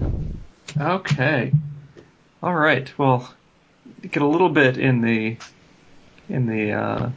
Okay. 0.80 1.52
All 2.44 2.54
right. 2.54 2.96
Well, 2.96 3.28
get 4.02 4.22
a 4.22 4.26
little 4.26 4.48
bit 4.48 4.78
in 4.78 5.00
the 5.00 5.36
in 6.28 6.46
the 6.46 6.72
uh, 6.72 7.10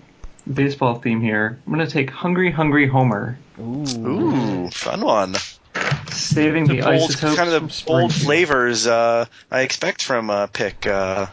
baseball 0.52 0.96
theme 0.96 1.22
here. 1.22 1.60
I'm 1.66 1.72
gonna 1.72 1.88
take 1.88 2.10
Hungry 2.10 2.52
Hungry 2.52 2.88
Homer, 2.88 3.38
Ooh, 3.60 4.70
fun 4.70 5.02
one. 5.02 5.36
saving 6.10 6.68
the, 6.68 6.82
old, 6.82 7.10
isotopes 7.10 7.36
kind 7.36 7.50
of 7.50 7.70
the 7.70 7.84
old 7.92 8.14
flavors 8.14 8.88
uh, 8.88 9.26
I 9.52 9.62
expect 9.62 10.04
from 10.04 10.30
a 10.30 10.48
pick 10.48 10.86
uh, 10.86 11.28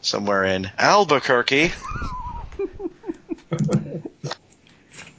somewhere 0.00 0.44
in 0.44 0.70
Albuquerque. 0.78 1.72
It, 3.50 4.12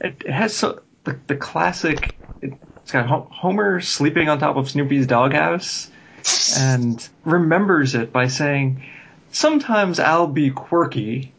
it 0.00 0.30
has 0.30 0.54
so 0.54 0.82
the, 1.04 1.18
the 1.26 1.36
classic. 1.36 2.16
It, 2.40 2.54
it's 2.82 2.92
got 2.92 3.06
Homer 3.06 3.80
sleeping 3.80 4.28
on 4.28 4.38
top 4.38 4.56
of 4.56 4.70
Snoopy's 4.70 5.06
doghouse, 5.06 5.90
and 6.58 7.06
remembers 7.24 7.94
it 7.94 8.12
by 8.12 8.28
saying, 8.28 8.82
"Sometimes 9.32 9.98
I'll 10.00 10.26
be 10.26 10.50
quirky," 10.50 11.32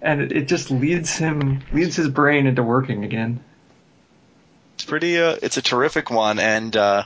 and 0.00 0.20
it, 0.20 0.32
it 0.32 0.48
just 0.48 0.70
leads 0.70 1.16
him 1.16 1.60
leads 1.72 1.96
his 1.96 2.08
brain 2.08 2.46
into 2.46 2.62
working 2.62 3.04
again. 3.04 3.40
It's 4.74 4.84
pretty. 4.84 5.18
Uh, 5.18 5.36
it's 5.42 5.56
a 5.56 5.62
terrific 5.62 6.10
one, 6.10 6.38
and 6.38 6.74
uh, 6.76 7.04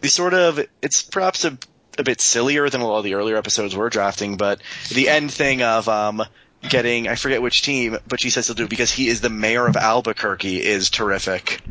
the 0.00 0.08
sort 0.08 0.34
of 0.34 0.60
it's 0.82 1.02
perhaps 1.02 1.44
a, 1.44 1.58
a 1.98 2.02
bit 2.02 2.20
sillier 2.20 2.68
than 2.68 2.80
a 2.80 2.86
lot 2.86 2.98
of 2.98 3.04
the 3.04 3.14
earlier 3.14 3.36
episodes 3.36 3.76
we're 3.76 3.90
drafting, 3.90 4.36
but 4.36 4.60
the 4.90 5.08
end 5.08 5.30
thing 5.30 5.62
of 5.62 5.88
um, 5.88 6.22
getting 6.68 7.08
I 7.08 7.14
forget 7.14 7.42
which 7.42 7.62
team, 7.62 7.98
but 8.06 8.20
she 8.20 8.30
says 8.30 8.46
he'll 8.46 8.56
do 8.56 8.64
it 8.64 8.70
because 8.70 8.90
he 8.90 9.08
is 9.08 9.20
the 9.20 9.30
mayor 9.30 9.66
of 9.66 9.76
Albuquerque 9.76 10.62
is 10.62 10.90
terrific. 10.90 11.62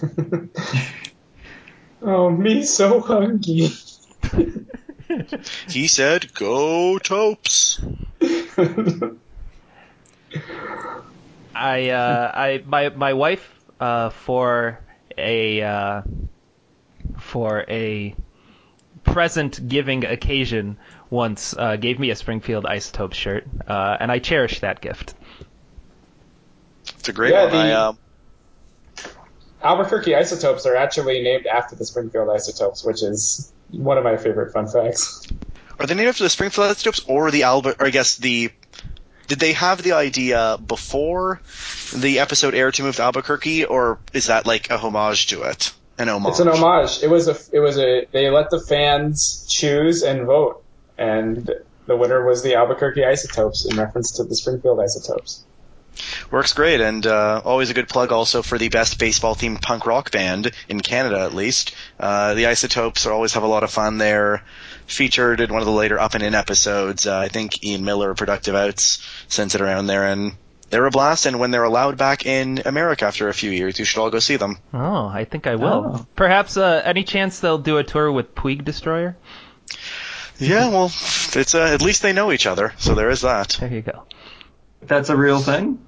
Oh, 2.02 2.30
me 2.30 2.64
so 2.64 3.00
hungry. 3.00 3.68
He 5.68 5.88
said, 5.88 6.32
"Go 6.34 6.98
Topes." 6.98 7.80
I 11.54 11.90
uh, 11.90 12.32
I 12.34 12.62
my 12.66 12.88
my 12.90 13.12
wife 13.14 13.48
uh, 13.80 14.10
for 14.10 14.80
a 15.16 15.62
uh, 15.62 16.02
for 17.18 17.64
a 17.68 18.14
present 19.04 19.66
giving 19.68 20.04
occasion 20.04 20.76
once 21.08 21.54
uh, 21.56 21.76
gave 21.76 21.98
me 21.98 22.10
a 22.10 22.16
Springfield 22.16 22.64
Isotope 22.64 23.14
shirt, 23.14 23.46
uh, 23.66 23.96
and 24.00 24.10
I 24.10 24.18
cherish 24.18 24.60
that 24.60 24.80
gift. 24.80 25.14
It's 26.98 27.08
a 27.08 27.12
great 27.12 27.32
Yeah, 27.32 27.44
one. 27.44 27.52
the- 27.52 27.58
I, 27.58 27.72
um, 27.72 27.98
Albuquerque 29.62 30.14
isotopes 30.14 30.66
are 30.66 30.76
actually 30.76 31.22
named 31.22 31.46
after 31.46 31.74
the 31.76 31.84
Springfield 31.86 32.28
isotopes, 32.28 32.84
which 32.84 33.02
is 33.02 33.52
one 33.70 33.98
of 33.98 34.04
my 34.04 34.16
favorite 34.16 34.52
fun 34.52 34.66
facts. 34.66 35.26
Are 35.78 35.86
they 35.86 35.94
named 35.94 36.08
after 36.08 36.24
the 36.24 36.30
Springfield 36.30 36.70
Isotopes 36.70 37.04
or 37.06 37.30
the 37.30 37.44
Albert? 37.44 37.76
Or 37.80 37.86
I 37.86 37.90
guess 37.90 38.16
the. 38.16 38.50
Did 39.28 39.40
they 39.40 39.54
have 39.54 39.82
the 39.82 39.92
idea 39.92 40.56
before 40.64 41.40
the 41.94 42.20
episode 42.20 42.54
aired 42.54 42.74
to 42.74 42.84
move 42.84 42.96
to 42.96 43.02
Albuquerque, 43.02 43.64
or 43.64 43.98
is 44.12 44.26
that 44.26 44.46
like 44.46 44.70
a 44.70 44.78
homage 44.78 45.28
to 45.28 45.42
it? 45.42 45.72
An 45.98 46.08
homage. 46.08 46.30
It's 46.30 46.40
an 46.40 46.48
homage. 46.48 47.02
It 47.02 47.10
was 47.10 47.28
a. 47.28 47.36
It 47.52 47.60
was 47.60 47.78
a. 47.78 48.06
They 48.12 48.30
let 48.30 48.50
the 48.50 48.60
fans 48.60 49.46
choose 49.48 50.02
and 50.02 50.26
vote, 50.26 50.62
and 50.96 51.50
the 51.86 51.96
winner 51.96 52.24
was 52.24 52.42
the 52.42 52.54
Albuquerque 52.54 53.04
isotopes 53.04 53.66
in 53.66 53.76
reference 53.76 54.12
to 54.12 54.24
the 54.24 54.34
Springfield 54.34 54.80
isotopes. 54.80 55.44
Works 56.30 56.52
great, 56.52 56.80
and 56.80 57.06
uh, 57.06 57.40
always 57.44 57.70
a 57.70 57.74
good 57.74 57.88
plug 57.88 58.12
also 58.12 58.42
for 58.42 58.58
the 58.58 58.68
best 58.68 58.98
baseball 58.98 59.34
themed 59.34 59.62
punk 59.62 59.86
rock 59.86 60.10
band 60.10 60.52
in 60.68 60.80
Canada, 60.80 61.20
at 61.20 61.34
least. 61.34 61.74
Uh, 61.98 62.34
the 62.34 62.46
Isotopes 62.46 63.06
are 63.06 63.12
always 63.12 63.32
have 63.34 63.42
a 63.42 63.48
lot 63.48 63.62
of 63.62 63.70
fun. 63.70 63.98
They're 63.98 64.42
featured 64.86 65.40
in 65.40 65.52
one 65.52 65.60
of 65.60 65.66
the 65.66 65.72
later 65.72 65.98
Up 65.98 66.14
and 66.14 66.22
In 66.22 66.34
episodes. 66.34 67.06
Uh, 67.06 67.18
I 67.18 67.28
think 67.28 67.64
Ian 67.64 67.84
Miller, 67.84 68.14
Productive 68.14 68.54
Outs, 68.54 69.06
sends 69.28 69.54
it 69.54 69.60
around 69.60 69.86
there, 69.86 70.06
and 70.06 70.32
they're 70.70 70.86
a 70.86 70.90
blast. 70.90 71.26
And 71.26 71.38
when 71.38 71.50
they're 71.50 71.64
allowed 71.64 71.96
back 71.96 72.26
in 72.26 72.62
America 72.64 73.04
after 73.04 73.28
a 73.28 73.34
few 73.34 73.50
years, 73.50 73.78
you 73.78 73.84
should 73.84 74.00
all 74.00 74.10
go 74.10 74.18
see 74.18 74.36
them. 74.36 74.58
Oh, 74.74 75.06
I 75.06 75.24
think 75.24 75.46
I 75.46 75.56
will. 75.56 75.92
Oh. 75.94 76.06
Perhaps 76.16 76.56
uh, 76.56 76.82
any 76.84 77.04
chance 77.04 77.40
they'll 77.40 77.58
do 77.58 77.78
a 77.78 77.84
tour 77.84 78.10
with 78.10 78.34
Puig 78.34 78.64
Destroyer? 78.64 79.16
Yeah, 80.38 80.68
well, 80.68 80.86
it's 80.86 81.54
uh, 81.54 81.62
at 81.62 81.80
least 81.80 82.02
they 82.02 82.12
know 82.12 82.30
each 82.30 82.46
other, 82.46 82.74
so 82.76 82.94
there 82.94 83.08
is 83.08 83.22
that. 83.22 83.56
There 83.58 83.72
you 83.72 83.80
go. 83.80 84.04
That's 84.82 85.08
a 85.08 85.16
real 85.16 85.40
thing. 85.40 85.78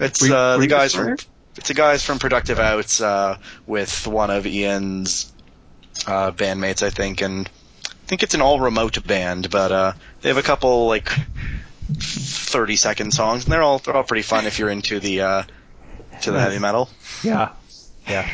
It's 0.00 0.22
We- 0.22 0.32
uh, 0.32 0.58
the 0.58 0.66
guys 0.66 0.94
from 0.94 1.16
it's 1.56 1.68
the 1.68 1.74
guys 1.74 2.04
from 2.04 2.18
Productive 2.18 2.58
Outs 2.60 3.00
uh, 3.00 3.38
with 3.66 4.06
one 4.06 4.30
of 4.30 4.46
Ian's 4.46 5.32
uh, 6.06 6.30
bandmates, 6.30 6.84
I 6.84 6.90
think, 6.90 7.20
and 7.20 7.48
I 7.48 8.06
think 8.06 8.22
it's 8.22 8.34
an 8.34 8.40
all 8.40 8.60
remote 8.60 9.04
band, 9.06 9.50
but 9.50 9.72
uh, 9.72 9.92
they 10.20 10.28
have 10.28 10.38
a 10.38 10.42
couple 10.42 10.86
like 10.86 11.08
thirty 11.96 12.76
second 12.76 13.12
songs, 13.12 13.44
and 13.44 13.52
they're 13.52 13.62
all 13.62 13.78
they're 13.80 13.96
all 13.96 14.04
pretty 14.04 14.22
fun 14.22 14.46
if 14.46 14.58
you're 14.58 14.70
into 14.70 15.00
the 15.00 15.22
uh, 15.22 15.42
to 16.22 16.30
the 16.30 16.40
heavy 16.40 16.58
metal. 16.58 16.88
Yeah. 17.24 17.52
Yeah. 18.08 18.28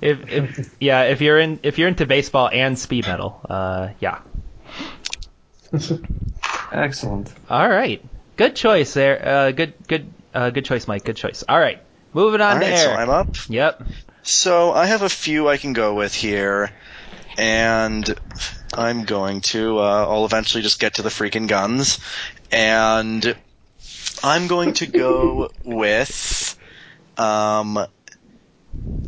if, 0.00 0.28
if 0.28 0.74
yeah, 0.80 1.02
if 1.02 1.20
you're 1.20 1.38
in 1.38 1.60
if 1.62 1.78
you're 1.78 1.88
into 1.88 2.06
baseball 2.06 2.48
and 2.52 2.78
speed 2.78 3.06
metal, 3.06 3.40
uh, 3.48 3.90
yeah. 4.00 4.20
Excellent. 6.72 7.32
All 7.48 7.68
right. 7.68 8.02
Good 8.38 8.54
choice 8.56 8.94
there. 8.94 9.20
Uh, 9.28 9.50
good 9.50 9.74
good 9.88 10.10
uh, 10.32 10.50
good 10.50 10.64
choice, 10.64 10.86
Mike. 10.86 11.04
Good 11.04 11.16
choice. 11.16 11.42
All 11.48 11.58
right. 11.58 11.82
Moving 12.14 12.40
on 12.40 12.54
All 12.54 12.60
to 12.60 12.76
so 12.78 12.92
I'm 12.92 13.10
up. 13.10 13.36
Yep. 13.50 13.82
So 14.22 14.72
I 14.72 14.86
have 14.86 15.02
a 15.02 15.08
few 15.08 15.48
I 15.48 15.56
can 15.56 15.72
go 15.72 15.94
with 15.94 16.14
here, 16.14 16.70
and 17.36 18.08
I'm 18.72 19.04
going 19.04 19.40
to. 19.52 19.78
Uh, 19.78 20.06
I'll 20.08 20.24
eventually 20.24 20.62
just 20.62 20.78
get 20.78 20.94
to 20.94 21.02
the 21.02 21.08
freaking 21.08 21.48
guns, 21.48 21.98
and 22.52 23.36
I'm 24.22 24.46
going 24.46 24.74
to 24.74 24.86
go 24.86 25.50
with 25.64 26.56
um, 27.16 27.76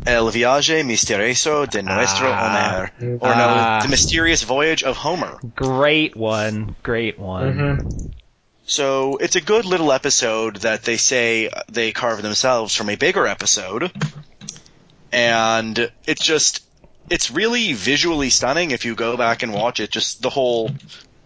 El 0.05 0.29
viaje 0.31 0.83
misterioso 0.83 1.69
de 1.69 1.81
nuestro 1.83 2.27
Ah. 2.29 2.89
Homer, 2.99 3.17
or 3.21 3.31
Ah. 3.31 3.77
no, 3.79 3.85
the 3.85 3.89
mysterious 3.89 4.43
voyage 4.43 4.83
of 4.83 4.97
Homer. 4.97 5.39
Great 5.55 6.17
one. 6.17 6.75
Great 6.83 7.17
one. 7.17 7.53
Mm-hmm. 7.53 8.07
So 8.71 9.17
it's 9.17 9.35
a 9.35 9.41
good 9.41 9.65
little 9.65 9.91
episode 9.91 10.55
that 10.61 10.83
they 10.83 10.95
say 10.95 11.49
they 11.69 11.91
carve 11.91 12.21
themselves 12.21 12.73
from 12.73 12.87
a 12.87 12.95
bigger 12.95 13.27
episode, 13.27 13.91
and 15.11 15.91
it's 16.07 16.23
just 16.23 16.63
it's 17.09 17.29
really 17.29 17.73
visually 17.73 18.29
stunning 18.29 18.71
if 18.71 18.85
you 18.85 18.95
go 18.95 19.17
back 19.17 19.43
and 19.43 19.53
watch 19.53 19.81
it. 19.81 19.91
Just 19.91 20.21
the 20.21 20.29
whole 20.29 20.71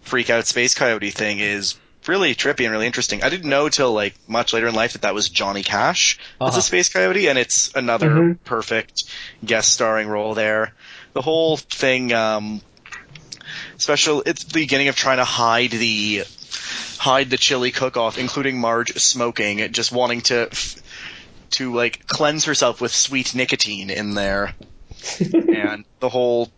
freak 0.00 0.28
out 0.28 0.48
space 0.48 0.74
coyote 0.74 1.12
thing 1.12 1.38
is 1.38 1.76
really 2.08 2.34
trippy 2.34 2.64
and 2.64 2.72
really 2.72 2.86
interesting. 2.86 3.22
I 3.22 3.28
didn't 3.28 3.48
know 3.48 3.68
till 3.68 3.92
like 3.92 4.16
much 4.26 4.52
later 4.52 4.66
in 4.66 4.74
life 4.74 4.94
that 4.94 5.02
that 5.02 5.14
was 5.14 5.28
Johnny 5.28 5.62
Cash 5.62 6.18
as 6.40 6.48
Uh-huh. 6.48 6.58
a 6.58 6.62
space 6.62 6.88
coyote, 6.88 7.28
and 7.28 7.38
it's 7.38 7.70
another 7.76 8.10
Mhm. 8.10 8.38
perfect 8.44 9.04
guest 9.44 9.72
starring 9.72 10.08
role 10.08 10.34
there. 10.34 10.74
The 11.12 11.22
whole 11.22 11.58
thing, 11.58 12.12
um, 12.12 12.60
special. 13.78 14.24
It's 14.26 14.42
the 14.42 14.52
beginning 14.52 14.88
of 14.88 14.96
trying 14.96 15.18
to 15.18 15.24
hide 15.24 15.70
the 15.70 16.24
hide 16.96 17.30
the 17.30 17.36
chili 17.36 17.70
cook-off, 17.70 18.18
including 18.18 18.60
Marge 18.60 18.92
smoking, 18.98 19.72
just 19.72 19.92
wanting 19.92 20.22
to 20.22 20.48
f- 20.50 20.76
to 21.50 21.74
like 21.74 22.06
cleanse 22.06 22.44
herself 22.44 22.80
with 22.80 22.92
sweet 22.92 23.34
nicotine 23.34 23.90
in 23.90 24.14
there, 24.14 24.54
and 25.20 25.84
the 26.00 26.08
whole 26.08 26.50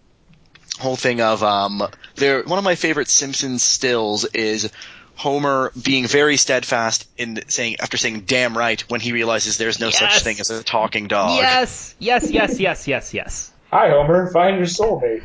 whole 0.78 0.96
thing 0.96 1.20
of 1.20 1.42
um, 1.42 1.82
there. 2.16 2.42
One 2.42 2.58
of 2.58 2.64
my 2.64 2.74
favorite 2.74 3.08
Simpsons 3.08 3.62
stills 3.62 4.24
is. 4.24 4.70
Homer 5.16 5.72
being 5.82 6.06
very 6.06 6.36
steadfast 6.36 7.08
in 7.16 7.40
saying 7.48 7.80
after 7.80 7.96
saying 7.96 8.20
"damn 8.20 8.56
right" 8.56 8.80
when 8.82 9.00
he 9.00 9.10
realizes 9.10 9.58
there's 9.58 9.80
no 9.80 9.90
such 9.90 10.20
thing 10.20 10.38
as 10.38 10.48
a 10.50 10.62
talking 10.62 11.08
dog. 11.08 11.38
Yes. 11.38 11.96
Yes. 11.98 12.30
Yes. 12.30 12.60
Yes. 12.60 12.86
Yes. 12.86 13.12
Yes. 13.12 13.52
Hi, 13.72 13.90
Homer. 13.90 14.30
Find 14.30 14.58
your 14.58 14.66
soulmate. 14.66 15.24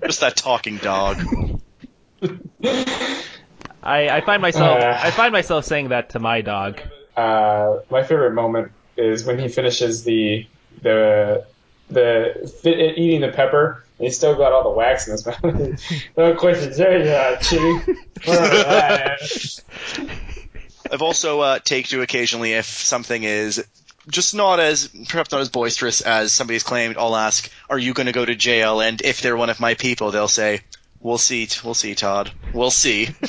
Just 0.06 0.20
that 0.20 0.36
talking 0.36 0.76
dog. 0.76 1.18
I, 3.88 4.18
I 4.18 4.20
find 4.20 4.42
myself 4.42 4.80
Uh. 4.80 4.98
I 5.02 5.10
find 5.10 5.32
myself 5.32 5.64
saying 5.64 5.88
that 5.88 6.10
to 6.10 6.18
my 6.18 6.40
dog. 6.42 6.80
Uh, 7.16 7.78
my 7.90 8.02
favorite 8.02 8.32
moment 8.34 8.70
is 8.96 9.24
when 9.24 9.38
he 9.38 9.48
finishes 9.48 10.04
the 10.04 10.46
the 10.82 11.44
the 11.90 12.52
fi- 12.62 12.92
eating 12.96 13.20
the 13.20 13.28
pepper. 13.28 13.84
And 13.98 14.04
he's 14.06 14.16
still 14.16 14.36
got 14.36 14.52
all 14.52 14.62
the 14.62 14.70
wax 14.70 15.06
in 15.08 15.12
his 15.12 15.26
mouth. 15.26 15.42
no 16.16 16.34
questions 16.36 16.76
there, 16.76 17.04
yeah, 17.04 17.36
chili. 17.40 17.80
I've 20.90 21.02
also 21.02 21.40
uh, 21.40 21.58
take 21.58 21.88
to 21.88 22.02
occasionally 22.02 22.52
if 22.52 22.66
something 22.66 23.22
is 23.24 23.64
just 24.08 24.34
not 24.34 24.58
as 24.60 24.88
perhaps 25.08 25.32
not 25.32 25.40
as 25.42 25.48
boisterous 25.50 26.00
as 26.00 26.32
somebody's 26.32 26.62
claimed. 26.62 26.96
I'll 26.96 27.16
ask, 27.16 27.50
"Are 27.68 27.78
you 27.78 27.92
going 27.92 28.06
to 28.06 28.12
go 28.12 28.24
to 28.24 28.34
jail?" 28.34 28.80
And 28.80 29.02
if 29.02 29.20
they're 29.20 29.36
one 29.36 29.50
of 29.50 29.60
my 29.60 29.74
people, 29.74 30.10
they'll 30.12 30.28
say, 30.28 30.60
"We'll 31.00 31.18
see. 31.18 31.48
We'll 31.64 31.74
see, 31.74 31.94
Todd. 31.94 32.30
We'll 32.52 32.70
see." 32.70 33.08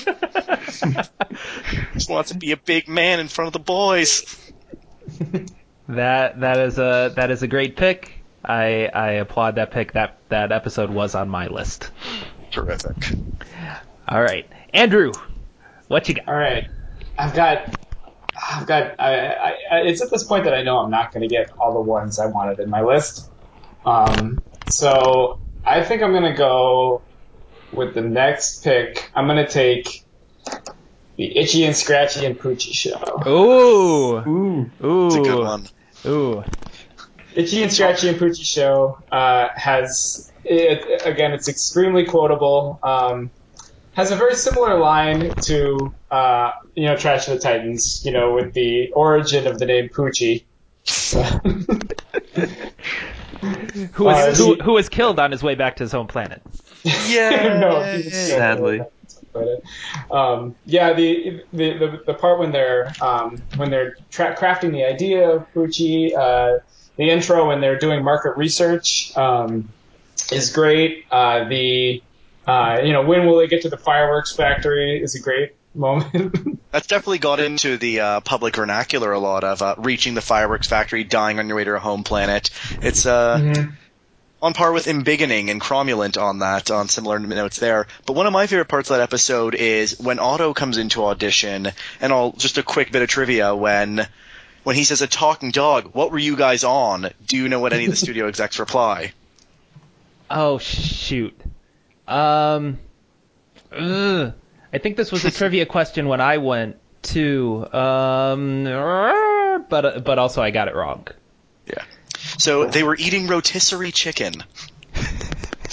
just 1.93 2.09
wants 2.09 2.31
to 2.31 2.37
be 2.37 2.51
a 2.51 2.57
big 2.57 2.87
man 2.87 3.19
in 3.19 3.27
front 3.27 3.47
of 3.47 3.53
the 3.53 3.59
boys. 3.59 4.51
That 5.89 6.39
that 6.41 6.57
is 6.59 6.77
a 6.77 7.11
that 7.15 7.31
is 7.31 7.41
a 7.41 7.47
great 7.47 7.75
pick. 7.75 8.13
I 8.45 8.89
I 8.93 9.11
applaud 9.13 9.55
that 9.55 9.71
pick. 9.71 9.93
That 9.93 10.19
that 10.29 10.51
episode 10.51 10.91
was 10.91 11.15
on 11.15 11.29
my 11.29 11.47
list. 11.47 11.89
Terrific. 12.51 12.95
All 14.07 14.21
right, 14.21 14.47
Andrew, 14.73 15.11
what 15.87 16.07
you 16.07 16.15
got? 16.15 16.27
All 16.27 16.35
right, 16.35 16.67
I've 17.17 17.33
got, 17.33 17.75
I've 18.35 18.67
got. 18.67 18.99
I, 18.99 19.27
I, 19.27 19.49
I, 19.71 19.77
it's 19.81 20.01
at 20.01 20.11
this 20.11 20.23
point 20.23 20.45
that 20.45 20.53
I 20.53 20.61
know 20.63 20.77
I'm 20.77 20.91
not 20.91 21.11
going 21.11 21.27
to 21.27 21.27
get 21.27 21.51
all 21.59 21.73
the 21.73 21.81
ones 21.81 22.19
I 22.19 22.27
wanted 22.27 22.59
in 22.59 22.69
my 22.69 22.81
list. 22.81 23.29
Um, 23.85 24.41
so 24.69 25.39
I 25.65 25.83
think 25.83 26.01
I'm 26.01 26.11
going 26.11 26.31
to 26.31 26.37
go 26.37 27.01
with 27.71 27.93
the 27.93 28.01
next 28.01 28.63
pick. 28.63 29.11
I'm 29.15 29.27
going 29.27 29.43
to 29.45 29.51
take 29.51 30.03
the 31.17 31.37
Itchy 31.37 31.65
and 31.65 31.75
Scratchy 31.75 32.25
and 32.25 32.39
Poochie 32.39 32.73
show. 32.73 33.23
Ooh, 33.27 34.17
Ooh. 34.27 34.71
ooh, 34.83 35.07
It's 35.07 35.15
a 35.15 35.19
good 35.19 35.43
one. 35.43 35.67
Ooh, 36.05 36.43
Itchy 37.35 37.63
and 37.63 37.71
Scratchy 37.71 38.09
and 38.09 38.17
Poochie 38.17 38.45
show 38.45 38.97
uh, 39.11 39.49
has 39.55 40.31
it, 40.43 41.05
again. 41.05 41.33
It's 41.33 41.47
extremely 41.47 42.05
quotable. 42.05 42.79
Um, 42.81 43.31
has 43.93 44.11
a 44.11 44.15
very 44.15 44.35
similar 44.35 44.79
line 44.79 45.33
to 45.41 45.93
uh, 46.09 46.51
you 46.75 46.85
know 46.85 46.95
Trash 46.95 47.27
of 47.27 47.35
the 47.35 47.39
Titans. 47.39 48.03
You 48.05 48.11
know, 48.11 48.33
with 48.33 48.53
the 48.53 48.91
origin 48.93 49.45
of 49.45 49.59
the 49.59 49.65
name 49.65 49.89
Poochie. 49.89 50.45
who 53.93 54.03
was 54.05 54.39
Uh, 54.39 54.43
who, 54.43 54.55
who 54.55 54.71
was 54.73 54.89
killed 54.89 55.19
on 55.19 55.31
his 55.31 55.43
way 55.43 55.55
back 55.55 55.75
to 55.75 55.83
his 55.83 55.91
home 55.91 56.07
planet? 56.07 56.41
Yeah. 57.07 57.59
no, 57.59 57.83
he 57.83 58.09
Sadly. 58.09 58.81
But, 59.33 59.61
um, 60.15 60.55
yeah, 60.65 60.93
the, 60.93 61.43
the 61.51 61.77
the 61.77 62.03
the 62.07 62.13
part 62.13 62.39
when 62.39 62.51
they're 62.51 62.91
um, 63.01 63.41
when 63.57 63.69
they're 63.69 63.95
tra- 64.09 64.35
crafting 64.35 64.71
the 64.71 64.85
idea 64.85 65.29
of 65.29 65.51
Poochie, 65.53 66.15
uh, 66.15 66.59
the 66.95 67.09
intro 67.09 67.47
when 67.47 67.61
they're 67.61 67.77
doing 67.77 68.03
market 68.03 68.37
research 68.37 69.15
um, 69.15 69.69
is 70.31 70.51
great. 70.51 71.05
Uh, 71.11 71.47
the 71.47 72.01
uh, 72.47 72.81
you 72.83 72.91
know 72.93 73.03
when 73.03 73.25
will 73.25 73.37
they 73.37 73.47
get 73.47 73.63
to 73.63 73.69
the 73.69 73.77
fireworks 73.77 74.35
factory 74.35 75.01
is 75.01 75.15
a 75.15 75.19
great 75.19 75.55
moment. 75.75 76.61
That's 76.71 76.87
definitely 76.87 77.19
got 77.19 77.39
into 77.39 77.77
the 77.77 77.99
uh, 77.99 78.19
public 78.21 78.55
vernacular 78.55 79.11
a 79.11 79.19
lot 79.19 79.43
of 79.43 79.61
uh, 79.61 79.75
reaching 79.77 80.13
the 80.13 80.21
fireworks 80.21 80.67
factory, 80.67 81.03
dying 81.03 81.39
on 81.39 81.47
your 81.47 81.57
way 81.57 81.63
to 81.63 81.75
a 81.75 81.79
home 81.79 82.03
planet. 82.03 82.51
It's 82.81 83.05
uh, 83.05 83.67
on 84.41 84.53
par 84.53 84.71
with 84.71 84.85
embiggening 84.87 85.49
and 85.49 85.59
cromulent 85.59 86.21
on 86.21 86.39
that, 86.39 86.71
on 86.71 86.87
similar 86.87 87.19
notes 87.19 87.59
there. 87.59 87.87
But 88.05 88.13
one 88.13 88.25
of 88.25 88.33
my 88.33 88.47
favorite 88.47 88.67
parts 88.67 88.89
of 88.89 88.97
that 88.97 89.03
episode 89.03 89.55
is 89.55 89.99
when 89.99 90.19
Otto 90.19 90.53
comes 90.53 90.77
into 90.77 91.03
audition, 91.05 91.69
and 91.99 92.13
I'll 92.13 92.31
just 92.31 92.57
a 92.57 92.63
quick 92.63 92.91
bit 92.91 93.01
of 93.01 93.09
trivia 93.09 93.55
when 93.55 94.07
when 94.63 94.75
he 94.75 94.83
says 94.83 95.01
a 95.01 95.07
talking 95.07 95.51
dog. 95.51 95.91
What 95.93 96.11
were 96.11 96.19
you 96.19 96.35
guys 96.35 96.63
on? 96.63 97.09
Do 97.25 97.37
you 97.37 97.49
know 97.49 97.59
what 97.59 97.73
any 97.73 97.85
of 97.85 97.91
the 97.91 97.97
studio 98.05 98.27
execs 98.27 98.59
reply? 98.59 99.13
Oh 100.29 100.57
shoot. 100.57 101.39
Um. 102.07 102.79
Ugh. 103.71 104.33
I 104.71 104.77
think 104.77 104.97
this 104.97 105.11
was 105.11 105.25
a 105.25 105.31
trivia 105.39 105.65
question 105.65 106.07
when 106.07 106.21
I 106.21 106.37
went 106.37 106.77
to. 107.03 107.73
Um. 107.73 108.63
But 109.69 110.03
but 110.03 110.17
also 110.17 110.41
I 110.41 110.51
got 110.51 110.69
it 110.69 110.75
wrong. 110.75 111.07
Yeah. 111.67 111.83
So 112.37 112.65
they 112.65 112.83
were 112.83 112.95
eating 112.95 113.27
rotisserie 113.27 113.91
chicken. 113.91 114.33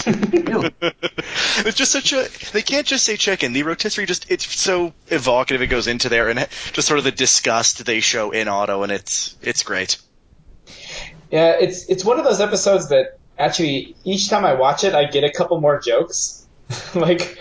It's 0.07 1.77
just 1.77 1.91
such 1.91 2.13
a 2.13 2.29
they 2.53 2.63
can't 2.63 2.87
just 2.87 3.05
say 3.05 3.17
chicken 3.17 3.53
the 3.53 3.65
rotisserie 3.65 4.07
just 4.07 4.31
it's 4.31 4.55
so 4.55 4.93
evocative 5.09 5.63
it 5.63 5.67
goes 5.67 5.89
into 5.89 6.09
there 6.09 6.29
and 6.29 6.47
just 6.73 6.87
sort 6.87 6.99
of 6.99 7.05
the 7.05 7.11
disgust 7.11 7.85
they 7.85 7.99
show 7.99 8.31
in 8.31 8.47
Otto 8.47 8.85
and 8.85 8.93
it's 8.93 9.37
it's 9.43 9.65
great 9.65 9.97
Yeah, 11.31 11.57
it's 11.59 11.87
it's 11.87 12.05
one 12.05 12.19
of 12.19 12.25
those 12.25 12.41
episodes 12.41 12.91
that 12.91 13.19
actually 13.39 13.97
each 14.05 14.29
time 14.29 14.45
I 14.45 14.55
watch 14.55 14.85
it, 14.85 14.95
I 14.95 15.05
get 15.05 15.25
a 15.25 15.31
couple 15.31 15.61
more 15.61 15.81
jokes. 15.81 16.46
like 16.95 17.39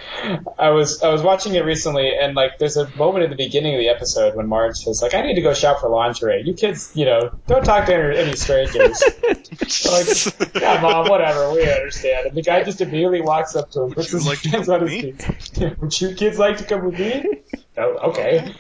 I 0.60 0.70
was 0.70 1.02
I 1.02 1.10
was 1.10 1.24
watching 1.24 1.56
it 1.56 1.66
recently, 1.66 2.12
and 2.16 2.36
like 2.36 2.60
there's 2.60 2.78
a 2.78 2.88
moment 2.96 3.24
at 3.24 3.32
the 3.32 3.36
beginning 3.36 3.74
of 3.74 3.80
the 3.80 3.90
episode 3.90 4.36
when 4.36 4.48
Marge 4.48 4.78
says 4.78 5.02
like 5.02 5.16
I 5.16 5.22
need 5.22 5.36
to 5.36 5.42
go 5.42 5.54
shop 5.54 5.82
for 5.82 5.90
lingerie. 5.90 6.44
You 6.46 6.54
kids, 6.54 6.92
you 6.94 7.06
know, 7.06 7.32
don't 7.48 7.64
talk 7.66 7.88
to 7.88 7.96
any, 7.96 8.18
any 8.18 8.36
strangers. 8.36 9.02
like, 9.24 10.56
yeah, 10.62 10.80
mom, 10.82 11.10
whatever, 11.10 11.52
we 11.54 11.68
understand. 11.70 12.28
And 12.28 12.36
the 12.36 12.44
guy 12.44 12.64
just 12.64 12.82
immediately 12.82 13.22
walks 13.22 13.56
up 13.56 13.72
to 13.72 13.84
him, 13.84 13.94
puts 13.94 14.12
his 14.12 14.28
like 14.28 14.40
hands 14.44 14.70
on 14.70 14.82
his 14.82 14.92
me? 14.92 15.02
knees. 15.12 15.76
Would 15.80 16.02
you 16.02 16.14
kids 16.14 16.38
like 16.38 16.58
to 16.58 16.64
come 16.64 16.86
with 16.86 17.00
me? 17.00 17.42
oh, 17.78 18.10
okay. 18.10 18.54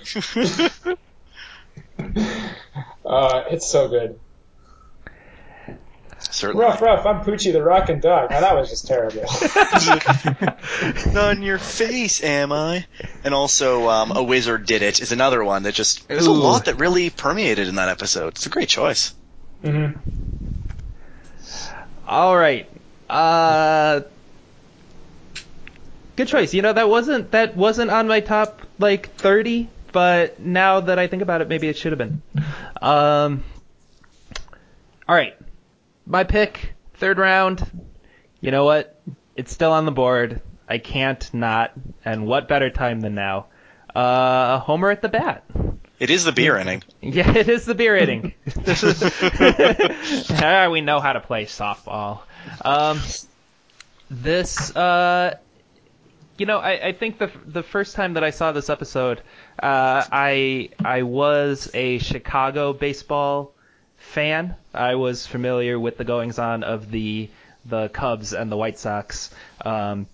Uh, 3.05 3.43
it's 3.51 3.67
so 3.67 3.87
good. 3.87 4.19
Certainly 6.31 6.65
Rough, 6.65 6.81
rough. 6.81 7.05
I'm 7.05 7.21
Poochie 7.23 7.53
the 7.53 7.61
Rockin' 7.63 7.99
Dog. 7.99 8.31
Now 8.31 8.41
that 8.41 8.55
was 8.55 8.69
just 8.69 8.87
terrible. 8.87 9.25
on 11.19 11.41
your 11.41 11.57
face 11.57 12.23
am 12.23 12.51
I 12.51 12.85
and 13.23 13.33
also 13.33 13.87
um, 13.89 14.11
a 14.11 14.23
wizard 14.23 14.65
did 14.65 14.81
it 14.81 15.01
is 15.01 15.11
another 15.11 15.43
one 15.43 15.63
that 15.63 15.73
just 15.73 16.07
there's 16.07 16.27
a 16.27 16.31
lot 16.31 16.65
that 16.65 16.75
really 16.75 17.09
permeated 17.09 17.67
in 17.67 17.75
that 17.75 17.89
episode 17.89 18.29
it's 18.35 18.45
a 18.45 18.49
great 18.49 18.69
choice 18.69 19.13
hmm 19.61 19.87
All 22.07 22.37
right. 22.37 22.69
Uh. 23.09 24.01
Good 26.15 26.27
choice. 26.27 26.53
You 26.53 26.61
know 26.61 26.71
that 26.73 26.87
wasn't 26.87 27.31
that 27.31 27.57
wasn't 27.57 27.91
on 27.91 28.07
my 28.07 28.19
top 28.21 28.61
like 28.79 29.13
30, 29.15 29.67
but 29.91 30.39
now 30.39 30.79
that 30.81 30.97
I 30.97 31.07
think 31.07 31.21
about 31.21 31.41
it, 31.41 31.49
maybe 31.49 31.67
it 31.67 31.77
should 31.77 31.91
have 31.91 31.99
been. 31.99 32.21
Um. 32.81 33.43
All 35.07 35.15
right. 35.15 35.35
My 36.05 36.23
pick, 36.23 36.73
third 36.95 37.17
round. 37.17 37.65
You 38.41 38.51
know 38.51 38.65
what? 38.65 39.01
It's 39.35 39.51
still 39.51 39.71
on 39.71 39.85
the 39.85 39.91
board. 39.91 40.41
I 40.67 40.77
can't 40.77 41.33
not. 41.33 41.73
And 42.03 42.27
what 42.27 42.47
better 42.47 42.69
time 42.69 43.01
than 43.01 43.15
now? 43.15 43.47
Uh, 43.93 44.59
Homer 44.59 44.91
at 44.91 45.01
the 45.01 45.09
bat. 45.09 45.43
It 45.99 46.09
is 46.09 46.25
the 46.25 46.31
beer 46.31 46.57
inning. 46.57 46.83
Yeah, 47.01 47.37
it 47.37 47.47
is 47.49 47.65
the 47.65 47.75
beer 47.75 47.95
inning. 47.95 48.33
ah, 50.41 50.69
we 50.69 50.81
know 50.81 50.99
how 50.99 51.13
to 51.13 51.19
play 51.19 51.45
softball. 51.45 52.21
Um, 52.61 52.99
this, 54.09 54.75
uh, 54.75 55.37
you 56.37 56.45
know, 56.45 56.57
I, 56.57 56.87
I 56.87 56.91
think 56.93 57.19
the 57.19 57.31
the 57.45 57.63
first 57.63 57.95
time 57.95 58.15
that 58.15 58.23
I 58.23 58.31
saw 58.31 58.51
this 58.51 58.69
episode, 58.69 59.21
uh, 59.61 60.03
I 60.11 60.69
I 60.83 61.03
was 61.03 61.69
a 61.73 61.99
Chicago 61.99 62.73
baseball 62.73 63.54
fan. 64.05 64.55
I 64.73 64.95
was 64.95 65.27
familiar 65.27 65.79
with 65.79 65.97
the 65.97 66.03
goings 66.03 66.39
on 66.39 66.63
of 66.63 66.91
the 66.91 67.29
the 67.65 67.89
Cubs 67.89 68.33
and 68.33 68.51
the 68.51 68.57
White 68.57 68.77
Sox, 68.77 69.31
um, 69.63 70.07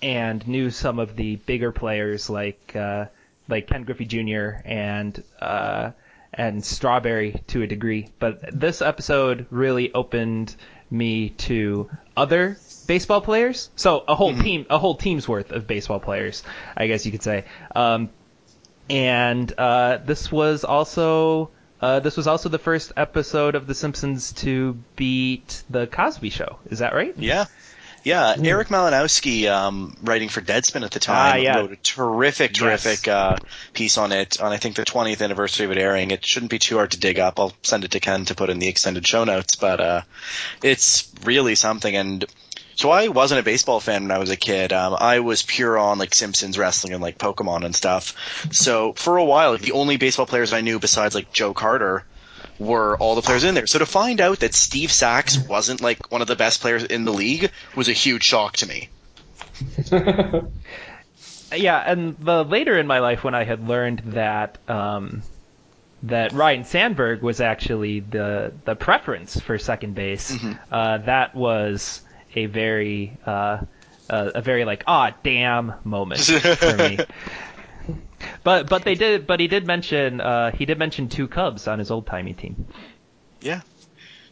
and 0.00 0.46
knew 0.46 0.70
some 0.70 0.98
of 0.98 1.16
the 1.16 1.36
bigger 1.36 1.72
players 1.72 2.30
like 2.30 2.74
uh, 2.74 3.06
like 3.48 3.66
Ken 3.66 3.84
Griffey 3.84 4.06
Jr. 4.06 4.60
and 4.64 5.22
uh, 5.40 5.90
and 6.32 6.64
Strawberry 6.64 7.42
to 7.48 7.62
a 7.62 7.66
degree. 7.66 8.08
But 8.18 8.58
this 8.58 8.82
episode 8.82 9.46
really 9.50 9.92
opened 9.92 10.54
me 10.90 11.30
to 11.30 11.90
other 12.16 12.56
baseball 12.86 13.20
players. 13.20 13.70
So 13.76 14.02
a 14.06 14.14
whole 14.14 14.36
team, 14.36 14.66
a 14.70 14.78
whole 14.78 14.96
team's 14.96 15.28
worth 15.28 15.52
of 15.52 15.66
baseball 15.66 16.00
players, 16.00 16.42
I 16.76 16.86
guess 16.86 17.04
you 17.04 17.12
could 17.12 17.22
say. 17.22 17.44
Um, 17.74 18.10
and 18.88 19.52
uh, 19.56 19.98
this 19.98 20.32
was 20.32 20.64
also 20.64 21.50
uh, 21.80 22.00
this 22.00 22.16
was 22.16 22.26
also 22.26 22.48
the 22.48 22.58
first 22.58 22.92
episode 22.96 23.54
of 23.54 23.66
The 23.66 23.74
Simpsons 23.74 24.32
to 24.34 24.74
beat 24.96 25.62
the 25.70 25.86
Cosby 25.86 26.30
Show. 26.30 26.58
Is 26.70 26.80
that 26.80 26.94
right? 26.94 27.14
Yeah. 27.16 27.46
Yeah, 28.02 28.34
Erik 28.42 28.68
Malinowski, 28.68 29.46
um, 29.50 29.94
writing 30.02 30.30
for 30.30 30.40
Deadspin 30.40 30.84
at 30.86 30.90
the 30.90 31.00
time, 31.00 31.34
Ah, 31.34 31.36
yeah. 31.36 31.56
wrote 31.58 31.72
a 31.72 31.76
terrific, 31.76 32.52
Yes. 32.52 32.58
terrific 32.58 33.08
uh, 33.08 33.36
piece 33.74 33.98
on 33.98 34.10
it 34.12 34.40
on 34.40 34.52
I 34.52 34.56
think 34.56 34.76
the 34.76 34.86
20th 34.86 35.20
anniversary 35.20 35.66
of 35.66 35.72
it 35.72 35.76
airing. 35.76 36.10
It 36.10 36.24
shouldn't 36.24 36.50
be 36.50 36.58
too 36.58 36.76
hard 36.76 36.92
to 36.92 36.98
dig 36.98 37.18
up. 37.18 37.38
I'll 37.38 37.52
send 37.62 37.84
it 37.84 37.90
to 37.90 38.00
Ken 38.00 38.24
to 38.24 38.34
put 38.34 38.48
in 38.48 38.58
the 38.58 38.68
extended 38.68 39.06
show 39.06 39.24
notes, 39.24 39.56
but 39.56 39.80
uh, 39.80 40.00
it's 40.62 41.12
really 41.24 41.54
something. 41.56 41.94
And 41.94 42.24
so 42.80 42.90
I 42.90 43.08
wasn't 43.08 43.40
a 43.40 43.42
baseball 43.42 43.78
fan 43.78 44.04
when 44.04 44.10
I 44.10 44.16
was 44.16 44.30
a 44.30 44.38
kid. 44.38 44.72
Um, 44.72 44.96
I 44.98 45.20
was 45.20 45.42
pure 45.42 45.76
on 45.76 45.98
like 45.98 46.14
Simpsons, 46.14 46.56
wrestling, 46.56 46.94
and 46.94 47.02
like 47.02 47.18
Pokemon 47.18 47.66
and 47.66 47.76
stuff. 47.76 48.14
So 48.52 48.94
for 48.94 49.18
a 49.18 49.24
while, 49.24 49.52
like, 49.52 49.60
the 49.60 49.72
only 49.72 49.98
baseball 49.98 50.24
players 50.24 50.54
I 50.54 50.62
knew 50.62 50.78
besides 50.78 51.14
like 51.14 51.30
Joe 51.30 51.52
Carter 51.52 52.06
were 52.58 52.96
all 52.96 53.16
the 53.16 53.20
players 53.20 53.44
in 53.44 53.54
there. 53.54 53.66
So 53.66 53.80
to 53.80 53.84
find 53.84 54.18
out 54.22 54.40
that 54.40 54.54
Steve 54.54 54.90
Sax 54.90 55.36
wasn't 55.36 55.82
like 55.82 56.10
one 56.10 56.22
of 56.22 56.26
the 56.26 56.36
best 56.36 56.62
players 56.62 56.82
in 56.82 57.04
the 57.04 57.12
league 57.12 57.50
was 57.76 57.90
a 57.90 57.92
huge 57.92 58.24
shock 58.24 58.56
to 58.56 58.66
me. 58.66 58.88
Yeah, 61.52 61.82
and 61.84 62.16
the 62.16 62.44
later 62.44 62.78
in 62.78 62.86
my 62.86 63.00
life 63.00 63.24
when 63.24 63.34
I 63.34 63.42
had 63.42 63.66
learned 63.66 64.02
that 64.14 64.58
um, 64.68 65.24
that 66.04 66.30
Ryne 66.30 66.64
Sandberg 66.64 67.22
was 67.22 67.40
actually 67.40 67.98
the 67.98 68.52
the 68.64 68.76
preference 68.76 69.40
for 69.40 69.58
second 69.58 69.96
base, 69.96 70.32
uh, 70.70 70.98
that 70.98 71.34
was 71.34 72.02
a 72.34 72.46
very 72.46 73.18
uh, 73.26 73.58
uh, 74.08 74.30
a 74.34 74.42
very 74.42 74.64
like 74.64 74.84
ah 74.86 75.12
damn 75.22 75.74
moment 75.84 76.20
for 76.58 76.76
me. 76.76 76.98
But 78.42 78.68
but 78.68 78.84
they 78.84 78.94
did 78.94 79.26
but 79.26 79.40
he 79.40 79.48
did 79.48 79.66
mention 79.66 80.20
uh, 80.20 80.52
he 80.52 80.66
did 80.66 80.78
mention 80.78 81.08
two 81.08 81.28
Cubs 81.28 81.68
on 81.68 81.78
his 81.78 81.90
old 81.90 82.06
timey 82.06 82.34
team. 82.34 82.66
Yeah. 83.40 83.60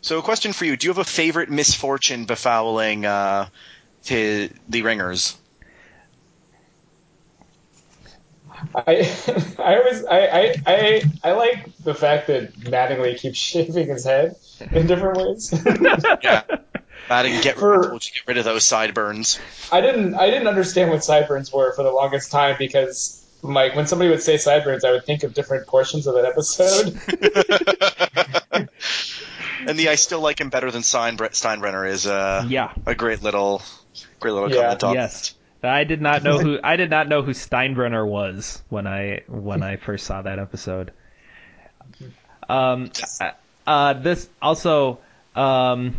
So 0.00 0.18
a 0.18 0.22
question 0.22 0.52
for 0.52 0.64
you: 0.64 0.76
Do 0.76 0.86
you 0.86 0.90
have 0.90 0.98
a 0.98 1.04
favorite 1.04 1.50
misfortune 1.50 2.26
befouling 2.26 3.04
uh, 3.04 3.46
to 4.04 4.50
the 4.68 4.82
Ringers? 4.82 5.36
I 8.74 9.14
I 9.58 9.76
always 9.76 10.04
I, 10.04 10.20
I 10.20 10.54
I 10.66 11.02
I 11.24 11.32
like 11.32 11.76
the 11.78 11.94
fact 11.94 12.28
that 12.28 12.54
Mattingly 12.54 13.18
keeps 13.18 13.38
shaving 13.38 13.88
his 13.88 14.04
head 14.04 14.36
in 14.72 14.86
different 14.86 15.18
ways. 15.18 15.52
Yeah. 16.22 16.42
Batting, 17.08 17.40
get 17.40 17.56
For- 17.58 17.88
told 17.88 18.04
you 18.06 18.12
get 18.12 18.26
rid 18.26 18.38
of 18.38 18.44
those 18.44 18.64
sideburns. 18.64 19.38
I 19.72 19.80
didn't 19.80 20.14
I 20.14 20.30
didn't 20.30 20.48
understand 20.48 20.90
what 20.90 21.02
sideburns 21.04 21.52
were 21.52 21.72
for 21.74 21.82
the 21.82 21.90
longest 21.90 22.30
time 22.30 22.56
because 22.58 23.24
like 23.42 23.74
when 23.76 23.86
somebody 23.86 24.10
would 24.10 24.22
say 24.22 24.36
sideburns, 24.36 24.84
I 24.84 24.90
would 24.90 25.04
think 25.06 25.22
of 25.22 25.32
different 25.34 25.66
portions 25.66 26.06
of 26.06 26.14
that 26.14 26.24
episode. 26.24 26.98
and 29.66 29.78
the 29.78 29.88
I 29.88 29.94
still 29.94 30.20
like 30.20 30.40
him 30.40 30.50
better 30.50 30.70
than 30.70 30.82
Steinbre- 30.82 31.30
Steinbrenner 31.30 31.88
is 31.88 32.06
uh, 32.06 32.44
Yeah. 32.48 32.72
a 32.86 32.94
great 32.94 33.22
little, 33.22 33.62
great 34.20 34.32
little 34.32 34.50
Yeah. 34.50 34.62
comment 34.62 34.84
on 34.84 34.94
Yes. 34.94 35.34
I 35.62 35.84
did 35.84 36.00
not 36.00 36.22
know 36.22 36.38
who 36.38 36.58
I 36.64 36.76
did 36.76 36.90
not 36.90 37.08
know 37.08 37.22
who 37.22 37.32
Steinbrenner 37.32 38.06
was 38.06 38.62
when 38.68 38.86
I 38.86 39.22
when 39.26 39.62
I 39.62 39.76
first 39.76 40.06
saw 40.06 40.22
that 40.22 40.38
episode. 40.38 40.92
Um, 42.48 42.90
uh, 43.66 43.92
this 43.94 44.28
also, 44.40 44.98
um, 45.36 45.96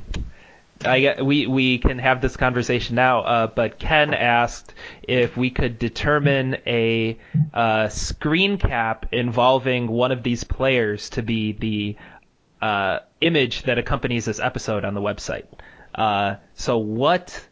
I 0.86 1.22
we 1.22 1.46
we 1.46 1.78
can 1.78 2.00
have 2.00 2.22
this 2.22 2.38
conversation 2.38 2.96
now. 2.96 3.22
Uh, 3.22 3.48
but 3.48 3.80
Ken 3.80 4.14
asked 4.14 4.74
if 5.04 5.36
we 5.36 5.50
could 5.50 5.78
determine 5.78 6.58
a 6.66 7.18
uh, 7.54 7.90
screen 7.90 8.58
cap 8.58 9.08
involving 9.12 9.88
one 9.88 10.12
of 10.12 10.24
these 10.24 10.44
players 10.44 11.10
to 11.12 11.22
be 11.22 11.52
the 11.52 11.98
uh, 12.62 13.00
image 13.22 13.64
that 13.64 13.78
accompanies 13.78 14.26
this 14.26 14.40
episode 14.40 14.86
on 14.86 14.94
the 14.94 15.02
website. 15.02 15.46
Uh, 15.94 16.36
so 16.56 16.78
what 16.78 17.46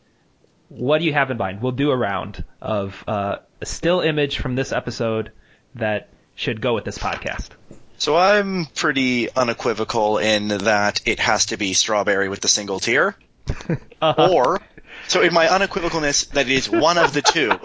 what 0.70 1.00
do 1.00 1.06
you 1.06 1.14
have 1.14 1.32
in 1.32 1.38
mind? 1.38 1.62
We'll 1.62 1.72
do 1.74 1.92
a 1.92 1.98
round 1.98 2.44
of 2.62 3.04
uh, 3.08 3.38
a 3.62 3.66
still 3.66 4.02
image 4.02 4.38
from 4.38 4.56
this 4.56 4.72
episode 4.72 5.32
that 5.76 6.10
should 6.36 6.62
go 6.62 6.74
with 6.74 6.86
this 6.86 6.98
podcast. 6.98 7.50
So 7.98 8.16
I'm 8.16 8.66
pretty 8.66 9.34
unequivocal 9.34 10.18
in 10.20 10.50
that 10.50 11.02
it 11.06 11.20
has 11.20 11.48
to 11.48 11.58
be 11.58 11.74
strawberry 11.74 12.30
with 12.30 12.42
the 12.42 12.48
single 12.48 12.80
tear, 12.80 13.16
Uh-huh. 14.02 14.30
or 14.34 14.62
so 15.08 15.22
in 15.22 15.34
my 15.34 15.48
unequivocalness 15.48 16.30
that 16.32 16.48
it 16.48 16.52
is 16.54 16.70
one 16.70 16.98
of 16.98 17.14
the 17.14 17.22
2 17.22 17.50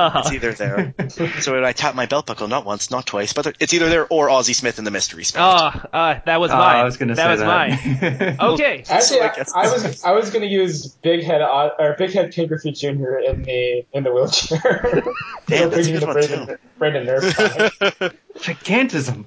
Uh-huh. 0.00 0.20
It's 0.24 0.32
either 0.32 0.52
there. 0.52 0.94
so 1.40 1.52
when 1.54 1.64
I 1.64 1.72
tap 1.72 1.94
my 1.94 2.06
belt 2.06 2.26
buckle, 2.26 2.48
not 2.48 2.64
once, 2.64 2.90
not 2.90 3.04
twice, 3.06 3.32
but 3.34 3.54
it's 3.60 3.74
either 3.74 3.88
there 3.88 4.06
or 4.08 4.30
Ozzie 4.30 4.52
Smith 4.54 4.78
in 4.78 4.84
the 4.84 4.90
mystery 4.90 5.24
spot. 5.24 5.88
Oh, 5.92 5.96
uh, 5.98 6.20
that 6.24 6.40
was 6.40 6.50
Ah, 6.50 6.58
mine. 6.58 6.76
I 6.76 6.84
was 6.84 6.96
gonna 6.96 7.14
that 7.16 7.24
say 7.24 7.30
was 7.30 7.40
that. 7.40 7.46
mine. 7.46 8.36
Okay. 8.54 8.84
Actually, 8.88 9.00
So 9.00 9.20
I 9.20 9.62
I, 9.62 9.68
I 9.68 9.72
was 9.72 10.04
I 10.04 10.12
was 10.12 10.30
going 10.30 10.42
to 10.42 10.48
use 10.48 10.88
Big 10.88 11.22
Head 11.24 11.42
or 11.42 11.94
Big 11.98 12.12
Head 12.12 12.32
Ken 12.32 12.46
Griffey 12.46 12.72
Jr. 12.72 13.18
in 13.18 13.42
the 13.42 13.84
in 13.92 14.04
the 14.04 14.12
wheelchair. 14.12 15.02
Damn, 15.46 15.70
that's 15.70 15.88
a 15.88 15.90
Bringing 15.90 15.92
good 15.92 16.02
the 16.02 16.06
one, 16.06 16.14
Brandon, 16.14 16.46
too. 16.46 16.56
Brandon 16.78 17.06
Nerf. 17.06 18.14
Gigantism. 18.38 19.24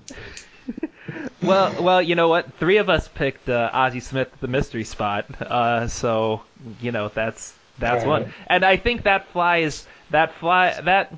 Well, 1.41 1.83
well, 1.83 2.01
you 2.01 2.15
know 2.15 2.27
what? 2.29 2.53
Three 2.55 2.77
of 2.77 2.89
us 2.89 3.07
picked 3.07 3.49
uh, 3.49 3.69
Ozzie 3.73 3.99
Smith 3.99 4.29
the 4.39 4.47
mystery 4.47 4.83
spot, 4.83 5.25
uh, 5.41 5.87
so 5.87 6.41
you 6.81 6.91
know 6.91 7.09
that's 7.09 7.53
that's 7.79 8.03
Right. 8.03 8.07
one. 8.07 8.33
And 8.47 8.63
I 8.63 8.77
think 8.77 9.03
that 9.03 9.27
flies. 9.29 9.85
That 10.11 10.33
fly. 10.35 10.79
That 10.81 11.13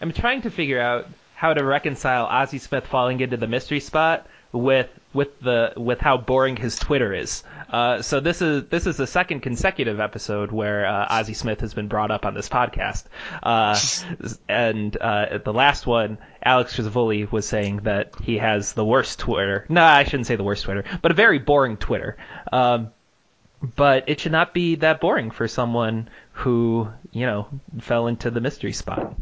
I'm 0.00 0.12
trying 0.12 0.42
to 0.42 0.50
figure 0.50 0.80
out 0.80 1.06
how 1.34 1.54
to 1.54 1.64
reconcile 1.64 2.26
Ozzie 2.26 2.58
Smith 2.58 2.86
falling 2.86 3.20
into 3.20 3.36
the 3.36 3.46
mystery 3.46 3.80
spot 3.80 4.26
with 4.52 4.88
with 5.12 5.40
the 5.40 5.72
with 5.76 6.00
how 6.00 6.16
boring 6.16 6.56
his 6.56 6.78
Twitter 6.78 7.12
is. 7.12 7.42
Uh, 7.68 8.02
so 8.02 8.20
this 8.20 8.42
is 8.42 8.64
this 8.66 8.86
is 8.86 8.96
the 8.96 9.06
second 9.06 9.40
consecutive 9.40 10.00
episode 10.00 10.52
where 10.52 10.86
uh, 10.86 11.06
Ozzie 11.10 11.34
Smith 11.34 11.60
has 11.60 11.74
been 11.74 11.88
brought 11.88 12.10
up 12.10 12.24
on 12.24 12.34
this 12.34 12.48
podcast. 12.48 13.04
Uh, 13.42 13.78
and 14.48 14.96
uh, 14.96 15.38
the 15.38 15.52
last 15.52 15.86
one, 15.86 16.18
Alex 16.42 16.76
Trizavoli 16.76 17.30
was 17.30 17.46
saying 17.46 17.78
that 17.78 18.14
he 18.22 18.38
has 18.38 18.72
the 18.72 18.84
worst 18.84 19.18
Twitter. 19.18 19.66
No, 19.68 19.82
I 19.82 20.04
shouldn't 20.04 20.26
say 20.26 20.36
the 20.36 20.44
worst 20.44 20.64
Twitter, 20.64 20.84
but 21.02 21.10
a 21.10 21.14
very 21.14 21.38
boring 21.38 21.76
Twitter. 21.76 22.16
Um, 22.52 22.90
but 23.76 24.08
it 24.08 24.20
should 24.20 24.32
not 24.32 24.54
be 24.54 24.76
that 24.76 25.00
boring 25.00 25.30
for 25.30 25.46
someone 25.48 26.08
who 26.32 26.88
you 27.12 27.26
know 27.26 27.48
fell 27.80 28.06
into 28.06 28.30
the 28.30 28.40
mystery 28.40 28.72
spot. 28.72 29.16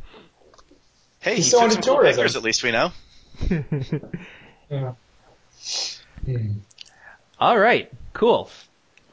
Hey, 1.20 1.36
He's 1.36 1.46
he 1.46 1.48
still 1.50 1.60
took 1.60 1.70
into 1.70 1.82
some 1.82 1.94
cool 1.96 2.04
pictures, 2.04 2.36
at 2.36 2.42
least 2.42 2.62
we 2.62 2.72
know. 2.72 2.92
Yeah. 4.70 4.92
All 7.38 7.58
right, 7.58 7.90
cool. 8.12 8.50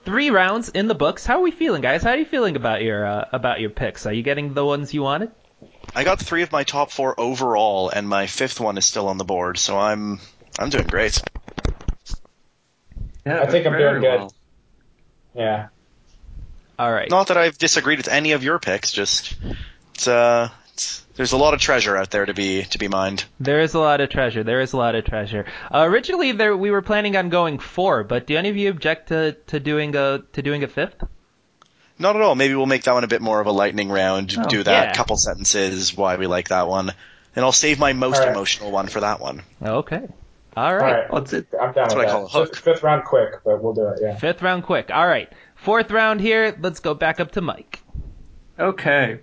Three 0.04 0.30
rounds 0.30 0.70
in 0.70 0.88
the 0.88 0.96
books. 0.96 1.26
How 1.26 1.40
are 1.40 1.42
we 1.42 1.52
feeling, 1.52 1.82
guys? 1.82 2.04
How 2.04 2.12
are 2.12 2.18
you 2.18 2.26
feeling 2.26 2.56
about 2.56 2.82
your 2.82 3.06
uh, 3.06 3.26
about 3.32 3.60
your 3.60 3.72
picks? 3.72 4.06
Are 4.06 4.14
you 4.14 4.22
getting 4.24 4.54
the 4.54 4.66
ones 4.66 4.94
you 4.94 5.02
wanted? 5.02 5.32
I 5.96 6.04
got 6.04 6.20
three 6.20 6.44
of 6.44 6.52
my 6.52 6.64
top 6.64 6.92
four 6.92 7.20
overall, 7.20 7.90
and 7.90 8.08
my 8.08 8.28
fifth 8.28 8.60
one 8.60 8.78
is 8.78 8.86
still 8.86 9.08
on 9.08 9.18
the 9.18 9.24
board, 9.24 9.58
so 9.58 9.78
I'm 9.78 10.20
I'm 10.60 10.70
doing 10.70 10.88
great. 10.88 11.22
Yeah, 13.26 13.42
I 13.42 13.48
think 13.48 13.66
I'm 13.66 13.78
doing 13.78 14.02
good. 14.02 14.20
well. 14.20 14.34
Yeah. 15.34 15.68
All 16.78 16.92
right. 16.92 17.10
Not 17.10 17.28
that 17.28 17.38
I've 17.38 17.58
disagreed 17.58 17.98
with 17.98 18.08
any 18.08 18.34
of 18.34 18.44
your 18.44 18.60
picks, 18.60 18.92
just 18.92 19.36
it's, 19.94 20.08
uh, 20.08 20.50
it's, 20.50 20.65
there's 21.16 21.32
a 21.32 21.38
lot 21.38 21.54
of 21.54 21.60
treasure 21.60 21.96
out 21.98 22.12
there 22.12 22.26
to 22.26 22.34
be 22.34 22.64
to 22.64 22.78
be 22.78 22.88
mined. 22.88 23.26
There 23.40 23.62
is 23.62 23.74
a 23.74 23.80
lot 23.80 24.02
of 24.02 24.10
treasure. 24.10 24.44
There 24.44 24.62
is 24.62 24.74
a 24.74 24.78
lot 24.78 24.96
of 24.96 25.06
treasure. 25.06 25.46
Uh, 25.74 25.86
originally, 25.88 26.32
there 26.34 26.56
we 26.56 26.72
were 26.72 26.82
planning 26.82 27.16
on 27.16 27.30
going 27.30 27.60
four, 27.60 28.04
but 28.04 28.28
do 28.28 28.36
any 28.38 28.50
of 28.50 28.58
you 28.58 28.70
object 28.70 29.10
to, 29.10 29.34
to 29.48 29.60
doing 29.60 29.96
a 29.96 30.24
to 30.34 30.42
doing 30.42 30.64
a 30.64 30.68
fifth? 30.68 31.04
Not 31.98 32.16
at 32.16 32.22
all. 32.22 32.36
Maybe 32.36 32.56
we'll 32.56 32.66
make 32.66 32.84
that 32.84 32.94
one 32.94 33.06
a 33.06 33.08
bit 33.08 33.22
more 33.22 33.40
of 33.40 33.48
a 33.48 33.52
lightning 33.52 33.90
round. 33.90 34.36
Oh, 34.38 34.48
do 34.48 34.64
that 34.64 34.88
yeah. 34.88 34.94
couple 34.94 35.16
sentences 35.18 35.96
why 35.96 36.18
we 36.18 36.28
like 36.28 36.50
that 36.50 36.68
one, 36.68 36.92
and 37.36 37.46
I'll 37.46 37.54
save 37.54 37.80
my 37.80 37.94
most 37.94 38.18
All 38.18 38.26
right. 38.26 38.32
emotional 38.32 38.72
one 38.72 38.88
for 38.88 39.00
that 39.00 39.22
one. 39.22 39.44
Okay. 39.62 40.08
All 40.58 40.66
All 40.66 40.76
right. 40.76 41.02
right, 41.02 41.12
What's 41.12 41.34
it? 41.34 41.48
I'm 41.54 41.74
down 41.74 41.74
That's 41.74 41.96
with 41.96 42.06
what 42.06 42.08
I 42.08 42.12
call 42.12 42.26
a 42.26 42.28
hook. 42.30 42.56
Fifth, 42.56 42.64
fifth 42.64 42.84
round 42.84 43.04
quick, 43.04 43.44
but 43.44 43.62
we'll 43.62 43.74
do 43.74 43.88
it. 43.90 44.00
Yeah. 44.02 44.16
Fifth 44.18 44.42
round 44.42 44.64
quick. 44.64 44.90
All 44.90 45.06
right. 45.06 45.30
Fourth 45.56 45.92
round 45.92 46.22
here. 46.22 46.56
Let's 46.60 46.80
go 46.80 46.94
back 46.94 47.20
up 47.20 47.32
to 47.32 47.42
Mike. 47.42 47.82
Okay. 48.58 49.20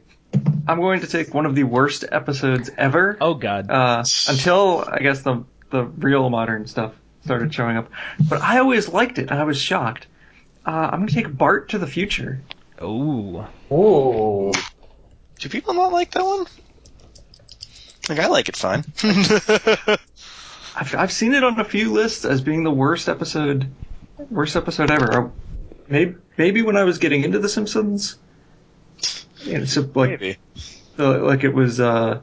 I'm 0.67 0.81
going 0.81 1.01
to 1.01 1.07
take 1.07 1.35
one 1.35 1.47
of 1.47 1.55
the 1.55 1.65
worst 1.65 2.05
episodes 2.11 2.71
ever. 2.77 3.17
Oh 3.21 3.35
God. 3.35 3.71
Uh, 3.71 4.05
until 4.29 4.85
I 4.87 4.99
guess 5.01 5.23
the 5.23 5.45
the 5.71 5.85
real 5.85 6.29
modern 6.31 6.67
stuff 6.67 6.95
started 7.25 7.53
showing 7.53 7.77
up. 7.77 7.91
But 8.29 8.43
I 8.43 8.59
always 8.59 8.89
liked 8.89 9.19
it, 9.19 9.31
and 9.31 9.39
I 9.39 9.45
was 9.45 9.59
shocked. 9.59 10.07
Uh, 10.67 10.91
I'm 10.93 11.01
going 11.01 11.09
to 11.09 11.15
take 11.15 11.37
Bart 11.37 11.71
to 11.71 11.79
the 11.79 11.87
Future. 11.87 12.41
Oh. 12.81 13.49
Ooh. 13.73 14.53
Do 15.39 15.49
people 15.49 15.75
not 15.75 15.93
like 15.93 16.13
that 16.13 16.25
one? 16.25 16.47
Like 18.09 18.19
I 18.19 18.27
like 18.27 18.49
it 18.49 18.57
fine. 18.57 18.85
I've, 20.75 20.95
I've 20.95 21.13
seen 21.13 21.35
it 21.35 21.45
on 21.45 21.59
a 21.61 21.65
few 21.65 21.93
lists 21.93 22.25
as 22.25 22.41
being 22.41 22.65
the 22.65 22.71
worst 22.71 23.09
episode, 23.09 23.71
worst 24.31 24.57
episode 24.57 24.91
ever. 24.91 25.31
Maybe, 25.89 26.15
maybe 26.39 26.63
when 26.63 26.77
I 26.77 26.85
was 26.85 26.99
getting 26.99 27.25
into 27.25 27.39
The 27.39 27.49
Simpsons, 27.49 28.17
it's 29.45 29.77
like 29.77 30.21
Maybe. 30.21 30.37
like 30.99 31.45
it 31.45 31.55
was. 31.55 31.81
Uh, 31.81 32.21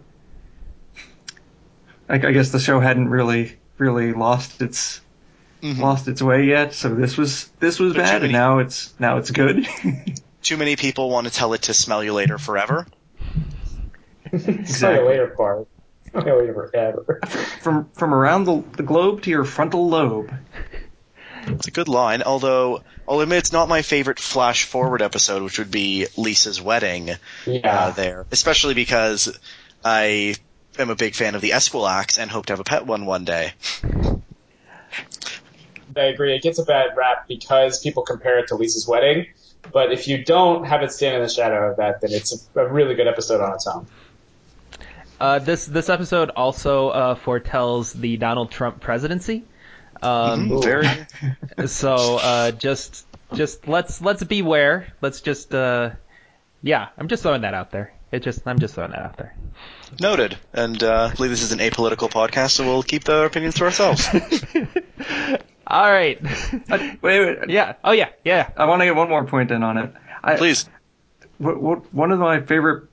I, 2.08 2.16
I 2.16 2.18
guess 2.32 2.52
the 2.52 2.60
show 2.60 2.80
hadn't 2.80 3.10
really 3.10 3.58
really 3.78 4.14
lost 4.14 4.62
its 4.62 5.02
Mhm. 5.62 5.80
lost 5.80 6.08
its 6.08 6.22
way 6.22 6.46
yet. 6.46 6.74
So 6.74 6.94
this 6.96 7.18
was 7.18 7.48
this 7.60 7.80
was 7.80 7.94
But 7.94 8.04
bad, 8.04 8.22
many- 8.22 8.26
and 8.26 8.34
now 8.34 8.60
it's 8.60 8.94
now 9.00 9.18
it's 9.18 9.32
good. 9.32 9.68
Too 10.42 10.56
many 10.58 10.76
people 10.78 11.10
want 11.10 11.28
to 11.28 11.34
tell 11.34 11.54
it 11.54 11.64
to 11.64 11.74
smell 11.74 12.02
you 12.04 12.14
later 12.14 12.38
forever. 12.38 12.88
Smell 14.66 14.96
you 14.96 15.08
later, 15.08 15.28
part. 15.36 15.68
Smell 16.12 16.26
you 16.28 16.40
later 16.40 16.54
forever. 16.54 17.20
from 17.62 17.90
from 17.94 18.14
around 18.14 18.46
the, 18.46 18.64
the 18.78 18.84
globe 18.84 19.22
to 19.24 19.30
your 19.30 19.44
frontal 19.44 19.90
lobe. 19.90 20.32
It's 21.48 21.68
a 21.68 21.72
good 21.72 21.88
line, 21.88 22.22
although 22.24 22.84
I'll 23.08 23.20
admit 23.22 23.40
it's 23.40 23.52
not 23.52 23.70
my 23.70 23.82
favorite 23.82 24.20
flash 24.20 24.66
forward 24.66 25.02
episode, 25.02 25.42
which 25.44 25.60
would 25.60 25.72
be 25.72 26.08
Lisa's 26.18 26.62
wedding 26.62 27.12
Yeah. 27.46 27.60
uh, 27.88 27.92
there, 27.92 28.26
especially 28.32 28.74
because 28.74 29.38
I 29.84 30.36
am 30.78 30.90
a 30.90 30.96
big 30.96 31.16
fan 31.16 31.36
of 31.36 31.42
the 31.42 31.52
Esquilax 31.52 32.18
and 32.20 32.30
hope 32.30 32.48
to 32.48 32.54
have 32.54 32.60
a 32.60 32.64
pet 32.64 32.86
one 32.86 33.06
one 33.06 33.26
day. 33.26 33.54
I 35.96 36.02
agree. 36.04 36.36
It 36.36 36.42
gets 36.44 36.60
a 36.60 36.64
bad 36.66 36.96
rap 36.96 37.28
because 37.28 37.82
people 37.82 38.04
compare 38.04 38.40
it 38.40 38.48
to 38.50 38.56
Lisa's 38.56 38.88
wedding. 38.88 39.28
But 39.74 39.92
if 39.92 40.08
you 40.08 40.24
don't 40.24 40.64
have 40.66 40.84
it 40.84 40.92
stand 40.92 41.16
in 41.18 41.22
the 41.22 41.30
shadow 41.30 41.72
of 41.72 41.78
that, 41.78 42.02
then 42.02 42.12
it's 42.14 42.48
a, 42.56 42.62
a 42.62 42.68
really 42.68 42.96
good 42.96 43.08
episode 43.08 43.42
on 43.42 43.54
its 43.54 43.68
own. 43.68 43.88
Uh, 45.20 45.40
this 45.40 45.66
this 45.66 45.90
episode 45.90 46.30
also 46.30 46.90
uh, 46.90 47.16
foretells 47.16 47.92
the 47.92 48.16
Donald 48.18 48.52
Trump 48.52 48.80
presidency. 48.80 49.44
Um, 50.02 50.52
Ooh. 50.52 50.62
Very. 50.62 50.88
So 51.68 52.18
uh, 52.22 52.52
just 52.52 53.06
just 53.34 53.68
let's 53.68 54.02
let's 54.02 54.24
beware. 54.24 54.94
Let's 55.02 55.20
just 55.22 55.54
uh, 55.54 55.92
yeah. 56.62 56.90
I'm 56.98 57.10
just 57.10 57.24
throwing 57.24 57.42
that 57.42 57.54
out 57.54 57.72
there. 57.72 57.94
It 58.12 58.24
just 58.24 58.48
I'm 58.48 58.60
just 58.60 58.76
throwing 58.76 58.92
that 58.92 59.02
out 59.02 59.18
there. 59.18 59.36
Noted. 60.00 60.38
And 60.54 60.82
uh, 60.82 61.10
I 61.12 61.16
believe 61.16 61.32
this 61.32 61.44
is 61.44 61.52
an 61.52 61.60
apolitical 61.60 62.10
podcast, 62.10 62.52
so 62.52 62.66
we'll 62.66 62.84
keep 62.84 63.10
our 63.10 63.26
opinions 63.26 63.56
to 63.56 63.66
ourselves. 63.66 64.08
All 65.68 65.92
right. 65.92 66.20
wait, 66.70 67.02
wait. 67.02 67.38
yeah. 67.50 67.74
Oh 67.84 67.92
yeah. 67.92 68.10
Yeah. 68.24 68.50
I 68.58 68.66
want 68.66 68.82
to 68.82 68.86
get 68.86 68.96
one 68.96 69.10
more 69.10 69.26
point 69.26 69.52
in 69.52 69.64
on 69.64 69.78
it. 69.78 69.94
I, 70.24 70.36
Please. 70.36 70.68
what, 71.38 71.62
what, 71.62 71.94
one 71.94 72.12
of 72.12 72.20
my 72.20 72.42
favorite 72.42 72.88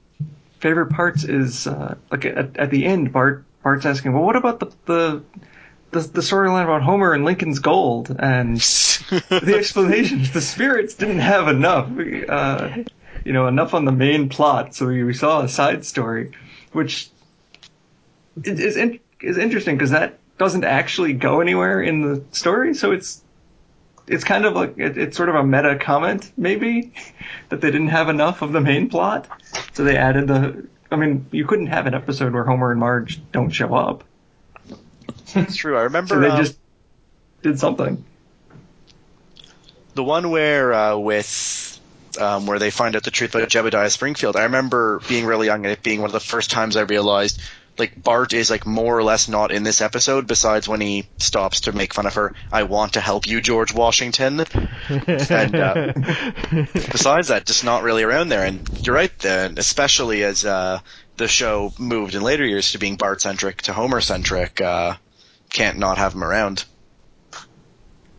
favorite 0.61 0.91
parts 0.91 1.25
is 1.25 1.67
uh, 1.67 1.97
like 2.11 2.25
at, 2.25 2.57
at 2.57 2.71
the 2.71 2.85
end, 2.85 3.13
Bart 3.13 3.45
Bart's 3.63 3.87
asking, 3.87 4.13
"Well, 4.13 4.23
what 4.23 4.37
about 4.37 4.61
the 4.61 4.73
the 4.85 5.23
the, 5.91 6.01
the 6.01 6.21
storyline 6.21 6.65
about 6.65 6.83
Homer 6.83 7.13
and 7.13 7.25
Lincoln's 7.25 7.59
gold?" 7.59 8.15
And 8.19 8.57
the 8.61 9.55
explanation 9.57 10.21
is 10.21 10.33
the 10.33 10.41
spirits 10.41 10.95
didn't 10.95 11.21
have 11.21 11.49
enough, 11.49 11.89
uh, 12.29 12.77
you 13.25 13.33
know, 13.33 13.47
enough 13.47 13.75
on 13.75 13.85
the 13.85 13.93
main 13.93 14.29
plot, 14.29 14.75
so 14.75 14.87
we, 14.87 15.05
we 15.05 15.15
saw 15.15 15.43
a 15.43 15.49
side 15.49 15.85
story, 15.85 16.33
which 16.73 17.11
is 18.45 18.61
is, 18.61 18.77
in, 18.77 19.01
is 19.21 19.39
interesting 19.39 19.77
because 19.77 19.91
that 19.91 20.19
doesn't 20.39 20.65
actually 20.65 21.13
go 21.13 21.41
anywhere 21.41 21.81
in 21.81 22.03
the 22.03 22.23
story, 22.33 22.75
so 22.75 22.93
it's 22.93 23.23
it's 24.07 24.25
kind 24.25 24.45
of 24.45 24.55
like 24.55 24.79
it, 24.79 24.97
it's 24.97 25.17
sort 25.17 25.29
of 25.29 25.35
a 25.35 25.45
meta 25.45 25.77
comment 25.77 26.31
maybe 26.37 26.93
that 27.49 27.61
they 27.61 27.71
didn't 27.71 27.89
have 27.89 28.09
enough 28.09 28.43
of 28.43 28.53
the 28.53 28.61
main 28.61 28.89
plot, 28.89 29.29
so 29.73 29.85
they 29.85 29.97
added 29.97 30.29
the. 30.29 30.67
I 30.91 30.97
mean, 30.97 31.27
you 31.33 31.47
couldn't 31.47 31.67
have 31.67 31.87
an 31.87 31.95
episode 31.95 32.33
where 32.33 32.45
Homer 32.45 32.71
and 32.71 32.79
Marge 32.79 33.21
don't 33.33 33.51
show 33.51 33.75
up, 33.75 34.05
It's 35.35 35.57
true. 35.57 35.77
I 35.77 35.83
remember 35.83 36.15
so 36.15 36.21
they 36.21 36.29
um, 36.29 36.45
just 36.45 36.59
did 37.43 37.59
something. 37.59 38.05
the 39.95 40.05
one 40.05 40.31
where 40.31 40.73
uh, 40.73 40.97
with 40.97 41.81
um, 42.21 42.47
where 42.47 42.59
they 42.59 42.71
find 42.71 42.97
out 42.97 43.03
the 43.03 43.11
truth 43.11 43.35
about 43.35 43.49
Jebediah 43.49 43.91
Springfield. 43.91 44.37
I 44.37 44.45
remember 44.45 45.01
being 45.09 45.27
really 45.27 45.47
young 45.47 45.65
and 45.65 45.73
it 45.73 45.83
being 45.83 46.01
one 46.01 46.09
of 46.09 46.15
the 46.15 46.21
first 46.21 46.51
times 46.51 46.77
I 46.77 46.83
realized 46.83 47.41
like 47.79 48.03
Bart 48.03 48.33
is 48.33 48.51
like 48.51 48.67
more 48.67 48.97
or 48.97 49.03
less 49.03 49.29
not 49.29 49.53
in 49.53 49.63
this 49.63 49.81
episode. 49.81 50.27
Besides 50.27 50.69
when 50.69 50.81
he 50.81 51.07
stops 51.19 51.63
to 51.63 51.73
make 51.73 51.95
fun 51.95 52.07
of 52.07 52.15
her, 52.15 52.33
I 52.53 52.65
want 52.65 52.95
to 52.95 53.01
help 53.01 53.27
you, 53.27 53.41
George 53.41 53.75
Washington. 53.75 54.41
and 54.89 55.55
uh, 55.55 55.93
besides 56.75 57.29
that, 57.29 57.45
just 57.47 57.65
not 57.65 57.83
really 57.83 58.03
around 58.03 58.29
there. 58.29 58.45
And 58.45 58.69
you're 58.87 58.95
right, 58.95 59.17
then, 59.19 59.59
especially 59.59 60.25
as 60.25 60.45
uh, 60.45 60.81
the 61.17 61.29
show 61.29 61.73
moved 61.79 62.15
in 62.15 62.23
later 62.23 62.47
years 62.47 62.73
to 62.73 62.79
being 62.79 62.97
Bart 62.97 63.21
centric 63.21 63.63
to 63.63 63.73
Homer 63.73 64.01
centric. 64.01 64.61
Uh, 64.61 64.97
can't 65.57 65.79
not 65.79 65.97
have 65.97 66.13
him 66.15 66.23
around. 66.23 66.65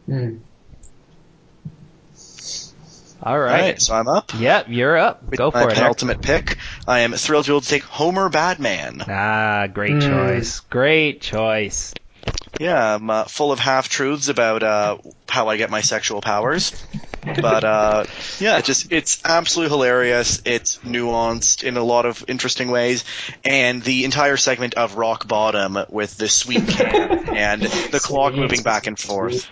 Hmm. 0.08 0.38
All 3.22 3.34
All 3.34 3.40
right. 3.40 3.62
right, 3.62 3.82
so 3.82 3.94
I'm 3.96 4.08
up. 4.08 4.32
Yep. 4.40 4.66
You're 4.70 4.98
up. 4.98 5.30
Go 5.36 5.52
my 5.52 5.52
for 5.52 5.60
it. 5.60 5.64
Eric. 5.66 5.76
penultimate 5.76 6.22
pick. 6.22 6.58
I 6.88 7.00
am 7.00 7.14
thrilled 7.14 7.46
to 7.46 7.52
be 7.52 7.54
able 7.54 7.62
to 7.62 7.68
take 7.70 7.84
Homer 7.84 8.30
Badman. 8.30 9.04
Ah, 9.08 9.68
great 9.72 10.02
Hmm. 10.02 10.10
choice. 10.10 10.60
Great 10.62 11.22
choice. 11.22 11.94
Yeah, 12.60 12.96
I'm 12.96 13.10
uh, 13.10 13.26
full 13.26 13.52
of 13.52 13.60
half 13.60 13.90
truths 13.90 14.30
about 14.30 14.64
uh, 14.64 14.98
how 15.30 15.50
I 15.50 15.58
get 15.58 15.70
my 15.70 15.82
sexual 15.82 16.22
powers. 16.22 16.72
But 17.24 17.64
uh, 17.64 18.06
yeah, 18.40 18.58
it 18.58 18.66
just 18.66 18.92
it's 18.92 19.22
absolutely 19.26 19.76
hilarious. 19.76 20.42
It's 20.46 20.78
nuanced 20.80 21.64
in 21.64 21.78
a 21.78 21.84
lot 21.84 22.06
of 22.06 22.24
interesting 22.28 22.72
ways, 22.72 23.04
and 23.44 23.84
the 23.84 24.06
entire 24.06 24.38
segment 24.38 24.76
of 24.76 24.96
Rock 24.96 25.28
Bottom 25.28 25.78
with 25.90 26.18
the 26.18 26.30
sweet 26.30 26.68
can 26.68 27.36
and 27.36 27.62
the 27.62 28.00
clock 28.02 28.34
moving 28.34 28.64
back 28.64 28.88
and 28.88 28.98
forth. 28.98 29.50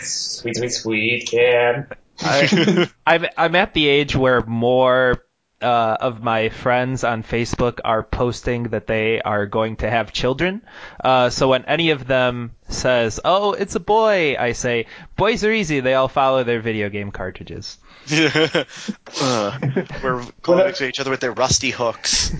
Sweet, 0.00 0.56
sweet, 0.56 0.72
sweet 0.72 1.28
can. 1.30 1.86
I, 2.20 2.88
I'm 3.06 3.26
I'm 3.36 3.54
at 3.54 3.74
the 3.74 3.88
age 3.88 4.16
where 4.16 4.44
more 4.44 5.24
uh, 5.62 5.96
of 6.00 6.22
my 6.22 6.48
friends 6.48 7.04
on 7.04 7.22
Facebook 7.22 7.80
are 7.84 8.02
posting 8.02 8.64
that 8.64 8.86
they 8.86 9.20
are 9.22 9.46
going 9.46 9.76
to 9.76 9.88
have 9.90 10.12
children. 10.12 10.62
Uh, 11.02 11.30
so 11.30 11.48
when 11.48 11.64
any 11.66 11.90
of 11.90 12.06
them 12.06 12.52
says, 12.68 13.20
"Oh, 13.24 13.52
it's 13.52 13.74
a 13.74 13.80
boy," 13.80 14.36
I 14.38 14.52
say, 14.52 14.86
"Boys 15.16 15.44
are 15.44 15.52
easy. 15.52 15.80
They 15.80 15.94
all 15.94 16.08
follow 16.08 16.44
their 16.44 16.60
video 16.60 16.88
game 16.88 17.10
cartridges." 17.12 17.78
uh, 18.12 19.58
we're 20.02 20.24
calling 20.42 20.74
to 20.74 20.88
each 20.88 20.98
other 21.00 21.10
with 21.10 21.20
their 21.20 21.32
rusty 21.32 21.70
hooks. 21.70 22.34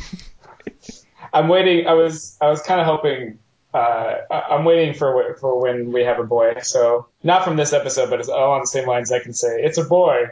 I'm 1.32 1.48
waiting. 1.48 1.86
I 1.86 1.94
was 1.94 2.36
I 2.40 2.48
was 2.48 2.62
kind 2.62 2.80
of 2.80 2.86
hoping. 2.86 3.38
Uh, 3.74 4.16
I- 4.30 4.42
I'm 4.50 4.64
waiting 4.64 4.94
for 4.94 5.34
for 5.40 5.60
when 5.60 5.92
we 5.92 6.02
have 6.02 6.18
a 6.18 6.24
boy. 6.24 6.54
So 6.62 7.06
not 7.22 7.44
from 7.44 7.56
this 7.56 7.72
episode, 7.72 8.10
but 8.10 8.20
it's 8.20 8.28
all 8.28 8.52
on 8.52 8.60
the 8.60 8.66
same 8.66 8.86
lines. 8.86 9.10
I 9.12 9.20
can 9.20 9.32
say 9.32 9.62
it's 9.62 9.78
a 9.78 9.84
boy. 9.84 10.26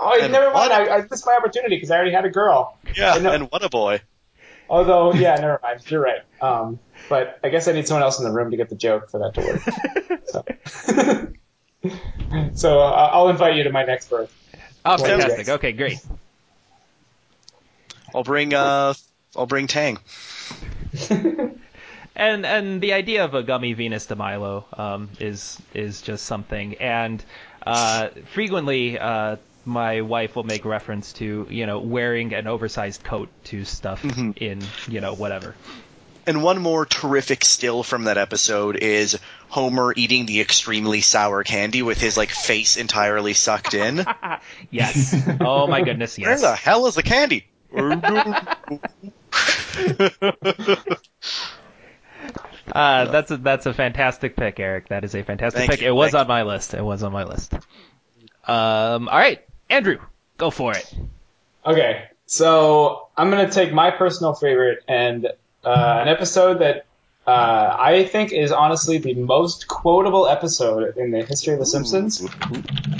Oh, 0.00 0.16
And 0.20 0.32
never 0.32 0.46
mind. 0.46 0.54
what? 0.54 0.72
I, 0.72 0.98
I 0.98 1.06
missed 1.10 1.26
my 1.26 1.34
opportunity 1.34 1.76
because 1.76 1.90
I 1.90 1.96
already 1.96 2.12
had 2.12 2.24
a 2.24 2.30
girl. 2.30 2.76
Yeah, 2.96 3.14
I 3.14 3.18
know. 3.18 3.32
and 3.32 3.44
what 3.50 3.64
a 3.64 3.68
boy. 3.68 4.00
Although, 4.68 5.14
yeah, 5.14 5.34
never 5.36 5.58
mind. 5.62 5.80
You're 5.90 6.00
right. 6.02 6.20
Um, 6.40 6.78
but 7.08 7.40
I 7.42 7.48
guess 7.48 7.68
I 7.68 7.72
need 7.72 7.88
someone 7.88 8.02
else 8.02 8.18
in 8.18 8.24
the 8.24 8.30
room 8.30 8.50
to 8.50 8.56
get 8.56 8.68
the 8.68 8.76
joke 8.76 9.10
for 9.10 9.18
that 9.18 9.34
to 9.34 9.40
work. 9.40 9.62
So, 10.28 10.44
so 12.54 12.80
uh, 12.80 13.10
I'll 13.12 13.30
invite 13.30 13.56
you 13.56 13.62
to 13.64 13.70
my 13.70 13.84
next 13.84 14.10
birth. 14.10 14.30
Oh, 14.84 14.98
fantastic. 14.98 15.48
Okay, 15.48 15.72
great. 15.72 15.98
I'll 18.14 18.24
bring 18.24 18.52
uh, 18.52 18.92
I'll 19.34 19.46
bring 19.46 19.66
Tang. 19.68 19.98
And 22.18 22.44
and 22.44 22.80
the 22.80 22.94
idea 22.94 23.24
of 23.24 23.34
a 23.34 23.44
gummy 23.44 23.74
Venus 23.74 24.06
de 24.06 24.16
Milo 24.16 24.64
um, 24.76 25.08
is 25.20 25.56
is 25.72 26.02
just 26.02 26.26
something. 26.26 26.74
And 26.78 27.24
uh, 27.64 28.08
frequently, 28.32 28.98
uh, 28.98 29.36
my 29.68 30.00
wife 30.00 30.34
will 30.34 30.44
make 30.44 30.64
reference 30.64 31.12
to 31.14 31.46
you 31.50 31.66
know 31.66 31.80
wearing 31.80 32.32
an 32.34 32.46
oversized 32.46 33.04
coat 33.04 33.28
to 33.44 33.64
stuff 33.64 34.04
in 34.36 34.62
you 34.88 35.00
know 35.00 35.14
whatever. 35.14 35.54
And 36.26 36.42
one 36.42 36.60
more 36.60 36.84
terrific 36.84 37.42
still 37.44 37.82
from 37.82 38.04
that 38.04 38.18
episode 38.18 38.76
is 38.76 39.18
Homer 39.48 39.94
eating 39.96 40.26
the 40.26 40.40
extremely 40.42 41.00
sour 41.00 41.42
candy 41.42 41.80
with 41.82 41.98
his 42.00 42.18
like 42.18 42.30
face 42.30 42.76
entirely 42.76 43.34
sucked 43.34 43.74
in. 43.74 44.04
Yes. 44.70 45.14
oh 45.40 45.66
my 45.66 45.82
goodness. 45.82 46.18
Yes. 46.18 46.42
Where 46.42 46.50
the 46.50 46.56
hell 46.56 46.86
is 46.86 46.94
the 46.96 47.02
candy? 47.02 47.46
Uh, 52.70 53.06
that's 53.06 53.30
a, 53.30 53.36
that's 53.38 53.66
a 53.66 53.72
fantastic 53.72 54.36
pick, 54.36 54.60
Eric. 54.60 54.88
That 54.88 55.04
is 55.04 55.14
a 55.14 55.22
fantastic 55.22 55.58
Thank 55.60 55.70
pick. 55.70 55.80
you, 55.80 55.88
It 55.88 55.92
was 55.92 56.12
thank 56.12 56.22
on 56.22 56.28
my 56.28 56.42
list. 56.42 56.74
It 56.74 56.84
was 56.84 57.02
on 57.02 57.12
my 57.12 57.24
list. 57.24 57.54
Um, 57.54 59.08
all 59.08 59.18
right, 59.18 59.42
Andrew, 59.70 59.98
go 60.36 60.50
for 60.50 60.72
it. 60.74 60.94
Okay, 61.64 62.04
so 62.26 63.08
I'm 63.16 63.30
gonna 63.30 63.50
take 63.50 63.72
my 63.72 63.90
personal 63.90 64.34
favorite 64.34 64.82
and 64.88 65.26
uh, 65.64 65.98
an 66.02 66.08
episode 66.08 66.60
that 66.60 66.86
uh, 67.26 67.76
I 67.78 68.04
think 68.04 68.32
is 68.32 68.52
honestly 68.52 68.98
the 68.98 69.14
most 69.14 69.68
quotable 69.68 70.26
episode 70.26 70.96
in 70.96 71.10
the 71.10 71.22
history 71.24 71.52
of 71.52 71.58
The 71.58 71.66
Simpsons. 71.66 72.26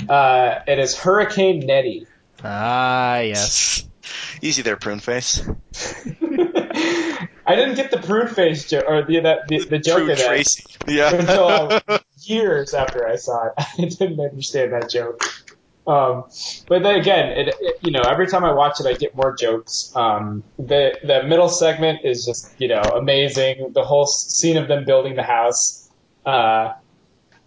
Uh, 0.07 0.59
it 0.67 0.77
is 0.77 0.95
Hurricane 0.95 1.65
Neddy. 1.65 2.05
Ah, 2.43 3.19
yes. 3.19 3.85
Easy 4.41 4.61
there, 4.61 4.77
prune 4.77 4.99
face. 4.99 5.41
I 6.21 7.55
didn't 7.55 7.75
get 7.75 7.89
the 7.89 7.97
prune 7.97 8.27
face 8.27 8.69
joke 8.69 8.85
or 8.87 9.03
the 9.03 9.21
that 9.21 9.47
the, 9.47 9.65
the 9.65 9.79
joke 9.79 9.97
Prune 9.97 10.11
of 10.11 10.17
that 10.19 10.27
Tracy. 10.27 10.63
Yeah. 10.87 11.13
until 11.13 11.47
uh, 11.87 11.99
years 12.21 12.75
after 12.75 13.07
I 13.07 13.15
saw 13.15 13.47
it. 13.47 13.53
I 13.57 13.85
didn't 13.85 14.19
understand 14.19 14.73
that 14.73 14.89
joke. 14.89 15.23
Um, 15.89 16.25
but 16.67 16.83
then 16.83 16.99
again, 16.99 17.29
it, 17.29 17.47
it, 17.59 17.79
you 17.81 17.91
know, 17.91 18.01
every 18.01 18.27
time 18.27 18.45
I 18.45 18.53
watch 18.53 18.79
it, 18.79 18.85
I 18.85 18.93
get 18.93 19.15
more 19.15 19.35
jokes. 19.35 19.91
Um, 19.95 20.43
the 20.59 20.99
the 21.03 21.23
middle 21.23 21.49
segment 21.49 22.01
is 22.05 22.25
just 22.25 22.53
you 22.59 22.67
know 22.67 22.81
amazing. 22.95 23.71
The 23.73 23.83
whole 23.83 24.05
scene 24.05 24.57
of 24.57 24.67
them 24.67 24.85
building 24.85 25.15
the 25.15 25.23
house. 25.23 25.89
Uh, 26.23 26.73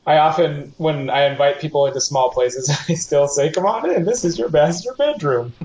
I 0.04 0.16
often, 0.16 0.74
when 0.78 1.08
I 1.08 1.26
invite 1.26 1.60
people 1.60 1.86
into 1.86 2.00
small 2.00 2.30
places, 2.30 2.68
I 2.88 2.94
still 2.94 3.28
say, 3.28 3.52
"Come 3.52 3.64
on 3.64 3.88
in. 3.88 4.04
This 4.04 4.24
is 4.24 4.36
your 4.36 4.50
master 4.50 4.92
bedroom." 4.98 5.52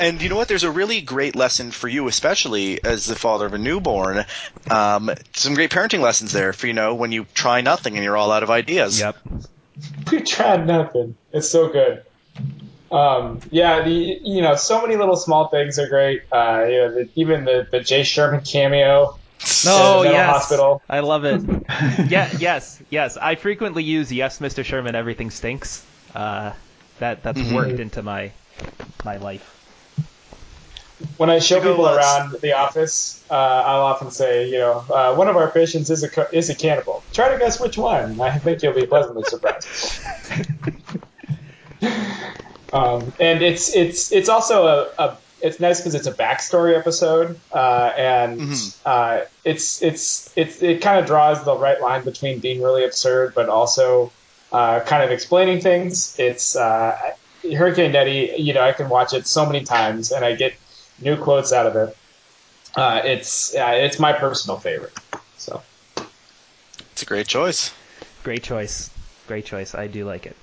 And 0.00 0.22
you 0.22 0.30
know 0.30 0.36
what? 0.36 0.48
There's 0.48 0.62
a 0.62 0.70
really 0.70 1.02
great 1.02 1.36
lesson 1.36 1.72
for 1.72 1.86
you, 1.86 2.08
especially 2.08 2.82
as 2.82 3.04
the 3.04 3.14
father 3.14 3.44
of 3.44 3.52
a 3.52 3.58
newborn. 3.58 4.24
Um, 4.70 5.10
some 5.34 5.52
great 5.52 5.70
parenting 5.70 6.00
lessons 6.00 6.32
there 6.32 6.54
for 6.54 6.66
you 6.66 6.72
know 6.72 6.94
when 6.94 7.12
you 7.12 7.26
try 7.34 7.60
nothing 7.60 7.96
and 7.96 8.02
you're 8.02 8.16
all 8.16 8.32
out 8.32 8.42
of 8.42 8.48
ideas. 8.50 8.98
Yep. 8.98 9.18
we 10.12 10.20
tried 10.22 10.66
nothing. 10.66 11.16
It's 11.32 11.48
so 11.48 11.68
good. 11.68 12.02
Um, 12.90 13.40
yeah, 13.50 13.82
the 13.84 14.18
you 14.22 14.42
know 14.42 14.56
so 14.56 14.82
many 14.82 14.96
little 14.96 15.16
small 15.16 15.48
things 15.48 15.78
are 15.78 15.88
great. 15.88 16.22
Uh, 16.32 16.64
you 16.68 16.76
know, 16.78 16.94
the, 16.94 17.08
even 17.14 17.44
the 17.44 17.66
the 17.70 17.80
Jay 17.80 18.02
Sherman 18.02 18.42
cameo. 18.42 19.16
Oh 19.66 20.02
yes, 20.02 20.28
hospital. 20.28 20.82
I 20.88 21.00
love 21.00 21.24
it. 21.24 21.40
yeah, 22.10 22.28
yes, 22.38 22.82
yes. 22.90 23.16
I 23.16 23.36
frequently 23.36 23.84
use 23.84 24.12
"Yes, 24.12 24.40
Mr. 24.40 24.64
Sherman, 24.64 24.94
everything 24.94 25.30
stinks." 25.30 25.84
Uh, 26.14 26.52
that 26.98 27.22
that's 27.22 27.40
Mhm. 27.40 27.54
worked 27.54 27.80
into 27.80 28.02
my 28.02 28.32
my 29.04 29.16
life. 29.18 29.59
When 31.20 31.28
I 31.28 31.38
show 31.38 31.60
people 31.60 31.86
around 31.86 32.36
the 32.40 32.54
office, 32.54 33.26
uh, 33.30 33.34
I'll 33.34 33.82
often 33.82 34.10
say, 34.10 34.46
you 34.48 34.56
know, 34.58 34.86
uh, 34.90 35.14
one 35.16 35.28
of 35.28 35.36
our 35.36 35.52
patients 35.52 35.90
is 35.90 36.02
a 36.02 36.08
co- 36.08 36.28
is 36.32 36.48
a 36.48 36.54
cannibal. 36.54 37.04
Try 37.12 37.28
to 37.28 37.38
guess 37.38 37.60
which 37.60 37.76
one. 37.76 38.18
I 38.22 38.38
think 38.38 38.62
you'll 38.62 38.72
be 38.72 38.86
pleasantly 38.86 39.24
surprised. 39.24 39.66
um, 42.72 43.12
and 43.20 43.42
it's 43.42 43.76
it's 43.76 44.10
it's 44.12 44.30
also 44.30 44.66
a, 44.66 45.02
a 45.02 45.18
it's 45.40 45.60
nice 45.60 45.80
because 45.80 45.94
it's 45.94 46.06
a 46.06 46.14
backstory 46.14 46.78
episode, 46.78 47.42
uh, 47.54 47.90
and 47.98 48.40
Mhm. 48.40 48.74
uh, 48.86 49.20
it's 49.44 49.82
it's 49.82 50.32
it's 50.36 50.62
it 50.62 50.80
kind 50.80 51.00
of 51.00 51.06
draws 51.06 51.44
the 51.44 51.54
right 51.54 51.82
line 51.82 52.02
between 52.06 52.40
being 52.40 52.62
really 52.62 52.86
absurd 52.86 53.34
but 53.34 53.50
also 53.50 54.14
uh, 54.52 54.80
kind 54.86 55.04
of 55.04 55.10
explaining 55.10 55.60
things. 55.60 56.14
It's 56.18 56.56
uh, 56.56 56.92
Hurricane 57.44 57.92
Neddy. 57.92 58.32
You 58.38 58.54
know, 58.54 58.62
I 58.62 58.72
can 58.72 58.88
watch 58.88 59.12
it 59.12 59.26
so 59.26 59.44
many 59.44 59.64
times 59.64 60.12
and 60.12 60.24
I 60.24 60.34
get 60.34 60.52
new 61.00 61.16
quotes 61.16 61.52
out 61.52 61.66
of 61.66 61.76
it. 61.76 61.96
Uh, 62.76 63.00
it's 63.04 63.54
uh, 63.54 63.72
it's 63.74 63.98
my 63.98 64.12
personal 64.12 64.58
favorite. 64.58 64.92
So 65.36 65.62
It's 66.92 67.02
a 67.02 67.06
great 67.06 67.26
choice. 67.26 67.72
Great 68.22 68.42
choice. 68.42 68.90
Great 69.26 69.44
choice. 69.46 69.74
I 69.74 69.86
do 69.86 70.04
like 70.04 70.26
it. 70.26 70.36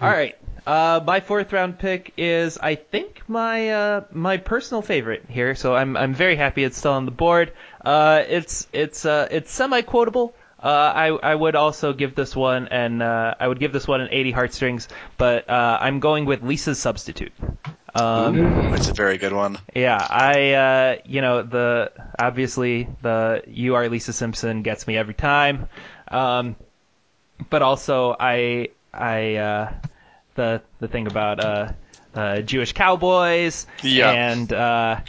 All 0.00 0.08
right. 0.08 0.36
Uh, 0.66 1.00
my 1.04 1.20
fourth 1.20 1.52
round 1.52 1.78
pick 1.78 2.12
is, 2.16 2.58
I 2.58 2.74
think, 2.74 3.22
my 3.28 3.70
uh, 3.70 4.04
my 4.12 4.36
personal 4.38 4.82
favorite 4.82 5.24
here. 5.28 5.54
So 5.54 5.74
I'm 5.74 5.96
I'm 5.96 6.14
very 6.14 6.36
happy 6.36 6.64
it's 6.64 6.78
still 6.78 6.92
on 6.92 7.04
the 7.04 7.10
board. 7.10 7.52
Uh, 7.84 8.22
it's 8.26 8.66
it's 8.72 9.04
uh, 9.04 9.28
it's 9.30 9.50
semi 9.52 9.82
quotable. 9.82 10.34
Uh, 10.62 10.68
I 10.68 11.06
I 11.08 11.34
would 11.34 11.56
also 11.56 11.92
give 11.92 12.14
this 12.14 12.36
one 12.36 12.68
and 12.68 13.02
uh, 13.02 13.34
I 13.40 13.48
would 13.48 13.58
give 13.58 13.72
this 13.72 13.88
one 13.88 14.00
an 14.02 14.08
80 14.10 14.30
heartstrings, 14.32 14.88
but 15.16 15.48
uh, 15.48 15.78
I'm 15.80 16.00
going 16.00 16.26
with 16.26 16.42
Lisa's 16.42 16.78
substitute. 16.78 17.32
Um, 17.94 18.72
It's 18.74 18.88
a 18.88 18.92
very 18.92 19.18
good 19.18 19.32
one. 19.32 19.58
yeah, 19.74 19.96
I, 20.08 20.52
uh, 20.52 20.96
you 21.04 21.20
know, 21.20 21.42
the 21.42 21.92
obviously 22.18 22.88
the 23.02 23.42
"You 23.46 23.74
Are 23.74 23.88
Lisa 23.88 24.12
Simpson" 24.12 24.62
gets 24.62 24.86
me 24.86 24.96
every 24.96 25.14
time, 25.14 25.68
um, 26.08 26.56
but 27.48 27.62
also 27.62 28.14
I, 28.18 28.68
I, 28.92 29.34
uh, 29.36 29.72
the 30.34 30.62
the 30.78 30.88
thing 30.88 31.06
about 31.08 31.40
uh, 31.40 31.72
uh, 32.14 32.40
Jewish 32.42 32.72
cowboys, 32.72 33.66
Yeah. 33.82 34.10
and 34.12 34.52
uh, 34.52 35.00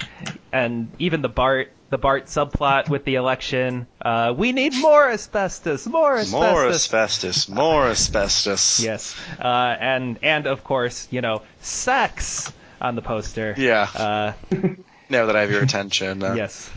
and 0.51 0.91
even 0.99 1.21
the 1.21 1.29
Bart 1.29 1.71
the 1.91 1.97
Bart 1.97 2.27
subplot 2.27 2.89
with 2.89 3.03
the 3.03 3.15
election. 3.15 3.85
Uh, 4.01 4.33
we 4.35 4.53
need 4.53 4.73
more 4.73 5.09
asbestos, 5.09 5.85
more 5.85 6.15
asbestos. 6.15 6.31
More 6.31 6.65
asbestos. 6.67 7.49
More 7.49 7.87
asbestos. 7.87 8.79
Yes, 8.83 9.15
uh, 9.39 9.75
and 9.79 10.17
and 10.23 10.47
of 10.47 10.63
course, 10.63 11.07
you 11.11 11.21
know, 11.21 11.41
sex 11.61 12.51
on 12.81 12.95
the 12.95 13.01
poster. 13.01 13.53
Yeah. 13.57 13.87
Uh, 13.95 14.33
Now 15.09 15.25
that 15.25 15.35
I 15.35 15.41
have 15.41 15.51
your 15.51 15.61
attention. 15.61 16.23
uh, 16.23 16.33
Yes. 16.35 16.69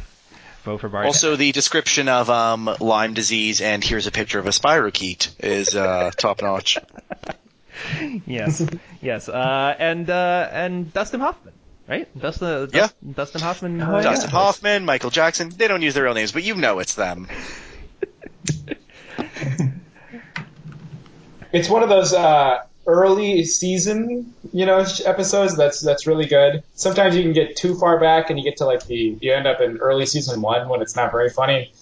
Vote 0.65 0.81
for 0.81 0.89
Bart. 0.89 1.07
Also, 1.07 1.37
the 1.37 1.53
description 1.53 2.09
of 2.09 2.29
um, 2.31 2.69
Lyme 2.81 3.15
disease 3.15 3.61
and 3.61 3.85
here's 3.85 4.07
a 4.09 4.11
picture 4.11 4.39
of 4.41 4.47
a 4.47 4.51
spirochete 4.51 5.29
is 5.41 5.77
uh, 5.77 6.11
top 6.17 6.43
notch. 6.43 6.79
yes, 8.27 8.65
yes, 9.03 9.29
uh, 9.29 9.75
and 9.79 10.09
uh, 10.11 10.49
and 10.51 10.93
Dustin 10.93 11.21
Hoffman, 11.21 11.53
right? 11.87 12.09
Dustin, 12.19 12.71
Yeah. 12.73 12.81
Dustin, 12.89 13.13
Dustin 13.13 13.41
Hoffman. 13.43 13.81
Oh, 13.83 13.95
uh, 13.95 13.97
yeah. 13.99 14.03
Dustin 14.05 14.31
Hoffman, 14.31 14.85
Michael 14.85 15.11
Jackson. 15.11 15.51
They 15.51 15.69
don't 15.69 15.83
use 15.83 15.95
their 15.95 16.05
real 16.05 16.15
names, 16.15 16.33
but 16.33 16.43
you 16.45 16.55
know 16.57 16.79
it's 16.81 16.95
them. 16.95 17.29
it's 21.53 21.69
one 21.69 21.83
of 21.83 21.89
those 21.89 22.13
uh, 22.13 22.63
early 22.87 23.45
season 23.45 24.35
you 24.53 24.67
know 24.67 24.85
episodes 25.05 25.57
that's 25.57 25.81
that's 25.81 26.07
really 26.07 26.27
good. 26.27 26.63
Sometimes 26.75 27.17
you 27.17 27.23
can 27.23 27.33
get 27.33 27.57
too 27.57 27.75
far 27.79 27.99
back 27.99 28.31
and 28.31 28.39
you 28.39 28.45
get 28.45 28.59
to 28.59 28.67
like 28.67 28.87
the 28.87 29.19
you 29.21 29.33
end 29.33 29.47
up 29.47 29.61
in 29.61 29.79
early 29.79 30.07
season 30.07 30.41
one 30.41 30.69
when 30.69 30.81
it's 30.83 30.97
not 30.97 31.11
very 31.11 31.31
funny. 31.31 31.73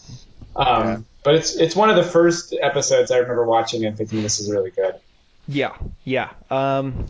Um, 0.56 0.66
Yeah. 0.66 0.98
But 1.24 1.36
it's 1.36 1.54
it's 1.54 1.76
one 1.76 1.88
of 1.88 1.96
the 1.96 2.02
first 2.02 2.54
episodes 2.60 3.10
I 3.10 3.18
remember 3.18 3.44
watching 3.44 3.84
and 3.84 3.96
thinking 3.96 4.22
this 4.22 4.40
is 4.40 4.50
really 4.50 4.70
good. 4.70 4.96
Yeah, 5.46 5.74
yeah, 6.04 6.30
um, 6.50 7.06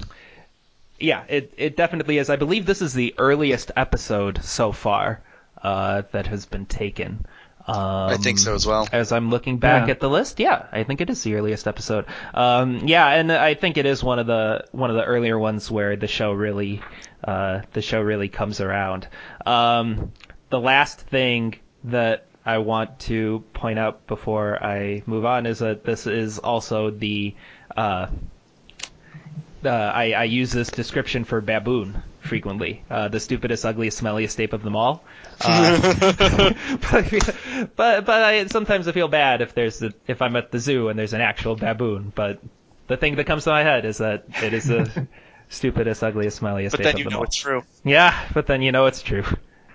yeah. 0.99 1.24
It 1.28 1.55
it 1.57 1.76
definitely 1.76 2.18
is. 2.18 2.28
I 2.28 2.36
believe 2.36 2.66
this 2.66 2.82
is 2.82 2.93
the 2.93 3.14
earliest 3.16 3.70
episode 3.74 4.45
so 4.45 4.72
far 4.72 5.22
uh, 5.62 6.03
that 6.12 6.26
has 6.26 6.45
been 6.45 6.66
taken. 6.66 7.24
Um, 7.66 7.76
I 7.76 8.16
think 8.16 8.38
so 8.38 8.54
as 8.54 8.66
well. 8.66 8.88
As 8.92 9.12
I'm 9.12 9.30
looking 9.30 9.58
back 9.58 9.86
Yeah. 9.86 9.92
at 9.92 10.00
the 10.00 10.08
list, 10.10 10.40
yeah, 10.40 10.66
I 10.72 10.82
think 10.82 11.00
it 11.00 11.08
is 11.10 11.22
the 11.22 11.36
earliest 11.36 11.68
episode. 11.68 12.06
Um, 12.34 12.88
yeah, 12.88 13.06
and 13.08 13.30
I 13.30 13.54
think 13.54 13.76
it 13.76 13.86
is 13.86 14.02
one 14.02 14.18
of 14.18 14.26
the 14.26 14.64
one 14.72 14.90
of 14.90 14.96
the 14.96 15.04
earlier 15.04 15.38
ones 15.38 15.70
where 15.70 15.94
the 15.96 16.08
show 16.08 16.32
really 16.32 16.82
uh, 17.22 17.60
the 17.72 17.82
show 17.82 18.00
really 18.00 18.28
comes 18.28 18.60
around. 18.60 19.06
Um, 19.46 20.10
the 20.50 20.58
last 20.60 21.00
thing 21.00 21.54
that 21.84 22.26
I 22.44 22.58
want 22.58 22.98
to 23.00 23.44
point 23.54 23.78
out 23.78 24.08
before 24.08 24.62
I 24.62 25.04
move 25.06 25.24
on 25.24 25.46
is 25.46 25.60
that 25.60 25.84
this 25.84 26.08
is 26.08 26.40
also 26.40 26.90
the 26.90 27.34
uh, 27.76 28.08
uh, 29.64 29.68
I, 29.68 30.12
I 30.12 30.24
use 30.24 30.50
this 30.50 30.68
description 30.68 31.22
for 31.24 31.40
baboon 31.40 32.02
frequently. 32.22 32.84
Uh, 32.88 33.08
the 33.08 33.20
stupidest, 33.20 33.64
ugliest, 33.64 34.02
smelliest 34.02 34.38
ape 34.40 34.52
of 34.52 34.62
them 34.62 34.76
all. 34.76 35.04
Uh, 35.44 36.52
but, 36.92 37.34
but 37.74 38.04
but 38.04 38.22
I 38.22 38.46
sometimes 38.46 38.86
I 38.86 38.92
feel 38.92 39.08
bad 39.08 39.40
if 39.40 39.54
there's 39.54 39.82
a, 39.82 39.92
if 40.06 40.22
I'm 40.22 40.36
at 40.36 40.52
the 40.52 40.60
zoo 40.60 40.88
and 40.88 40.96
there's 40.96 41.14
an 41.14 41.20
actual 41.20 41.56
baboon. 41.56 42.12
But 42.14 42.40
the 42.86 42.96
thing 42.96 43.16
that 43.16 43.24
comes 43.24 43.44
to 43.44 43.50
my 43.50 43.64
head 43.64 43.84
is 43.84 43.98
that 43.98 44.24
it 44.40 44.52
is 44.52 44.64
the 44.66 45.08
stupidest, 45.48 46.04
ugliest, 46.04 46.40
smelliest 46.40 46.70
tape. 46.72 46.78
But 46.78 46.80
ape 46.80 46.84
then 46.84 46.94
of 46.94 46.98
you 46.98 47.04
them 47.04 47.12
know 47.14 47.18
all. 47.18 47.24
it's 47.24 47.36
true. 47.36 47.64
Yeah, 47.82 48.28
but 48.34 48.46
then 48.46 48.62
you 48.62 48.70
know 48.70 48.86
it's 48.86 49.02
true. 49.02 49.24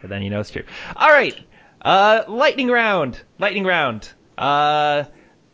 But 0.01 0.09
then 0.09 0.21
you 0.21 0.29
know 0.29 0.39
it's 0.39 0.51
true. 0.51 0.63
All 0.95 1.09
right. 1.09 1.37
Uh, 1.81 2.23
lightning 2.27 2.69
round. 2.69 3.19
Lightning 3.39 3.65
round. 3.65 4.09
Uh, 4.37 5.05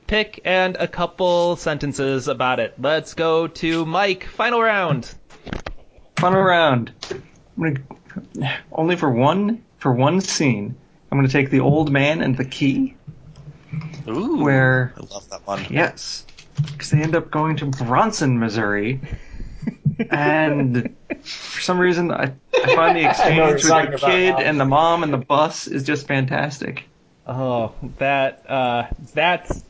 pick 0.06 0.42
and 0.46 0.76
a 0.76 0.88
couple 0.88 1.56
sentences 1.56 2.28
about 2.28 2.60
it. 2.60 2.76
Let's 2.80 3.16
go 3.16 3.48
to 3.48 3.86
Mike. 3.86 4.26
Final 4.26 4.62
round. 4.62 5.12
Fun 6.24 6.36
around. 6.36 6.94
I'm 7.58 7.86
gonna 8.38 8.62
only 8.72 8.96
for 8.96 9.10
one 9.10 9.62
for 9.78 9.92
one 9.92 10.22
scene. 10.22 10.74
I'm 11.12 11.18
gonna 11.18 11.28
take 11.28 11.50
the 11.50 11.60
old 11.60 11.92
man 11.92 12.22
and 12.22 12.38
the 12.38 12.46
key. 12.46 12.96
Ooh. 14.08 14.42
Where 14.42 14.94
I 14.96 15.02
love 15.14 15.30
that 15.32 15.46
one. 15.46 15.66
yes, 15.70 16.26
because 16.72 16.92
they 16.92 17.02
end 17.02 17.14
up 17.14 17.30
going 17.30 17.58
to 17.58 17.66
Branson, 17.66 18.40
Missouri, 18.40 19.02
and 20.12 20.96
for 21.24 21.60
some 21.60 21.78
reason 21.78 22.10
I 22.10 22.32
I 22.54 22.74
find 22.74 22.96
the 22.96 23.06
I 23.26 23.36
know 23.36 23.44
what 23.48 23.56
exchange 23.56 23.92
with 23.92 24.00
the 24.00 24.08
kid 24.08 24.36
and 24.36 24.58
the 24.58 24.66
mom 24.66 25.04
and 25.04 25.12
the 25.12 25.18
bus 25.18 25.68
is 25.68 25.84
just 25.84 26.08
fantastic. 26.08 26.86
Oh, 27.28 27.74
that 27.98 28.50
uh, 28.50 28.88
that's 29.14 29.66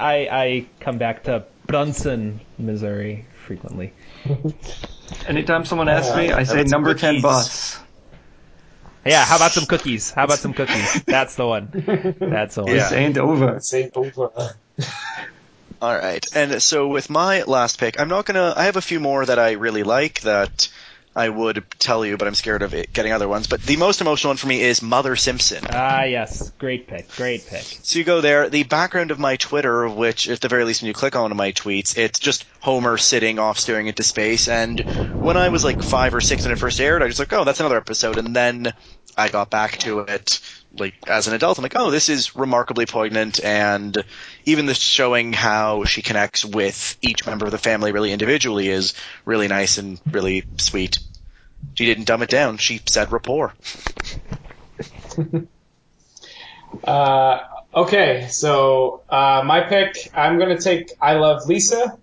I 0.00 0.14
I 0.28 0.66
come 0.80 0.98
back 0.98 1.22
to 1.24 1.44
Branson, 1.68 2.40
Missouri 2.58 3.24
frequently. 3.46 3.92
Anytime 5.26 5.64
someone 5.64 5.88
asks 5.88 6.14
me, 6.16 6.30
I 6.30 6.44
say 6.44 6.56
That's 6.56 6.70
number 6.70 6.94
ten 6.94 7.14
cookies. 7.14 7.22
bus. 7.22 7.78
Yeah, 9.04 9.24
how 9.24 9.36
about 9.36 9.50
some 9.52 9.66
cookies? 9.66 10.10
How 10.12 10.24
about 10.24 10.38
some 10.38 10.52
cookies? 10.54 11.02
That's 11.04 11.34
the 11.34 11.46
one. 11.46 11.68
That's 12.20 12.54
the 12.54 12.62
one. 12.62 12.70
Yeah. 12.70 12.88
This 12.88 12.92
ain't 12.92 13.18
over. 13.18 13.58
Say 13.60 13.90
over. 13.94 14.30
All 15.82 15.98
right. 15.98 16.24
And 16.36 16.62
so 16.62 16.86
with 16.88 17.10
my 17.10 17.42
last 17.42 17.80
pick, 17.80 18.00
I'm 18.00 18.08
not 18.08 18.26
gonna. 18.26 18.54
I 18.56 18.64
have 18.64 18.76
a 18.76 18.80
few 18.82 19.00
more 19.00 19.26
that 19.26 19.38
I 19.40 19.52
really 19.52 19.82
like 19.82 20.20
that 20.20 20.68
I 21.14 21.28
would 21.28 21.64
tell 21.78 22.06
you, 22.06 22.16
but 22.16 22.26
I'm 22.26 22.34
scared 22.34 22.62
of 22.62 22.72
it 22.72 22.92
getting 22.92 23.12
other 23.12 23.28
ones. 23.28 23.46
But 23.46 23.62
the 23.62 23.76
most 23.76 24.00
emotional 24.00 24.30
one 24.30 24.38
for 24.38 24.46
me 24.46 24.62
is 24.62 24.80
Mother 24.80 25.14
Simpson. 25.14 25.66
Ah, 25.68 26.04
yes, 26.04 26.50
great 26.58 26.86
pick, 26.86 27.14
great 27.16 27.46
pick. 27.46 27.62
So 27.62 27.98
you 27.98 28.04
go 28.04 28.20
there. 28.20 28.48
The 28.48 28.62
background 28.62 29.10
of 29.10 29.18
my 29.18 29.36
Twitter, 29.36 29.88
which 29.88 30.28
at 30.28 30.40
the 30.40 30.48
very 30.48 30.64
least 30.64 30.80
when 30.80 30.88
you 30.88 30.94
click 30.94 31.14
on 31.14 31.22
one 31.22 31.30
of 31.30 31.36
my 31.36 31.52
tweets, 31.52 31.98
it's 31.98 32.18
just 32.18 32.46
Homer 32.60 32.96
sitting 32.96 33.38
off 33.38 33.58
staring 33.58 33.88
into 33.88 34.02
space. 34.02 34.48
And 34.48 34.84
when 35.20 35.36
I 35.36 35.50
was 35.50 35.64
like 35.64 35.82
five 35.82 36.14
or 36.14 36.20
six 36.20 36.44
when 36.44 36.52
it 36.52 36.58
first 36.58 36.80
aired, 36.80 37.02
I 37.02 37.06
was 37.06 37.18
like, 37.18 37.32
oh, 37.32 37.44
that's 37.44 37.60
another 37.60 37.76
episode. 37.76 38.16
And 38.16 38.34
then 38.34 38.72
I 39.16 39.28
got 39.28 39.50
back 39.50 39.78
to 39.78 40.00
it 40.00 40.40
like 40.78 40.94
as 41.06 41.28
an 41.28 41.34
adult. 41.34 41.58
I'm 41.58 41.62
like, 41.62 41.76
oh, 41.76 41.90
this 41.90 42.08
is 42.08 42.34
remarkably 42.34 42.86
poignant, 42.86 43.44
and 43.44 44.02
even 44.44 44.66
the 44.66 44.74
showing 44.74 45.32
how 45.32 45.84
she 45.84 46.02
connects 46.02 46.44
with 46.44 46.96
each 47.02 47.26
member 47.26 47.46
of 47.46 47.52
the 47.52 47.58
family 47.58 47.92
really 47.92 48.12
individually 48.12 48.68
is 48.68 48.94
really 49.24 49.48
nice 49.48 49.78
and 49.78 50.00
really 50.10 50.44
sweet. 50.58 50.98
She 51.74 51.86
didn't 51.86 52.04
dumb 52.04 52.22
it 52.22 52.30
down. 52.30 52.58
She 52.58 52.80
said 52.86 53.12
rapport. 53.12 53.54
Uh, 56.84 57.38
okay, 57.74 58.26
so 58.30 59.02
uh, 59.08 59.42
my 59.44 59.60
pick, 59.60 59.94
I'm 60.14 60.38
gonna 60.38 60.58
take 60.58 60.90
"I 61.00 61.14
Love 61.14 61.46
Lisa." 61.46 61.98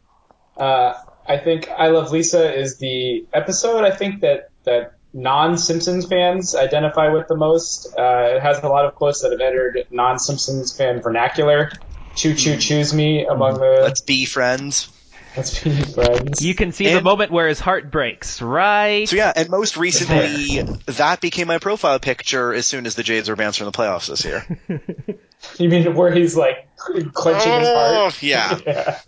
Uh, 0.57 0.93
I 1.27 1.37
think 1.37 1.67
"I 1.69 1.87
Love 1.89 2.11
Lisa" 2.11 2.55
is 2.57 2.77
the 2.77 3.27
episode 3.33 3.83
I 3.83 3.91
think 3.91 4.21
that 4.21 4.51
that 4.65 4.93
non-Simpsons 5.13 6.07
fans 6.07 6.55
identify 6.55 7.09
with 7.09 7.27
the 7.27 7.35
most. 7.35 7.93
Uh, 7.97 8.35
it 8.35 8.41
has 8.41 8.59
a 8.63 8.69
lot 8.69 8.85
of 8.85 8.95
quotes 8.95 9.21
that 9.21 9.31
have 9.31 9.41
entered 9.41 9.85
non-Simpsons 9.89 10.75
fan 10.77 11.01
vernacular. 11.01 11.71
"Choo 12.19 12.35
choo 12.35 12.57
choose 12.57 12.93
me" 12.93 13.25
among 13.25 13.59
the 13.59 13.79
Let's 13.83 14.01
be 14.01 14.25
friends. 14.25 14.89
let's 15.37 15.63
be 15.63 15.71
friends. 15.81 16.41
You 16.41 16.53
can 16.53 16.71
see 16.73 16.91
the 16.93 17.01
moment 17.01 17.31
where 17.31 17.47
his 17.47 17.59
heart 17.59 17.91
breaks, 17.91 18.41
right? 18.41 19.07
So 19.07 19.15
yeah, 19.15 19.31
and 19.35 19.49
most 19.49 19.77
recently, 19.77 20.61
that 20.87 21.21
became 21.21 21.47
my 21.47 21.59
profile 21.59 21.99
picture 21.99 22.53
as 22.53 22.65
soon 22.67 22.85
as 22.85 22.95
the 22.95 23.03
Jades 23.03 23.29
were 23.29 23.35
bounced 23.35 23.59
from 23.59 23.65
the 23.65 23.71
playoffs 23.71 24.07
this 24.07 24.25
year. 24.25 24.45
You 25.57 25.69
mean 25.69 25.95
where 25.95 26.11
he's 26.11 26.35
like 26.35 26.67
clenching 26.75 27.53
his 27.59 27.67
Oh, 27.69 28.01
heart? 28.09 28.21
yeah. 28.21 28.57
yeah. 28.67 28.99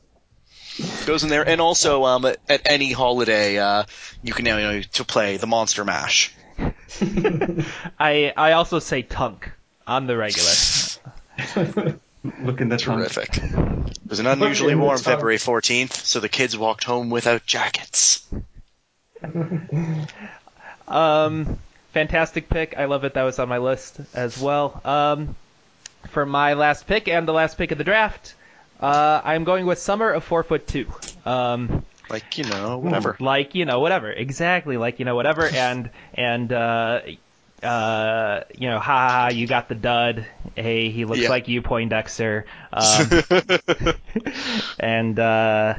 Goes 1.05 1.24
in 1.24 1.30
there, 1.30 1.45
and 1.45 1.59
also 1.59 2.05
um, 2.05 2.24
at, 2.24 2.38
at 2.47 2.62
any 2.64 2.93
holiday, 2.93 3.57
uh, 3.57 3.84
you 4.24 4.32
can 4.32 4.45
now 4.45 4.55
you 4.57 4.64
know 4.64 4.82
to 4.93 5.03
play 5.03 5.36
the 5.36 5.45
Monster 5.47 5.84
Mash. 5.84 6.34
I 7.99 8.32
I 8.38 8.53
also 8.53 8.80
say 8.80 9.01
tunk 9.01 9.51
on 9.86 10.07
the 10.07 10.16
regular. 10.16 10.53
Look 12.42 12.62
in 12.62 12.70
the 12.70 12.78
tongue. 12.78 13.00
Terrific. 13.00 13.40
It 14.04 14.10
was 14.12 14.20
an 14.20 14.28
unusually 14.28 14.76
warm 14.76 14.98
tongue. 14.98 15.04
February 15.16 15.38
14th, 15.38 15.94
so 15.94 16.20
the 16.20 16.28
kids 16.28 16.58
walked 16.58 16.84
home 16.84 17.10
without 17.10 17.46
jackets. 17.46 18.26
Um, 20.88 21.58
fantastic 21.94 22.50
pick. 22.50 22.76
I 22.78 22.86
love 22.86 23.04
it. 23.06 23.14
That 23.14 23.24
was 23.24 23.40
on 23.40 23.48
my 23.48 23.60
list 23.60 24.00
as 24.14 24.38
well. 24.42 24.82
Um, 24.84 25.36
for 26.10 26.26
my 26.26 26.54
last 26.54 26.88
pick 26.88 27.08
and 27.08 27.26
the 27.28 27.32
last 27.34 27.58
pick 27.58 27.72
of 27.72 27.78
the 27.78 27.84
draft, 27.84 28.36
uh, 28.82 29.22
I'm 29.24 29.44
going 29.46 29.66
with 29.66 29.80
Summer 29.80 30.10
of 30.12 30.24
Four 30.24 30.44
Foot 30.44 30.68
Two. 30.68 30.88
Um, 31.26 31.86
Like 32.10 32.38
you 32.38 32.44
know, 32.44 32.80
whatever. 32.80 33.16
like 33.22 33.56
you 33.56 33.64
know, 33.66 33.80
whatever. 33.80 34.12
Exactly, 34.12 34.76
like 34.76 35.00
you 35.00 35.06
know, 35.06 35.16
whatever. 35.16 35.46
And 35.48 35.90
and 36.14 36.52
uh, 36.52 37.02
uh, 37.64 38.41
you 38.57 38.70
know, 38.70 38.80
ha 38.80 38.93
ha, 38.93 39.09
ha, 39.24 39.28
you 39.30 39.47
got 39.47 39.70
the 39.70 39.76
dud. 39.76 40.28
Hey, 40.55 40.89
he 40.89 41.05
looks 41.05 41.22
Yeah. 41.22 41.30
like 41.30 41.47
you, 41.47 41.62
Poindexter. 41.62 42.45
Um, 42.74 43.16
and 44.80 45.20
uh, 45.20 45.76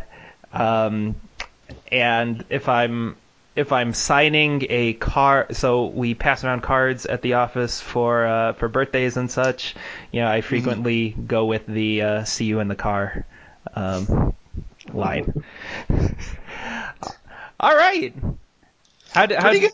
um, 0.52 1.16
and 1.90 2.44
if 2.48 2.68
I'm 2.68 3.16
if 3.56 3.72
I'm 3.72 3.92
signing 3.94 4.64
a 4.68 4.94
car, 4.94 5.48
so 5.52 5.86
we 5.86 6.14
pass 6.14 6.44
around 6.44 6.62
cards 6.62 7.06
at 7.06 7.22
the 7.22 7.34
office 7.34 7.80
for 7.80 8.26
uh, 8.26 8.52
for 8.54 8.68
birthdays 8.68 9.16
and 9.16 9.30
such. 9.30 9.74
You 10.12 10.20
know, 10.22 10.28
I 10.28 10.40
frequently 10.40 11.10
go 11.10 11.46
with 11.46 11.66
the 11.66 12.02
uh, 12.02 12.24
"see 12.24 12.44
you 12.46 12.60
in 12.60 12.68
the 12.68 12.76
car" 12.76 13.26
um, 13.74 14.10
line. 14.92 15.34
All 17.60 17.74
right. 17.76 18.14
How 19.10 19.26
did, 19.26 19.38
how, 19.38 19.54
good. 19.54 19.70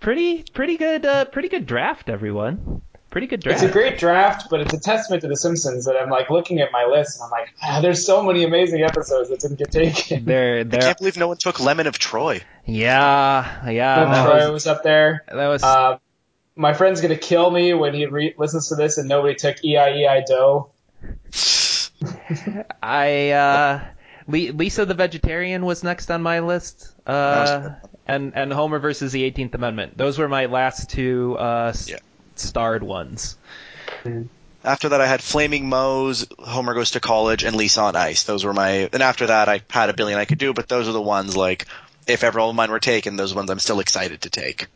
Pretty 0.00 0.44
pretty 0.54 0.76
good 0.76 1.04
uh, 1.04 1.24
pretty 1.26 1.48
good 1.48 1.66
draft, 1.66 2.08
everyone. 2.08 2.82
Pretty 3.10 3.26
good 3.26 3.40
draft. 3.40 3.62
It's 3.62 3.70
a 3.70 3.72
great 3.72 3.98
draft, 3.98 4.48
but 4.50 4.60
it's 4.60 4.74
a 4.74 4.78
testament 4.78 5.22
to 5.22 5.28
The 5.28 5.36
Simpsons 5.36 5.86
that 5.86 5.96
I'm 5.96 6.10
like 6.10 6.28
looking 6.28 6.60
at 6.60 6.70
my 6.72 6.84
list 6.84 7.18
and 7.18 7.24
I'm 7.24 7.30
like, 7.30 7.54
ah, 7.62 7.80
there's 7.80 8.04
so 8.04 8.22
many 8.22 8.44
amazing 8.44 8.82
episodes 8.82 9.30
that 9.30 9.40
didn't 9.40 9.58
get 9.58 9.70
taken. 9.72 10.26
There, 10.26 10.60
I 10.60 10.64
can't 10.64 10.98
believe 10.98 11.16
no 11.16 11.28
one 11.28 11.38
took 11.38 11.58
Lemon 11.58 11.86
of 11.86 11.98
Troy. 11.98 12.42
Yeah, 12.66 13.70
yeah. 13.70 14.04
But 14.04 14.10
That 14.12 14.24
Troy 14.26 14.38
was, 14.44 14.50
was 14.52 14.66
up 14.66 14.82
there. 14.82 15.24
that 15.26 15.48
was 15.48 15.62
Uh, 15.62 15.98
my 16.54 16.74
friend's 16.74 17.00
gonna 17.00 17.16
kill 17.16 17.50
me 17.50 17.72
when 17.72 17.94
he 17.94 18.04
re- 18.06 18.34
listens 18.36 18.68
to 18.68 18.74
this 18.74 18.98
and 18.98 19.08
nobody 19.08 19.34
took 19.34 19.64
E 19.64 19.72
E-I-E-I 19.72 20.24
Doe. 20.28 20.70
I 22.82 23.30
uh, 23.30 23.84
Lisa 24.26 24.84
the 24.84 24.94
vegetarian 24.94 25.64
was 25.64 25.82
next 25.82 26.10
on 26.10 26.22
my 26.22 26.40
list. 26.40 26.94
Uh, 27.06 27.70
and 28.08 28.32
and 28.34 28.52
Homer 28.52 28.78
versus 28.78 29.12
the 29.12 29.30
18th 29.30 29.54
Amendment. 29.54 29.96
Those 29.96 30.18
were 30.18 30.28
my 30.28 30.46
last 30.46 30.90
two 30.90 31.36
uh, 31.38 31.72
Yeah. 31.86 31.96
starred 32.34 32.82
ones. 32.82 33.36
After 34.64 34.88
that, 34.90 35.00
I 35.00 35.06
had 35.06 35.22
Flaming 35.22 35.68
Moe's, 35.68 36.26
Homer 36.38 36.74
Goes 36.74 36.90
to 36.92 37.00
College, 37.00 37.44
and 37.44 37.54
Lisa 37.56 37.80
on 37.82 37.96
Ice. 37.96 38.24
Those 38.24 38.44
were 38.44 38.52
my. 38.52 38.88
And 38.92 39.02
after 39.02 39.26
that, 39.26 39.48
I 39.48 39.60
had 39.70 39.88
a 39.90 39.94
billion 39.94 40.18
I 40.18 40.24
could 40.24 40.38
do, 40.38 40.52
but 40.52 40.68
those 40.68 40.88
are 40.88 40.92
the 40.92 41.00
ones 41.00 41.36
like, 41.36 41.66
if 42.06 42.24
ever 42.24 42.40
all 42.40 42.50
of 42.50 42.56
mine 42.56 42.70
were 42.70 42.80
taken, 42.80 43.16
those 43.16 43.34
ones 43.34 43.50
I'm 43.50 43.60
still 43.60 43.80
excited 43.80 44.22
to 44.22 44.30
take. 44.30 44.66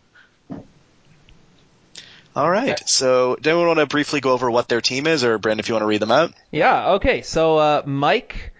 All 2.34 2.48
right. 2.50 2.78
So, 2.88 3.36
do 3.40 3.50
anyone 3.50 3.66
want 3.68 3.80
to 3.80 3.86
briefly 3.86 4.20
go 4.20 4.32
over 4.32 4.50
what 4.50 4.68
their 4.68 4.80
team 4.80 5.06
is, 5.06 5.22
or 5.24 5.36
Brandon, 5.38 5.60
if 5.60 5.68
you 5.68 5.74
want 5.74 5.82
to 5.82 5.86
read 5.86 6.00
them 6.00 6.12
out? 6.12 6.32
Yeah. 6.50 6.92
Okay. 6.92 7.22
So 7.22 7.58
uh, 7.58 7.82
Mike, 7.84 8.52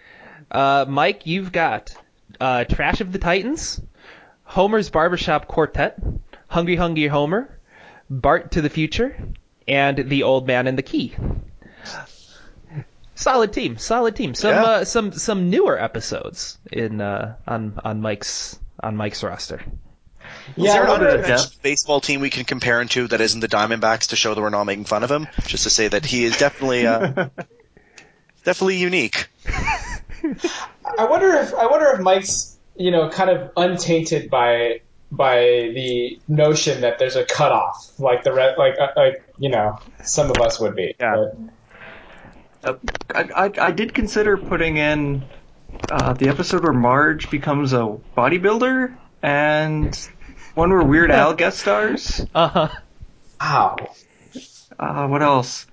uh, 0.50 0.84
Mike, 0.88 1.26
you've 1.26 1.52
got 1.52 1.94
uh, 2.40 2.64
Trash 2.64 3.00
of 3.00 3.12
the 3.12 3.18
Titans, 3.18 3.80
Homer's 4.53 4.90
Barbershop 4.90 5.48
Quartet, 5.48 5.98
Hungry 6.48 6.76
Hungry 6.76 7.07
Homer, 7.09 7.59
Bart 8.11 8.53
to 8.53 8.61
the 8.61 8.68
Future, 8.68 9.16
and 9.66 9.96
The 9.96 10.22
Old 10.24 10.46
Man 10.46 10.66
and 10.66 10.76
the 10.76 10.82
Key. 10.82 11.14
Solid 13.14 13.53
team, 13.53 13.78
solid 13.78 14.16
team. 14.16 14.34
Some 14.34 14.50
Yeah. 14.55 14.62
uh, 14.62 14.84
some 14.84 15.12
some 15.12 15.48
newer 15.50 15.78
episodes 15.80 16.59
in 16.70 17.00
uh, 17.00 17.36
on 17.46 17.78
on 17.84 18.00
Mike's 18.00 18.59
on 18.82 18.96
Mike's 18.96 19.22
roster. 19.22 19.61
Is 20.57 20.64
Yeah, 20.64 20.72
there 20.72 20.82
I 20.82 20.84
an 20.84 20.90
wonder 20.90 21.09
if- 21.09 21.24
unmentioned 21.24 21.62
baseball 21.62 22.00
team 22.00 22.20
we 22.20 22.30
can 22.30 22.44
compare 22.44 22.80
him 22.80 22.88
to 22.88 23.09
that 23.09 23.20
isn't 23.20 23.40
the 23.40 23.48
Diamondbacks 23.48 24.09
to 24.09 24.16
show 24.16 24.34
that 24.34 24.40
we're 24.40 24.50
not 24.50 24.64
making 24.64 24.84
fun 24.86 25.03
of 25.05 25.11
him? 25.11 25.28
Just 25.46 25.64
to 25.64 25.70
say 25.70 25.88
that 25.88 26.05
he 26.05 26.24
is 26.24 26.36
definitely, 26.36 26.86
uh, 26.86 27.28
definitely 28.44 28.76
unique. 28.78 29.28
I 30.24 31.05
wonder 31.09 31.32
if 31.36 31.55
I 31.55 31.66
wonder 31.66 31.90
if 31.94 32.00
Mike's 32.00 32.51
you 32.76 32.90
know 32.90 33.08
kind 33.10 33.30
of 33.30 33.50
untainted 33.56 34.30
by 34.30 34.80
by 35.10 35.36
the 35.74 36.18
notion 36.26 36.80
that 36.82 36.98
there's 36.98 37.16
a 37.16 37.24
cutoff, 37.24 37.92
like 37.98 38.24
the 38.24 38.32
re- 38.32 38.54
like 38.56 38.78
uh, 38.80 38.88
like 38.96 39.22
you 39.38 39.50
know 39.50 39.78
some 40.02 40.30
of 40.30 40.40
us 40.40 40.58
would 40.60 40.74
be. 40.76 40.94
Yeah. 40.98 41.16
But- 41.16 41.36
Uh, 42.64 42.74
I, 43.12 43.46
I, 43.46 43.50
I 43.58 43.70
did 43.72 43.92
consider 43.92 44.36
putting 44.36 44.76
in 44.76 45.24
uh, 45.90 46.12
the 46.14 46.28
episode 46.28 46.62
where 46.62 46.72
Marge 46.72 47.28
becomes 47.28 47.72
a 47.72 47.98
bodybuilder 48.16 48.96
and 49.20 50.08
one 50.54 50.70
where 50.70 50.84
Weird 50.84 51.10
Al 51.10 51.34
guest 51.34 51.58
stars. 51.58 52.24
Uh 52.32 52.48
huh. 52.48 52.68
Wow. 53.40 53.76
Uh, 54.78 55.08
what 55.08 55.22
else? 55.22 55.66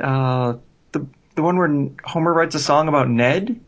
Uh, 0.00 0.54
the 0.92 1.06
the 1.34 1.42
one 1.42 1.58
where 1.58 1.90
Homer 2.04 2.32
writes 2.32 2.54
a 2.54 2.60
song 2.60 2.88
about 2.88 3.10
Ned. 3.10 3.60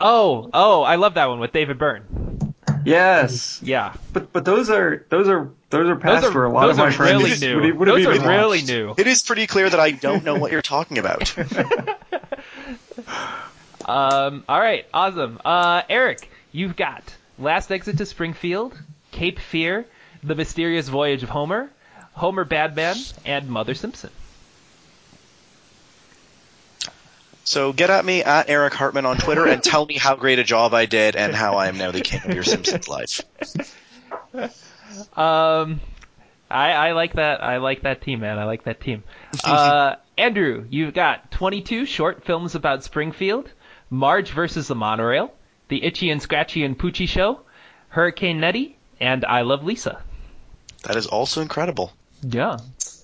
Oh 0.00 0.50
oh, 0.52 0.82
I 0.82 0.96
love 0.96 1.14
that 1.14 1.28
one 1.28 1.40
with 1.40 1.52
David 1.52 1.78
Byrne. 1.78 2.54
Yes, 2.84 3.60
Yeah. 3.64 3.94
but 4.12 4.32
but 4.32 4.44
those 4.44 4.70
are 4.70 5.04
those 5.08 5.28
are 5.28 5.50
those 5.70 5.88
are 5.88 5.96
past 5.96 6.22
Those 6.22 6.30
are, 6.30 6.32
for 6.32 6.44
a 6.44 6.50
lot 6.50 6.62
those 6.62 6.72
of 6.72 6.78
my 6.78 6.86
are 6.86 6.92
friends. 6.92 7.22
really 7.24 7.38
new. 7.38 7.60
Would, 7.62 7.78
would 7.78 7.88
those 7.88 8.06
are 8.06 8.14
even 8.14 8.28
really 8.28 8.58
watched. 8.58 8.68
new. 8.68 8.94
It 8.96 9.06
is 9.08 9.22
pretty 9.24 9.46
clear 9.48 9.68
that 9.68 9.80
I 9.80 9.90
don't 9.90 10.22
know 10.24 10.36
what 10.38 10.52
you're 10.52 10.62
talking 10.62 10.98
about. 10.98 11.34
Um, 13.84 14.42
all 14.48 14.58
right, 14.58 14.84
awesome. 14.92 15.40
Uh, 15.44 15.82
Eric, 15.88 16.28
you've 16.50 16.74
got 16.74 17.04
Last 17.38 17.70
Exit 17.70 17.98
to 17.98 18.06
Springfield, 18.06 18.76
Cape 19.12 19.38
Fear, 19.38 19.86
The 20.24 20.34
Mysterious 20.34 20.88
Voyage 20.88 21.22
of 21.22 21.28
Homer, 21.28 21.70
Homer 22.14 22.44
Badman, 22.44 22.96
and 23.24 23.48
Mother 23.48 23.74
Simpson. 23.74 24.10
So 27.46 27.72
get 27.72 27.90
at 27.90 28.04
me 28.04 28.24
at 28.24 28.50
Eric 28.50 28.74
Hartman 28.74 29.06
on 29.06 29.18
Twitter 29.18 29.46
and 29.46 29.62
tell 29.62 29.86
me 29.86 29.94
how 29.96 30.16
great 30.16 30.40
a 30.40 30.44
job 30.44 30.74
I 30.74 30.86
did 30.86 31.14
and 31.14 31.32
how 31.32 31.54
I 31.54 31.68
am 31.68 31.78
now 31.78 31.92
the 31.92 32.00
king 32.00 32.20
of 32.24 32.34
your 32.34 32.42
Simpsons 32.42 32.88
life. 32.88 33.20
Um, 35.16 35.80
I, 36.50 36.72
I 36.72 36.92
like 36.92 37.14
that. 37.14 37.42
I 37.44 37.58
like 37.58 37.82
that 37.82 38.02
team, 38.02 38.20
man. 38.20 38.38
I 38.38 38.44
like 38.44 38.64
that 38.64 38.80
team. 38.80 39.04
Uh, 39.44 39.96
Andrew, 40.18 40.66
you've 40.70 40.94
got 40.94 41.30
22 41.30 41.84
short 41.86 42.24
films 42.24 42.54
about 42.54 42.82
Springfield, 42.82 43.52
Marge 43.90 44.30
versus 44.30 44.66
the 44.66 44.74
Monorail, 44.74 45.32
The 45.68 45.84
Itchy 45.84 46.10
and 46.10 46.20
Scratchy 46.22 46.64
and 46.64 46.76
Poochie 46.76 47.08
Show, 47.08 47.40
Hurricane 47.90 48.40
Neddy, 48.40 48.76
and 48.98 49.24
I 49.24 49.42
Love 49.42 49.62
Lisa. 49.62 50.02
That 50.84 50.96
is 50.96 51.06
also 51.06 51.42
incredible. 51.42 51.92
Yeah, 52.22 52.56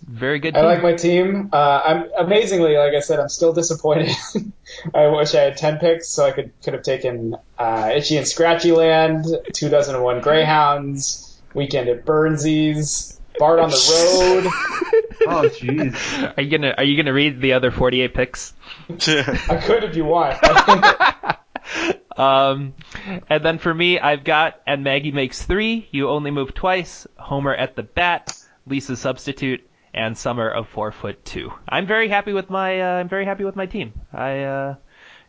very 0.06 0.38
good. 0.38 0.56
I 0.56 0.62
like 0.62 0.82
my 0.82 0.94
team. 0.94 1.50
Uh, 1.52 1.80
I'm 1.84 2.26
amazingly, 2.26 2.76
like 2.76 2.94
I 2.94 3.00
said, 3.00 3.20
I'm 3.20 3.28
still 3.28 3.52
disappointed. 3.52 4.10
I 4.94 5.06
wish 5.08 5.34
I 5.34 5.40
had 5.40 5.56
ten 5.56 5.78
picks, 5.78 6.08
so 6.08 6.24
I 6.24 6.32
could 6.32 6.52
could 6.62 6.74
have 6.74 6.82
taken 6.82 7.36
uh, 7.58 7.90
Itchy 7.94 8.16
and 8.16 8.26
Scratchy 8.26 8.72
Land, 8.72 9.26
Two 9.52 9.68
Dozen 9.68 9.94
and 9.94 10.04
One 10.04 10.20
Greyhounds, 10.20 11.40
Weekend 11.54 11.88
at 11.88 12.04
Burnsies, 12.04 13.18
Bart 13.38 13.58
on 13.58 13.70
the 13.70 14.42
Road. 14.44 14.52
Oh, 15.24 15.42
jeez. 15.42 16.36
Are 16.36 16.42
you 16.42 16.50
gonna 16.50 16.74
Are 16.76 16.82
you 16.82 16.96
gonna 16.96 17.12
read 17.12 17.40
the 17.40 17.52
other 17.52 17.70
48 17.70 18.12
picks? 18.12 18.54
I 18.90 19.62
could 19.64 19.84
if 19.84 19.94
you 19.94 20.04
want. 20.04 20.36
Um, 22.16 22.74
and 23.28 23.44
then 23.44 23.58
for 23.58 23.72
me, 23.72 23.98
I've 23.98 24.24
got 24.24 24.60
and 24.66 24.84
Maggie 24.84 25.12
makes 25.12 25.42
three. 25.42 25.88
You 25.90 26.08
only 26.08 26.30
move 26.30 26.54
twice. 26.54 27.06
Homer 27.16 27.54
at 27.54 27.76
the 27.76 27.82
bat. 27.82 28.36
Lisa 28.66 28.96
substitute. 28.96 29.66
And 29.94 30.16
Summer 30.16 30.48
of 30.48 30.68
four 30.68 30.90
foot 30.90 31.24
two. 31.24 31.52
I'm 31.68 31.86
very 31.86 32.08
happy 32.08 32.32
with 32.32 32.48
my. 32.48 32.80
Uh, 32.80 33.00
I'm 33.00 33.08
very 33.08 33.26
happy 33.26 33.44
with 33.44 33.56
my 33.56 33.66
team. 33.66 33.92
I, 34.12 34.40
uh, 34.40 34.74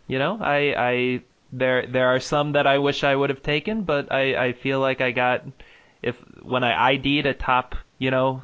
you 0.08 0.20
know, 0.20 0.38
I, 0.40 0.74
I 0.78 1.22
there 1.52 1.86
there 1.86 2.08
are 2.16 2.20
some 2.20 2.54
that 2.54 2.66
I 2.66 2.78
wish 2.78 3.04
I 3.04 3.16
would 3.16 3.30
have 3.30 3.44
taken, 3.44 3.84
but 3.84 4.12
I, 4.12 4.36
I 4.48 4.54
feel 4.54 4.80
like 4.80 5.02
I 5.02 5.12
got 5.12 5.44
if 6.02 6.16
when 6.42 6.64
I 6.64 6.92
ID'd 6.94 7.26
a 7.26 7.34
top, 7.34 7.76
you 7.98 8.12
know, 8.12 8.44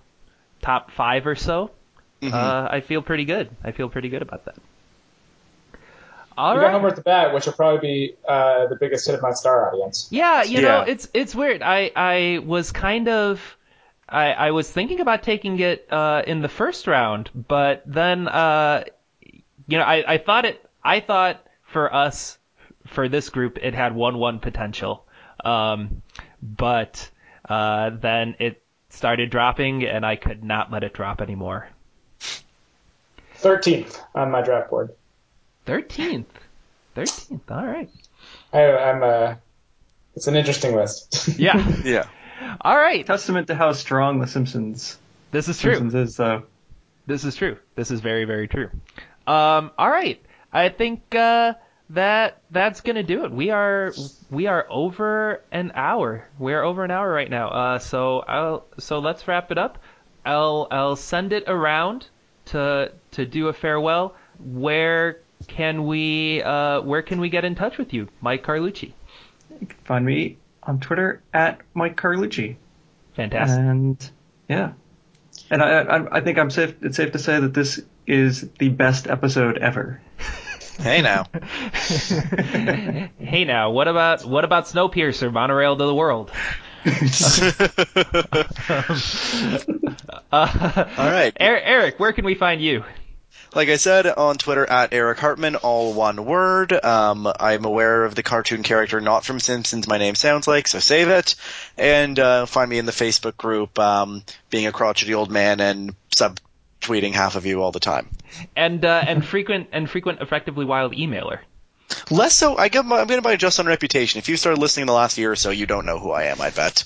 top 0.61 0.91
five 0.91 1.26
or 1.26 1.36
so, 1.36 1.72
uh, 2.24 2.67
I 2.70 2.82
feel 2.82 3.01
pretty 3.01 3.26
good. 3.26 3.49
I 3.63 3.72
feel 3.72 3.89
pretty 3.89 4.09
good 4.09 4.22
about 4.22 4.45
that. 4.45 4.55
All 6.38 6.53
you 6.53 6.61
right. 6.61 6.67
got 6.67 6.74
Homer 6.74 6.88
at 6.88 6.95
the 6.95 7.01
Bat, 7.01 7.34
which 7.34 7.45
will 7.45 7.53
probably 7.53 7.82
be 7.82 8.15
uh, 8.26 8.67
the 8.67 8.78
biggest 8.78 9.05
hit 9.05 9.15
of 9.15 9.22
my 9.22 9.32
star 9.32 9.70
audience. 9.70 10.07
Yeah, 10.09 10.43
you 10.43 10.61
know, 10.61 10.82
it's 10.82 11.09
it's 11.13 11.36
weird. 11.36 11.61
I 11.61 11.91
I 11.95 12.39
was 12.45 12.72
kind 12.72 13.09
of 13.09 13.41
I 14.10 14.32
I 14.32 14.51
was 14.51 14.70
thinking 14.70 14.99
about 14.99 15.24
taking 15.24 15.60
it 15.60 15.88
uh 15.91 16.24
in 16.26 16.41
the 16.41 16.49
first 16.49 16.88
round, 16.88 17.30
but 17.34 17.84
then 17.86 18.28
uh 18.28 18.84
you 19.68 19.78
know, 19.78 19.84
I 19.84 20.14
I 20.14 20.18
thought 20.18 20.45
it 20.45 20.66
I 20.84 20.99
thought 20.99 21.45
for 21.64 21.93
us 21.93 22.38
for 22.88 23.07
this 23.07 23.30
group 23.30 23.57
it 23.62 23.74
had 23.74 23.93
1-1 23.93 24.41
potential. 24.41 25.05
Um 25.43 26.01
but 26.41 27.10
uh 27.47 27.91
then 27.91 28.36
it 28.39 28.62
started 28.89 29.30
dropping 29.30 29.86
and 29.86 30.05
I 30.05 30.16
could 30.16 30.43
not 30.43 30.72
let 30.72 30.84
it 30.84 30.93
drop 30.93 31.22
anymore. 31.22 31.70
Thirteenth 33.36 34.01
on 34.16 34.32
my 34.32 34.41
draft 34.41 34.70
board. 34.70 34.93
13th. 35.66 36.26
13th. 36.95 37.39
All 37.49 37.66
right. 37.66 37.89
I, 38.51 38.66
I'm 38.66 39.03
uh, 39.03 39.36
it's 40.16 40.28
an 40.28 40.36
interesting 40.36 40.76
list. 40.76 41.30
Yeah. 41.39 41.66
yeah. 41.84 42.07
All 42.62 42.78
right. 42.78 43.06
Testament 43.06 43.48
to 43.48 43.56
how 43.56 43.74
strong 43.74 44.20
the 44.20 44.28
Simpsons 44.28 44.98
This 45.32 45.48
is 45.48 45.60
true. 45.60 45.76
Simpsons 45.76 46.10
is, 46.10 46.18
though. 46.18 46.44
This 47.06 47.24
is 47.24 47.36
true. 47.36 47.58
This 47.76 47.92
is 47.92 48.02
very, 48.02 48.26
very 48.26 48.48
true. 48.48 48.70
Um, 49.28 49.72
all 49.78 49.90
right. 49.90 50.22
I 50.52 50.70
think 50.70 51.14
uh, 51.14 51.54
that 51.92 52.42
that's 52.52 52.82
gonna 52.82 53.04
do 53.04 53.26
it. 53.26 53.32
We 53.32 53.52
are 53.52 53.94
we 54.30 54.48
are 54.48 54.66
over 54.70 55.42
an 55.52 55.72
hour. 55.76 56.28
We 56.40 56.54
are 56.54 56.64
over 56.64 56.84
an 56.84 56.92
hour 56.92 57.12
right 57.12 57.30
now. 57.30 57.50
Uh, 57.50 57.80
so 57.80 58.20
I'll 58.20 58.66
so 58.80 59.00
let's 59.00 59.28
wrap 59.28 59.52
it 59.52 59.58
up. 59.58 59.78
I'll 60.26 60.68
I'll 60.72 60.96
send 60.96 61.34
it 61.34 61.44
around 61.48 62.08
to 62.46 62.92
to 63.12 63.26
do 63.26 63.48
a 63.48 63.54
farewell. 63.54 64.16
Where 64.40 65.20
can 65.48 65.86
we 65.86 66.42
uh, 66.42 66.82
where 66.82 67.04
can 67.04 67.20
we 67.20 67.30
get 67.30 67.46
in 67.46 67.56
touch 67.56 67.78
with 67.78 67.94
you, 67.94 68.08
Mike 68.22 68.44
Carlucci? 68.44 68.94
You 69.60 69.68
can 69.68 69.78
find 69.84 70.06
me 70.06 70.38
on 70.70 70.80
Twitter 70.80 71.22
at 71.34 71.59
Mike 71.74 71.97
Carlucci. 71.97 72.55
Fantastic. 73.15 73.59
And 73.59 74.11
yeah, 74.47 74.74
and 75.49 75.63
I, 75.63 75.82
I, 75.82 76.17
I 76.17 76.22
think 76.22 76.38
I'm 76.38 76.51
safe. 76.51 76.76
It's 76.82 76.95
safe 76.95 77.11
to 77.13 77.20
say 77.20 77.39
that 77.39 77.53
this 77.53 77.82
is 78.05 78.47
the 78.59 78.70
best 78.70 79.07
episode 79.07 79.57
ever. 79.57 79.99
Hey 80.78 81.01
now. 81.01 81.26
hey 81.74 83.43
now, 83.45 83.72
what 83.72 83.88
about 83.88 84.26
what 84.26 84.45
about 84.45 84.65
Snowpiercer, 84.65 85.34
monorail 85.34 85.76
to 85.76 85.86
the 85.86 85.95
world? 85.95 86.32
Uh, 90.32 90.86
All 90.97 91.09
right. 91.09 91.36
Er- 91.41 91.59
Eric, 91.59 91.99
where 91.99 92.13
can 92.13 92.24
we 92.24 92.36
find 92.36 92.61
you? 92.61 92.84
Like 93.56 93.70
I 93.70 93.78
said, 93.78 94.06
on 94.06 94.38
Twitter 94.38 94.70
at 94.70 94.93
Eric 94.93 95.18
Hartman, 95.18 95.56
all 95.56 95.93
one 95.93 96.26
word. 96.26 96.72
Um, 96.72 97.32
I'm 97.39 97.66
aware 97.66 98.06
of 98.06 98.14
the 98.14 98.22
cartoon 98.22 98.62
character 98.62 99.02
not 99.02 99.26
from 99.26 99.39
Simpsons. 99.39 99.88
My 99.88 99.97
name 99.97 100.14
sounds 100.14 100.47
like, 100.47 100.68
so 100.68 100.80
save 100.80 101.10
it. 101.10 101.36
And 101.76 102.20
uh, 102.20 102.45
find 102.45 102.70
me 102.70 102.78
in 102.78 102.86
the 102.86 102.91
Facebook 102.91 103.38
group, 103.38 103.80
um, 103.80 104.24
being 104.52 104.68
a 104.68 104.72
crotchety 104.72 105.16
old 105.16 105.32
man 105.32 105.60
and 105.62 105.95
subtweeting 106.12 107.14
half 107.14 107.36
of 107.36 107.47
you 107.47 107.64
all 107.64 107.72
the 107.72 107.80
time. 107.80 108.10
And 108.56 108.86
uh, 108.86 109.04
and 109.08 109.26
frequent 109.26 109.70
and 109.72 109.89
frequent 109.89 110.22
effectively 110.22 110.66
wild 110.66 110.93
emailer. 110.93 111.39
Less 112.12 112.36
so. 112.36 112.56
I 112.56 112.66
I'm 112.66 112.88
going 112.88 113.08
to 113.08 113.22
buy 113.24 113.36
just 113.36 113.60
on 113.60 113.66
reputation. 113.66 114.20
If 114.20 114.30
you 114.30 114.38
started 114.38 114.62
listening 114.62 114.84
in 114.84 114.88
the 114.88 114.93
last 114.93 115.18
year 115.18 115.32
or 115.32 115.36
so, 115.36 115.50
you 115.50 115.66
don't 115.66 115.88
know 115.88 115.97
who 115.97 116.12
I 116.12 116.26
am. 116.26 116.39
I 116.39 116.52
bet. 116.52 116.84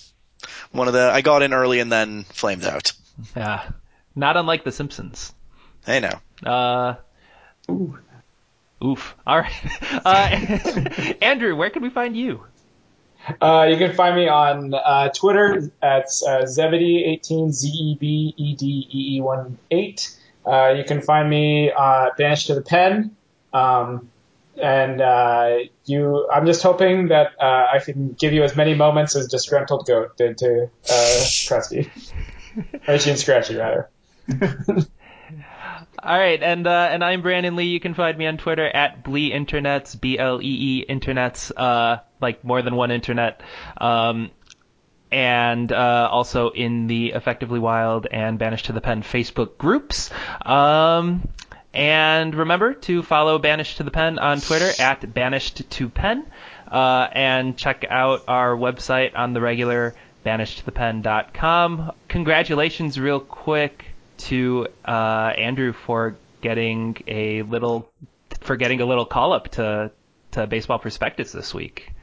One 0.71 0.87
of 0.87 0.93
the 0.93 1.11
I 1.11 1.21
got 1.21 1.41
in 1.41 1.53
early 1.53 1.81
and 1.81 1.91
then 1.91 2.23
flamed 2.23 2.63
out. 2.63 2.93
Yeah, 3.35 3.69
not 4.15 4.37
unlike 4.37 4.63
The 4.63 4.71
Simpsons. 4.71 5.33
Hey 5.85 5.99
now. 5.99 6.21
Uh, 6.45 6.95
Ooh. 7.69 7.97
oof. 8.83 9.15
All 9.25 9.39
right. 9.39 9.53
Uh, 10.05 11.13
Andrew, 11.21 11.55
where 11.55 11.69
can 11.69 11.81
we 11.81 11.89
find 11.89 12.17
you? 12.17 12.43
Uh, 13.39 13.67
you 13.69 13.77
can 13.77 13.93
find 13.93 14.15
me 14.15 14.27
on 14.27 14.73
uh, 14.73 15.09
Twitter 15.09 15.71
at 15.81 16.05
uh, 16.27 16.43
Zebedee18, 16.43 17.51
Z 17.51 17.67
E 17.69 17.97
B 17.99 18.33
E 18.35 18.55
D 18.55 18.87
E 18.91 19.17
E 19.17 19.21
1 19.21 19.57
8. 19.71 20.17
Uh, 20.45 20.73
you 20.77 20.83
can 20.83 21.01
find 21.01 21.29
me 21.29 21.71
uh, 21.71 22.09
Banished 22.17 22.47
to 22.47 22.55
the 22.55 22.61
Pen. 22.61 23.15
Um, 23.53 24.09
and 24.61 25.01
uh, 25.01 25.57
you, 25.85 26.27
I'm 26.29 26.45
just 26.45 26.61
hoping 26.61 27.07
that 27.09 27.31
uh, 27.39 27.67
I 27.73 27.79
can 27.79 28.13
give 28.13 28.33
you 28.33 28.43
as 28.43 28.55
many 28.55 28.73
moments 28.73 29.15
as 29.15 29.27
Disgruntled 29.27 29.85
Goat 29.85 30.17
did 30.17 30.37
to 30.39 30.63
uh, 30.63 31.23
Krusty. 31.47 31.89
or 32.87 32.99
Scratchy, 32.99 33.55
rather. 33.55 33.89
All 36.05 36.17
right, 36.17 36.43
and 36.43 36.67
uh, 36.67 36.89
and 36.91 37.01
I'm 37.01 37.21
Brandon 37.21 37.55
Lee. 37.55 37.67
You 37.67 37.79
can 37.79 37.93
find 37.93 38.17
me 38.17 38.27
on 38.27 38.35
Twitter 38.37 38.67
at 38.67 39.05
Blee 39.05 39.31
Internets, 39.31 39.99
B 39.99 40.19
L 40.19 40.41
E 40.41 40.45
E 40.45 40.85
Internets, 40.89 41.49
uh, 41.55 42.01
like 42.19 42.43
more 42.43 42.61
than 42.61 42.75
one 42.75 42.91
internet, 42.91 43.39
um, 43.77 44.29
and 45.13 45.71
uh, 45.71 46.09
also 46.11 46.49
in 46.49 46.87
the 46.87 47.13
Effectively 47.13 47.57
Wild 47.57 48.05
and 48.11 48.37
Banished 48.37 48.65
to 48.65 48.73
the 48.73 48.81
Pen 48.81 49.01
Facebook 49.01 49.57
groups. 49.57 50.09
Um, 50.41 51.25
and 51.73 52.35
remember 52.35 52.73
to 52.73 53.01
follow 53.01 53.39
Banished 53.39 53.77
to 53.77 53.83
the 53.83 53.91
Pen 53.91 54.19
on 54.19 54.41
Twitter 54.41 54.71
at 54.81 55.13
Banished 55.13 55.69
to 55.69 55.87
Pen, 55.87 56.25
uh, 56.69 57.07
and 57.13 57.57
check 57.57 57.85
out 57.89 58.23
our 58.27 58.57
website 58.57 59.11
on 59.15 59.31
the 59.31 59.39
regular 59.39 59.95
banishedtothepen.com. 60.25 61.93
Congratulations, 62.09 62.99
real 62.99 63.21
quick, 63.21 63.85
to 64.17 64.67
uh, 64.85 65.33
Andrew 65.37 65.73
for 65.73 66.15
getting 66.41 66.97
a 67.07 67.41
little 67.43 67.89
for 68.41 68.55
getting 68.55 68.81
a 68.81 68.85
little 68.85 69.05
call 69.05 69.33
up 69.33 69.49
to 69.51 69.91
to 70.31 70.47
Baseball 70.47 70.79
Prospectus 70.79 71.31
this 71.31 71.53
week. 71.53 71.93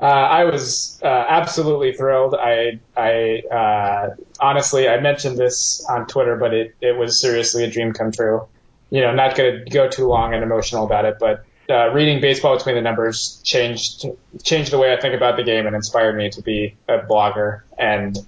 Uh, 0.00 0.06
I 0.06 0.44
was 0.44 0.98
uh, 1.02 1.06
absolutely 1.06 1.92
thrilled. 1.92 2.34
I, 2.34 2.80
I 2.96 3.42
uh, 3.48 4.16
honestly, 4.40 4.88
I 4.88 4.98
mentioned 5.00 5.38
this 5.38 5.86
on 5.88 6.06
Twitter, 6.06 6.36
but 6.36 6.52
it, 6.52 6.74
it 6.80 6.96
was 6.96 7.20
seriously 7.20 7.62
a 7.64 7.70
dream 7.70 7.92
come 7.92 8.10
true. 8.10 8.48
You 8.90 9.02
know, 9.02 9.14
not 9.14 9.36
going 9.36 9.64
to 9.64 9.70
go 9.70 9.88
too 9.88 10.06
long 10.06 10.34
and 10.34 10.42
emotional 10.42 10.84
about 10.84 11.04
it, 11.04 11.16
but 11.20 11.44
uh, 11.70 11.90
reading 11.92 12.20
baseball 12.20 12.56
between 12.56 12.74
the 12.74 12.82
numbers 12.82 13.40
changed 13.44 14.06
changed 14.42 14.72
the 14.72 14.78
way 14.78 14.92
I 14.92 15.00
think 15.00 15.14
about 15.14 15.36
the 15.36 15.44
game 15.44 15.66
and 15.66 15.76
inspired 15.76 16.16
me 16.16 16.30
to 16.30 16.42
be 16.42 16.76
a 16.88 16.98
blogger. 16.98 17.60
And 17.78 18.18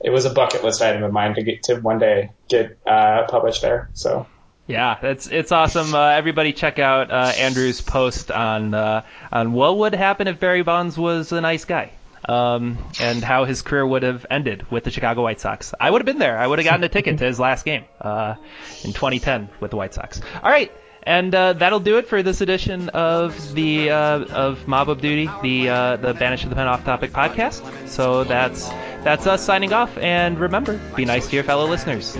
it 0.00 0.10
was 0.10 0.24
a 0.24 0.30
bucket 0.30 0.62
list 0.62 0.82
item 0.82 1.02
of 1.02 1.12
mine 1.12 1.34
to 1.34 1.42
get 1.42 1.64
to 1.64 1.76
one 1.76 1.98
day 1.98 2.30
get 2.48 2.78
uh, 2.86 3.26
published 3.28 3.62
there. 3.62 3.90
So 3.94 4.26
Yeah, 4.66 4.96
it's 5.02 5.26
it's 5.26 5.52
awesome. 5.52 5.94
Uh, 5.94 6.08
everybody, 6.10 6.52
check 6.52 6.78
out 6.78 7.10
uh, 7.10 7.32
Andrew's 7.36 7.80
post 7.80 8.30
on 8.30 8.74
uh, 8.74 9.02
on 9.32 9.52
what 9.52 9.78
would 9.78 9.94
happen 9.94 10.26
if 10.28 10.38
Barry 10.40 10.62
Bonds 10.62 10.98
was 10.98 11.32
a 11.32 11.40
nice 11.40 11.64
guy. 11.64 11.90
um, 12.28 12.76
and 13.00 13.22
how 13.22 13.44
his 13.44 13.62
career 13.62 13.86
would 13.86 14.02
have 14.02 14.26
ended 14.28 14.68
with 14.68 14.82
the 14.82 14.90
Chicago 14.90 15.22
White 15.22 15.38
Sox. 15.38 15.72
I 15.78 15.88
would 15.88 16.00
have 16.00 16.06
been 16.06 16.18
there. 16.18 16.36
I 16.36 16.44
would 16.46 16.58
have 16.58 16.66
gotten 16.66 16.82
a 16.82 16.88
ticket 16.88 17.18
to 17.18 17.24
his 17.24 17.38
last 17.38 17.64
game 17.64 17.84
uh, 18.00 18.34
in 18.82 18.92
2010 18.92 19.48
with 19.60 19.70
the 19.70 19.76
White 19.76 19.94
Sox. 19.94 20.20
All 20.42 20.50
right. 20.50 20.72
And 21.06 21.32
uh, 21.32 21.52
that'll 21.52 21.78
do 21.78 21.98
it 21.98 22.08
for 22.08 22.24
this 22.24 22.40
edition 22.40 22.88
of 22.88 23.54
the 23.54 23.90
uh, 23.90 24.24
of 24.24 24.66
Mop-Up 24.66 25.00
Duty, 25.00 25.30
the 25.40 25.68
uh, 25.68 25.96
the 25.96 26.14
Banished 26.14 26.42
to 26.42 26.48
the 26.48 26.56
Pen 26.56 26.66
Off 26.66 26.84
Topic 26.84 27.12
podcast. 27.12 27.88
So 27.88 28.24
that's 28.24 28.68
that's 29.04 29.24
us 29.28 29.44
signing 29.44 29.72
off. 29.72 29.96
And 29.98 30.36
remember, 30.38 30.80
be 30.96 31.04
nice 31.04 31.28
to 31.28 31.36
your 31.36 31.44
fellow 31.44 31.68
listeners. 31.68 32.16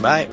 Bye. 0.00 0.26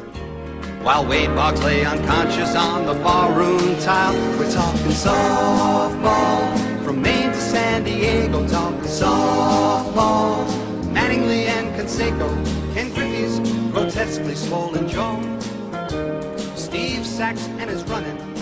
While 0.83 1.07
Wade 1.07 1.35
Boggs 1.35 1.63
lay 1.63 1.83
unconscious 1.83 2.55
on 2.55 2.85
the 2.85 2.93
barroom 2.93 3.79
tile, 3.79 4.13
we're 4.37 4.51
talking 4.51 4.91
softball. 4.91 6.85
From 6.85 7.01
Maine 7.01 7.31
to 7.31 7.41
San 7.41 7.83
Diego, 7.85 8.47
talking 8.47 8.79
softball. 8.81 10.45
Mattingly 10.93 11.47
and 11.47 11.75
Canseco, 11.75 12.73
Ken 12.75 12.93
Griffey's 12.93 13.39
grotesquely 13.71 14.35
swollen 14.35 14.87
jaw. 14.87 15.19
Steve 16.69 17.03
Sax 17.03 17.47
and 17.57 17.67
his 17.67 17.83
running. 17.85 18.38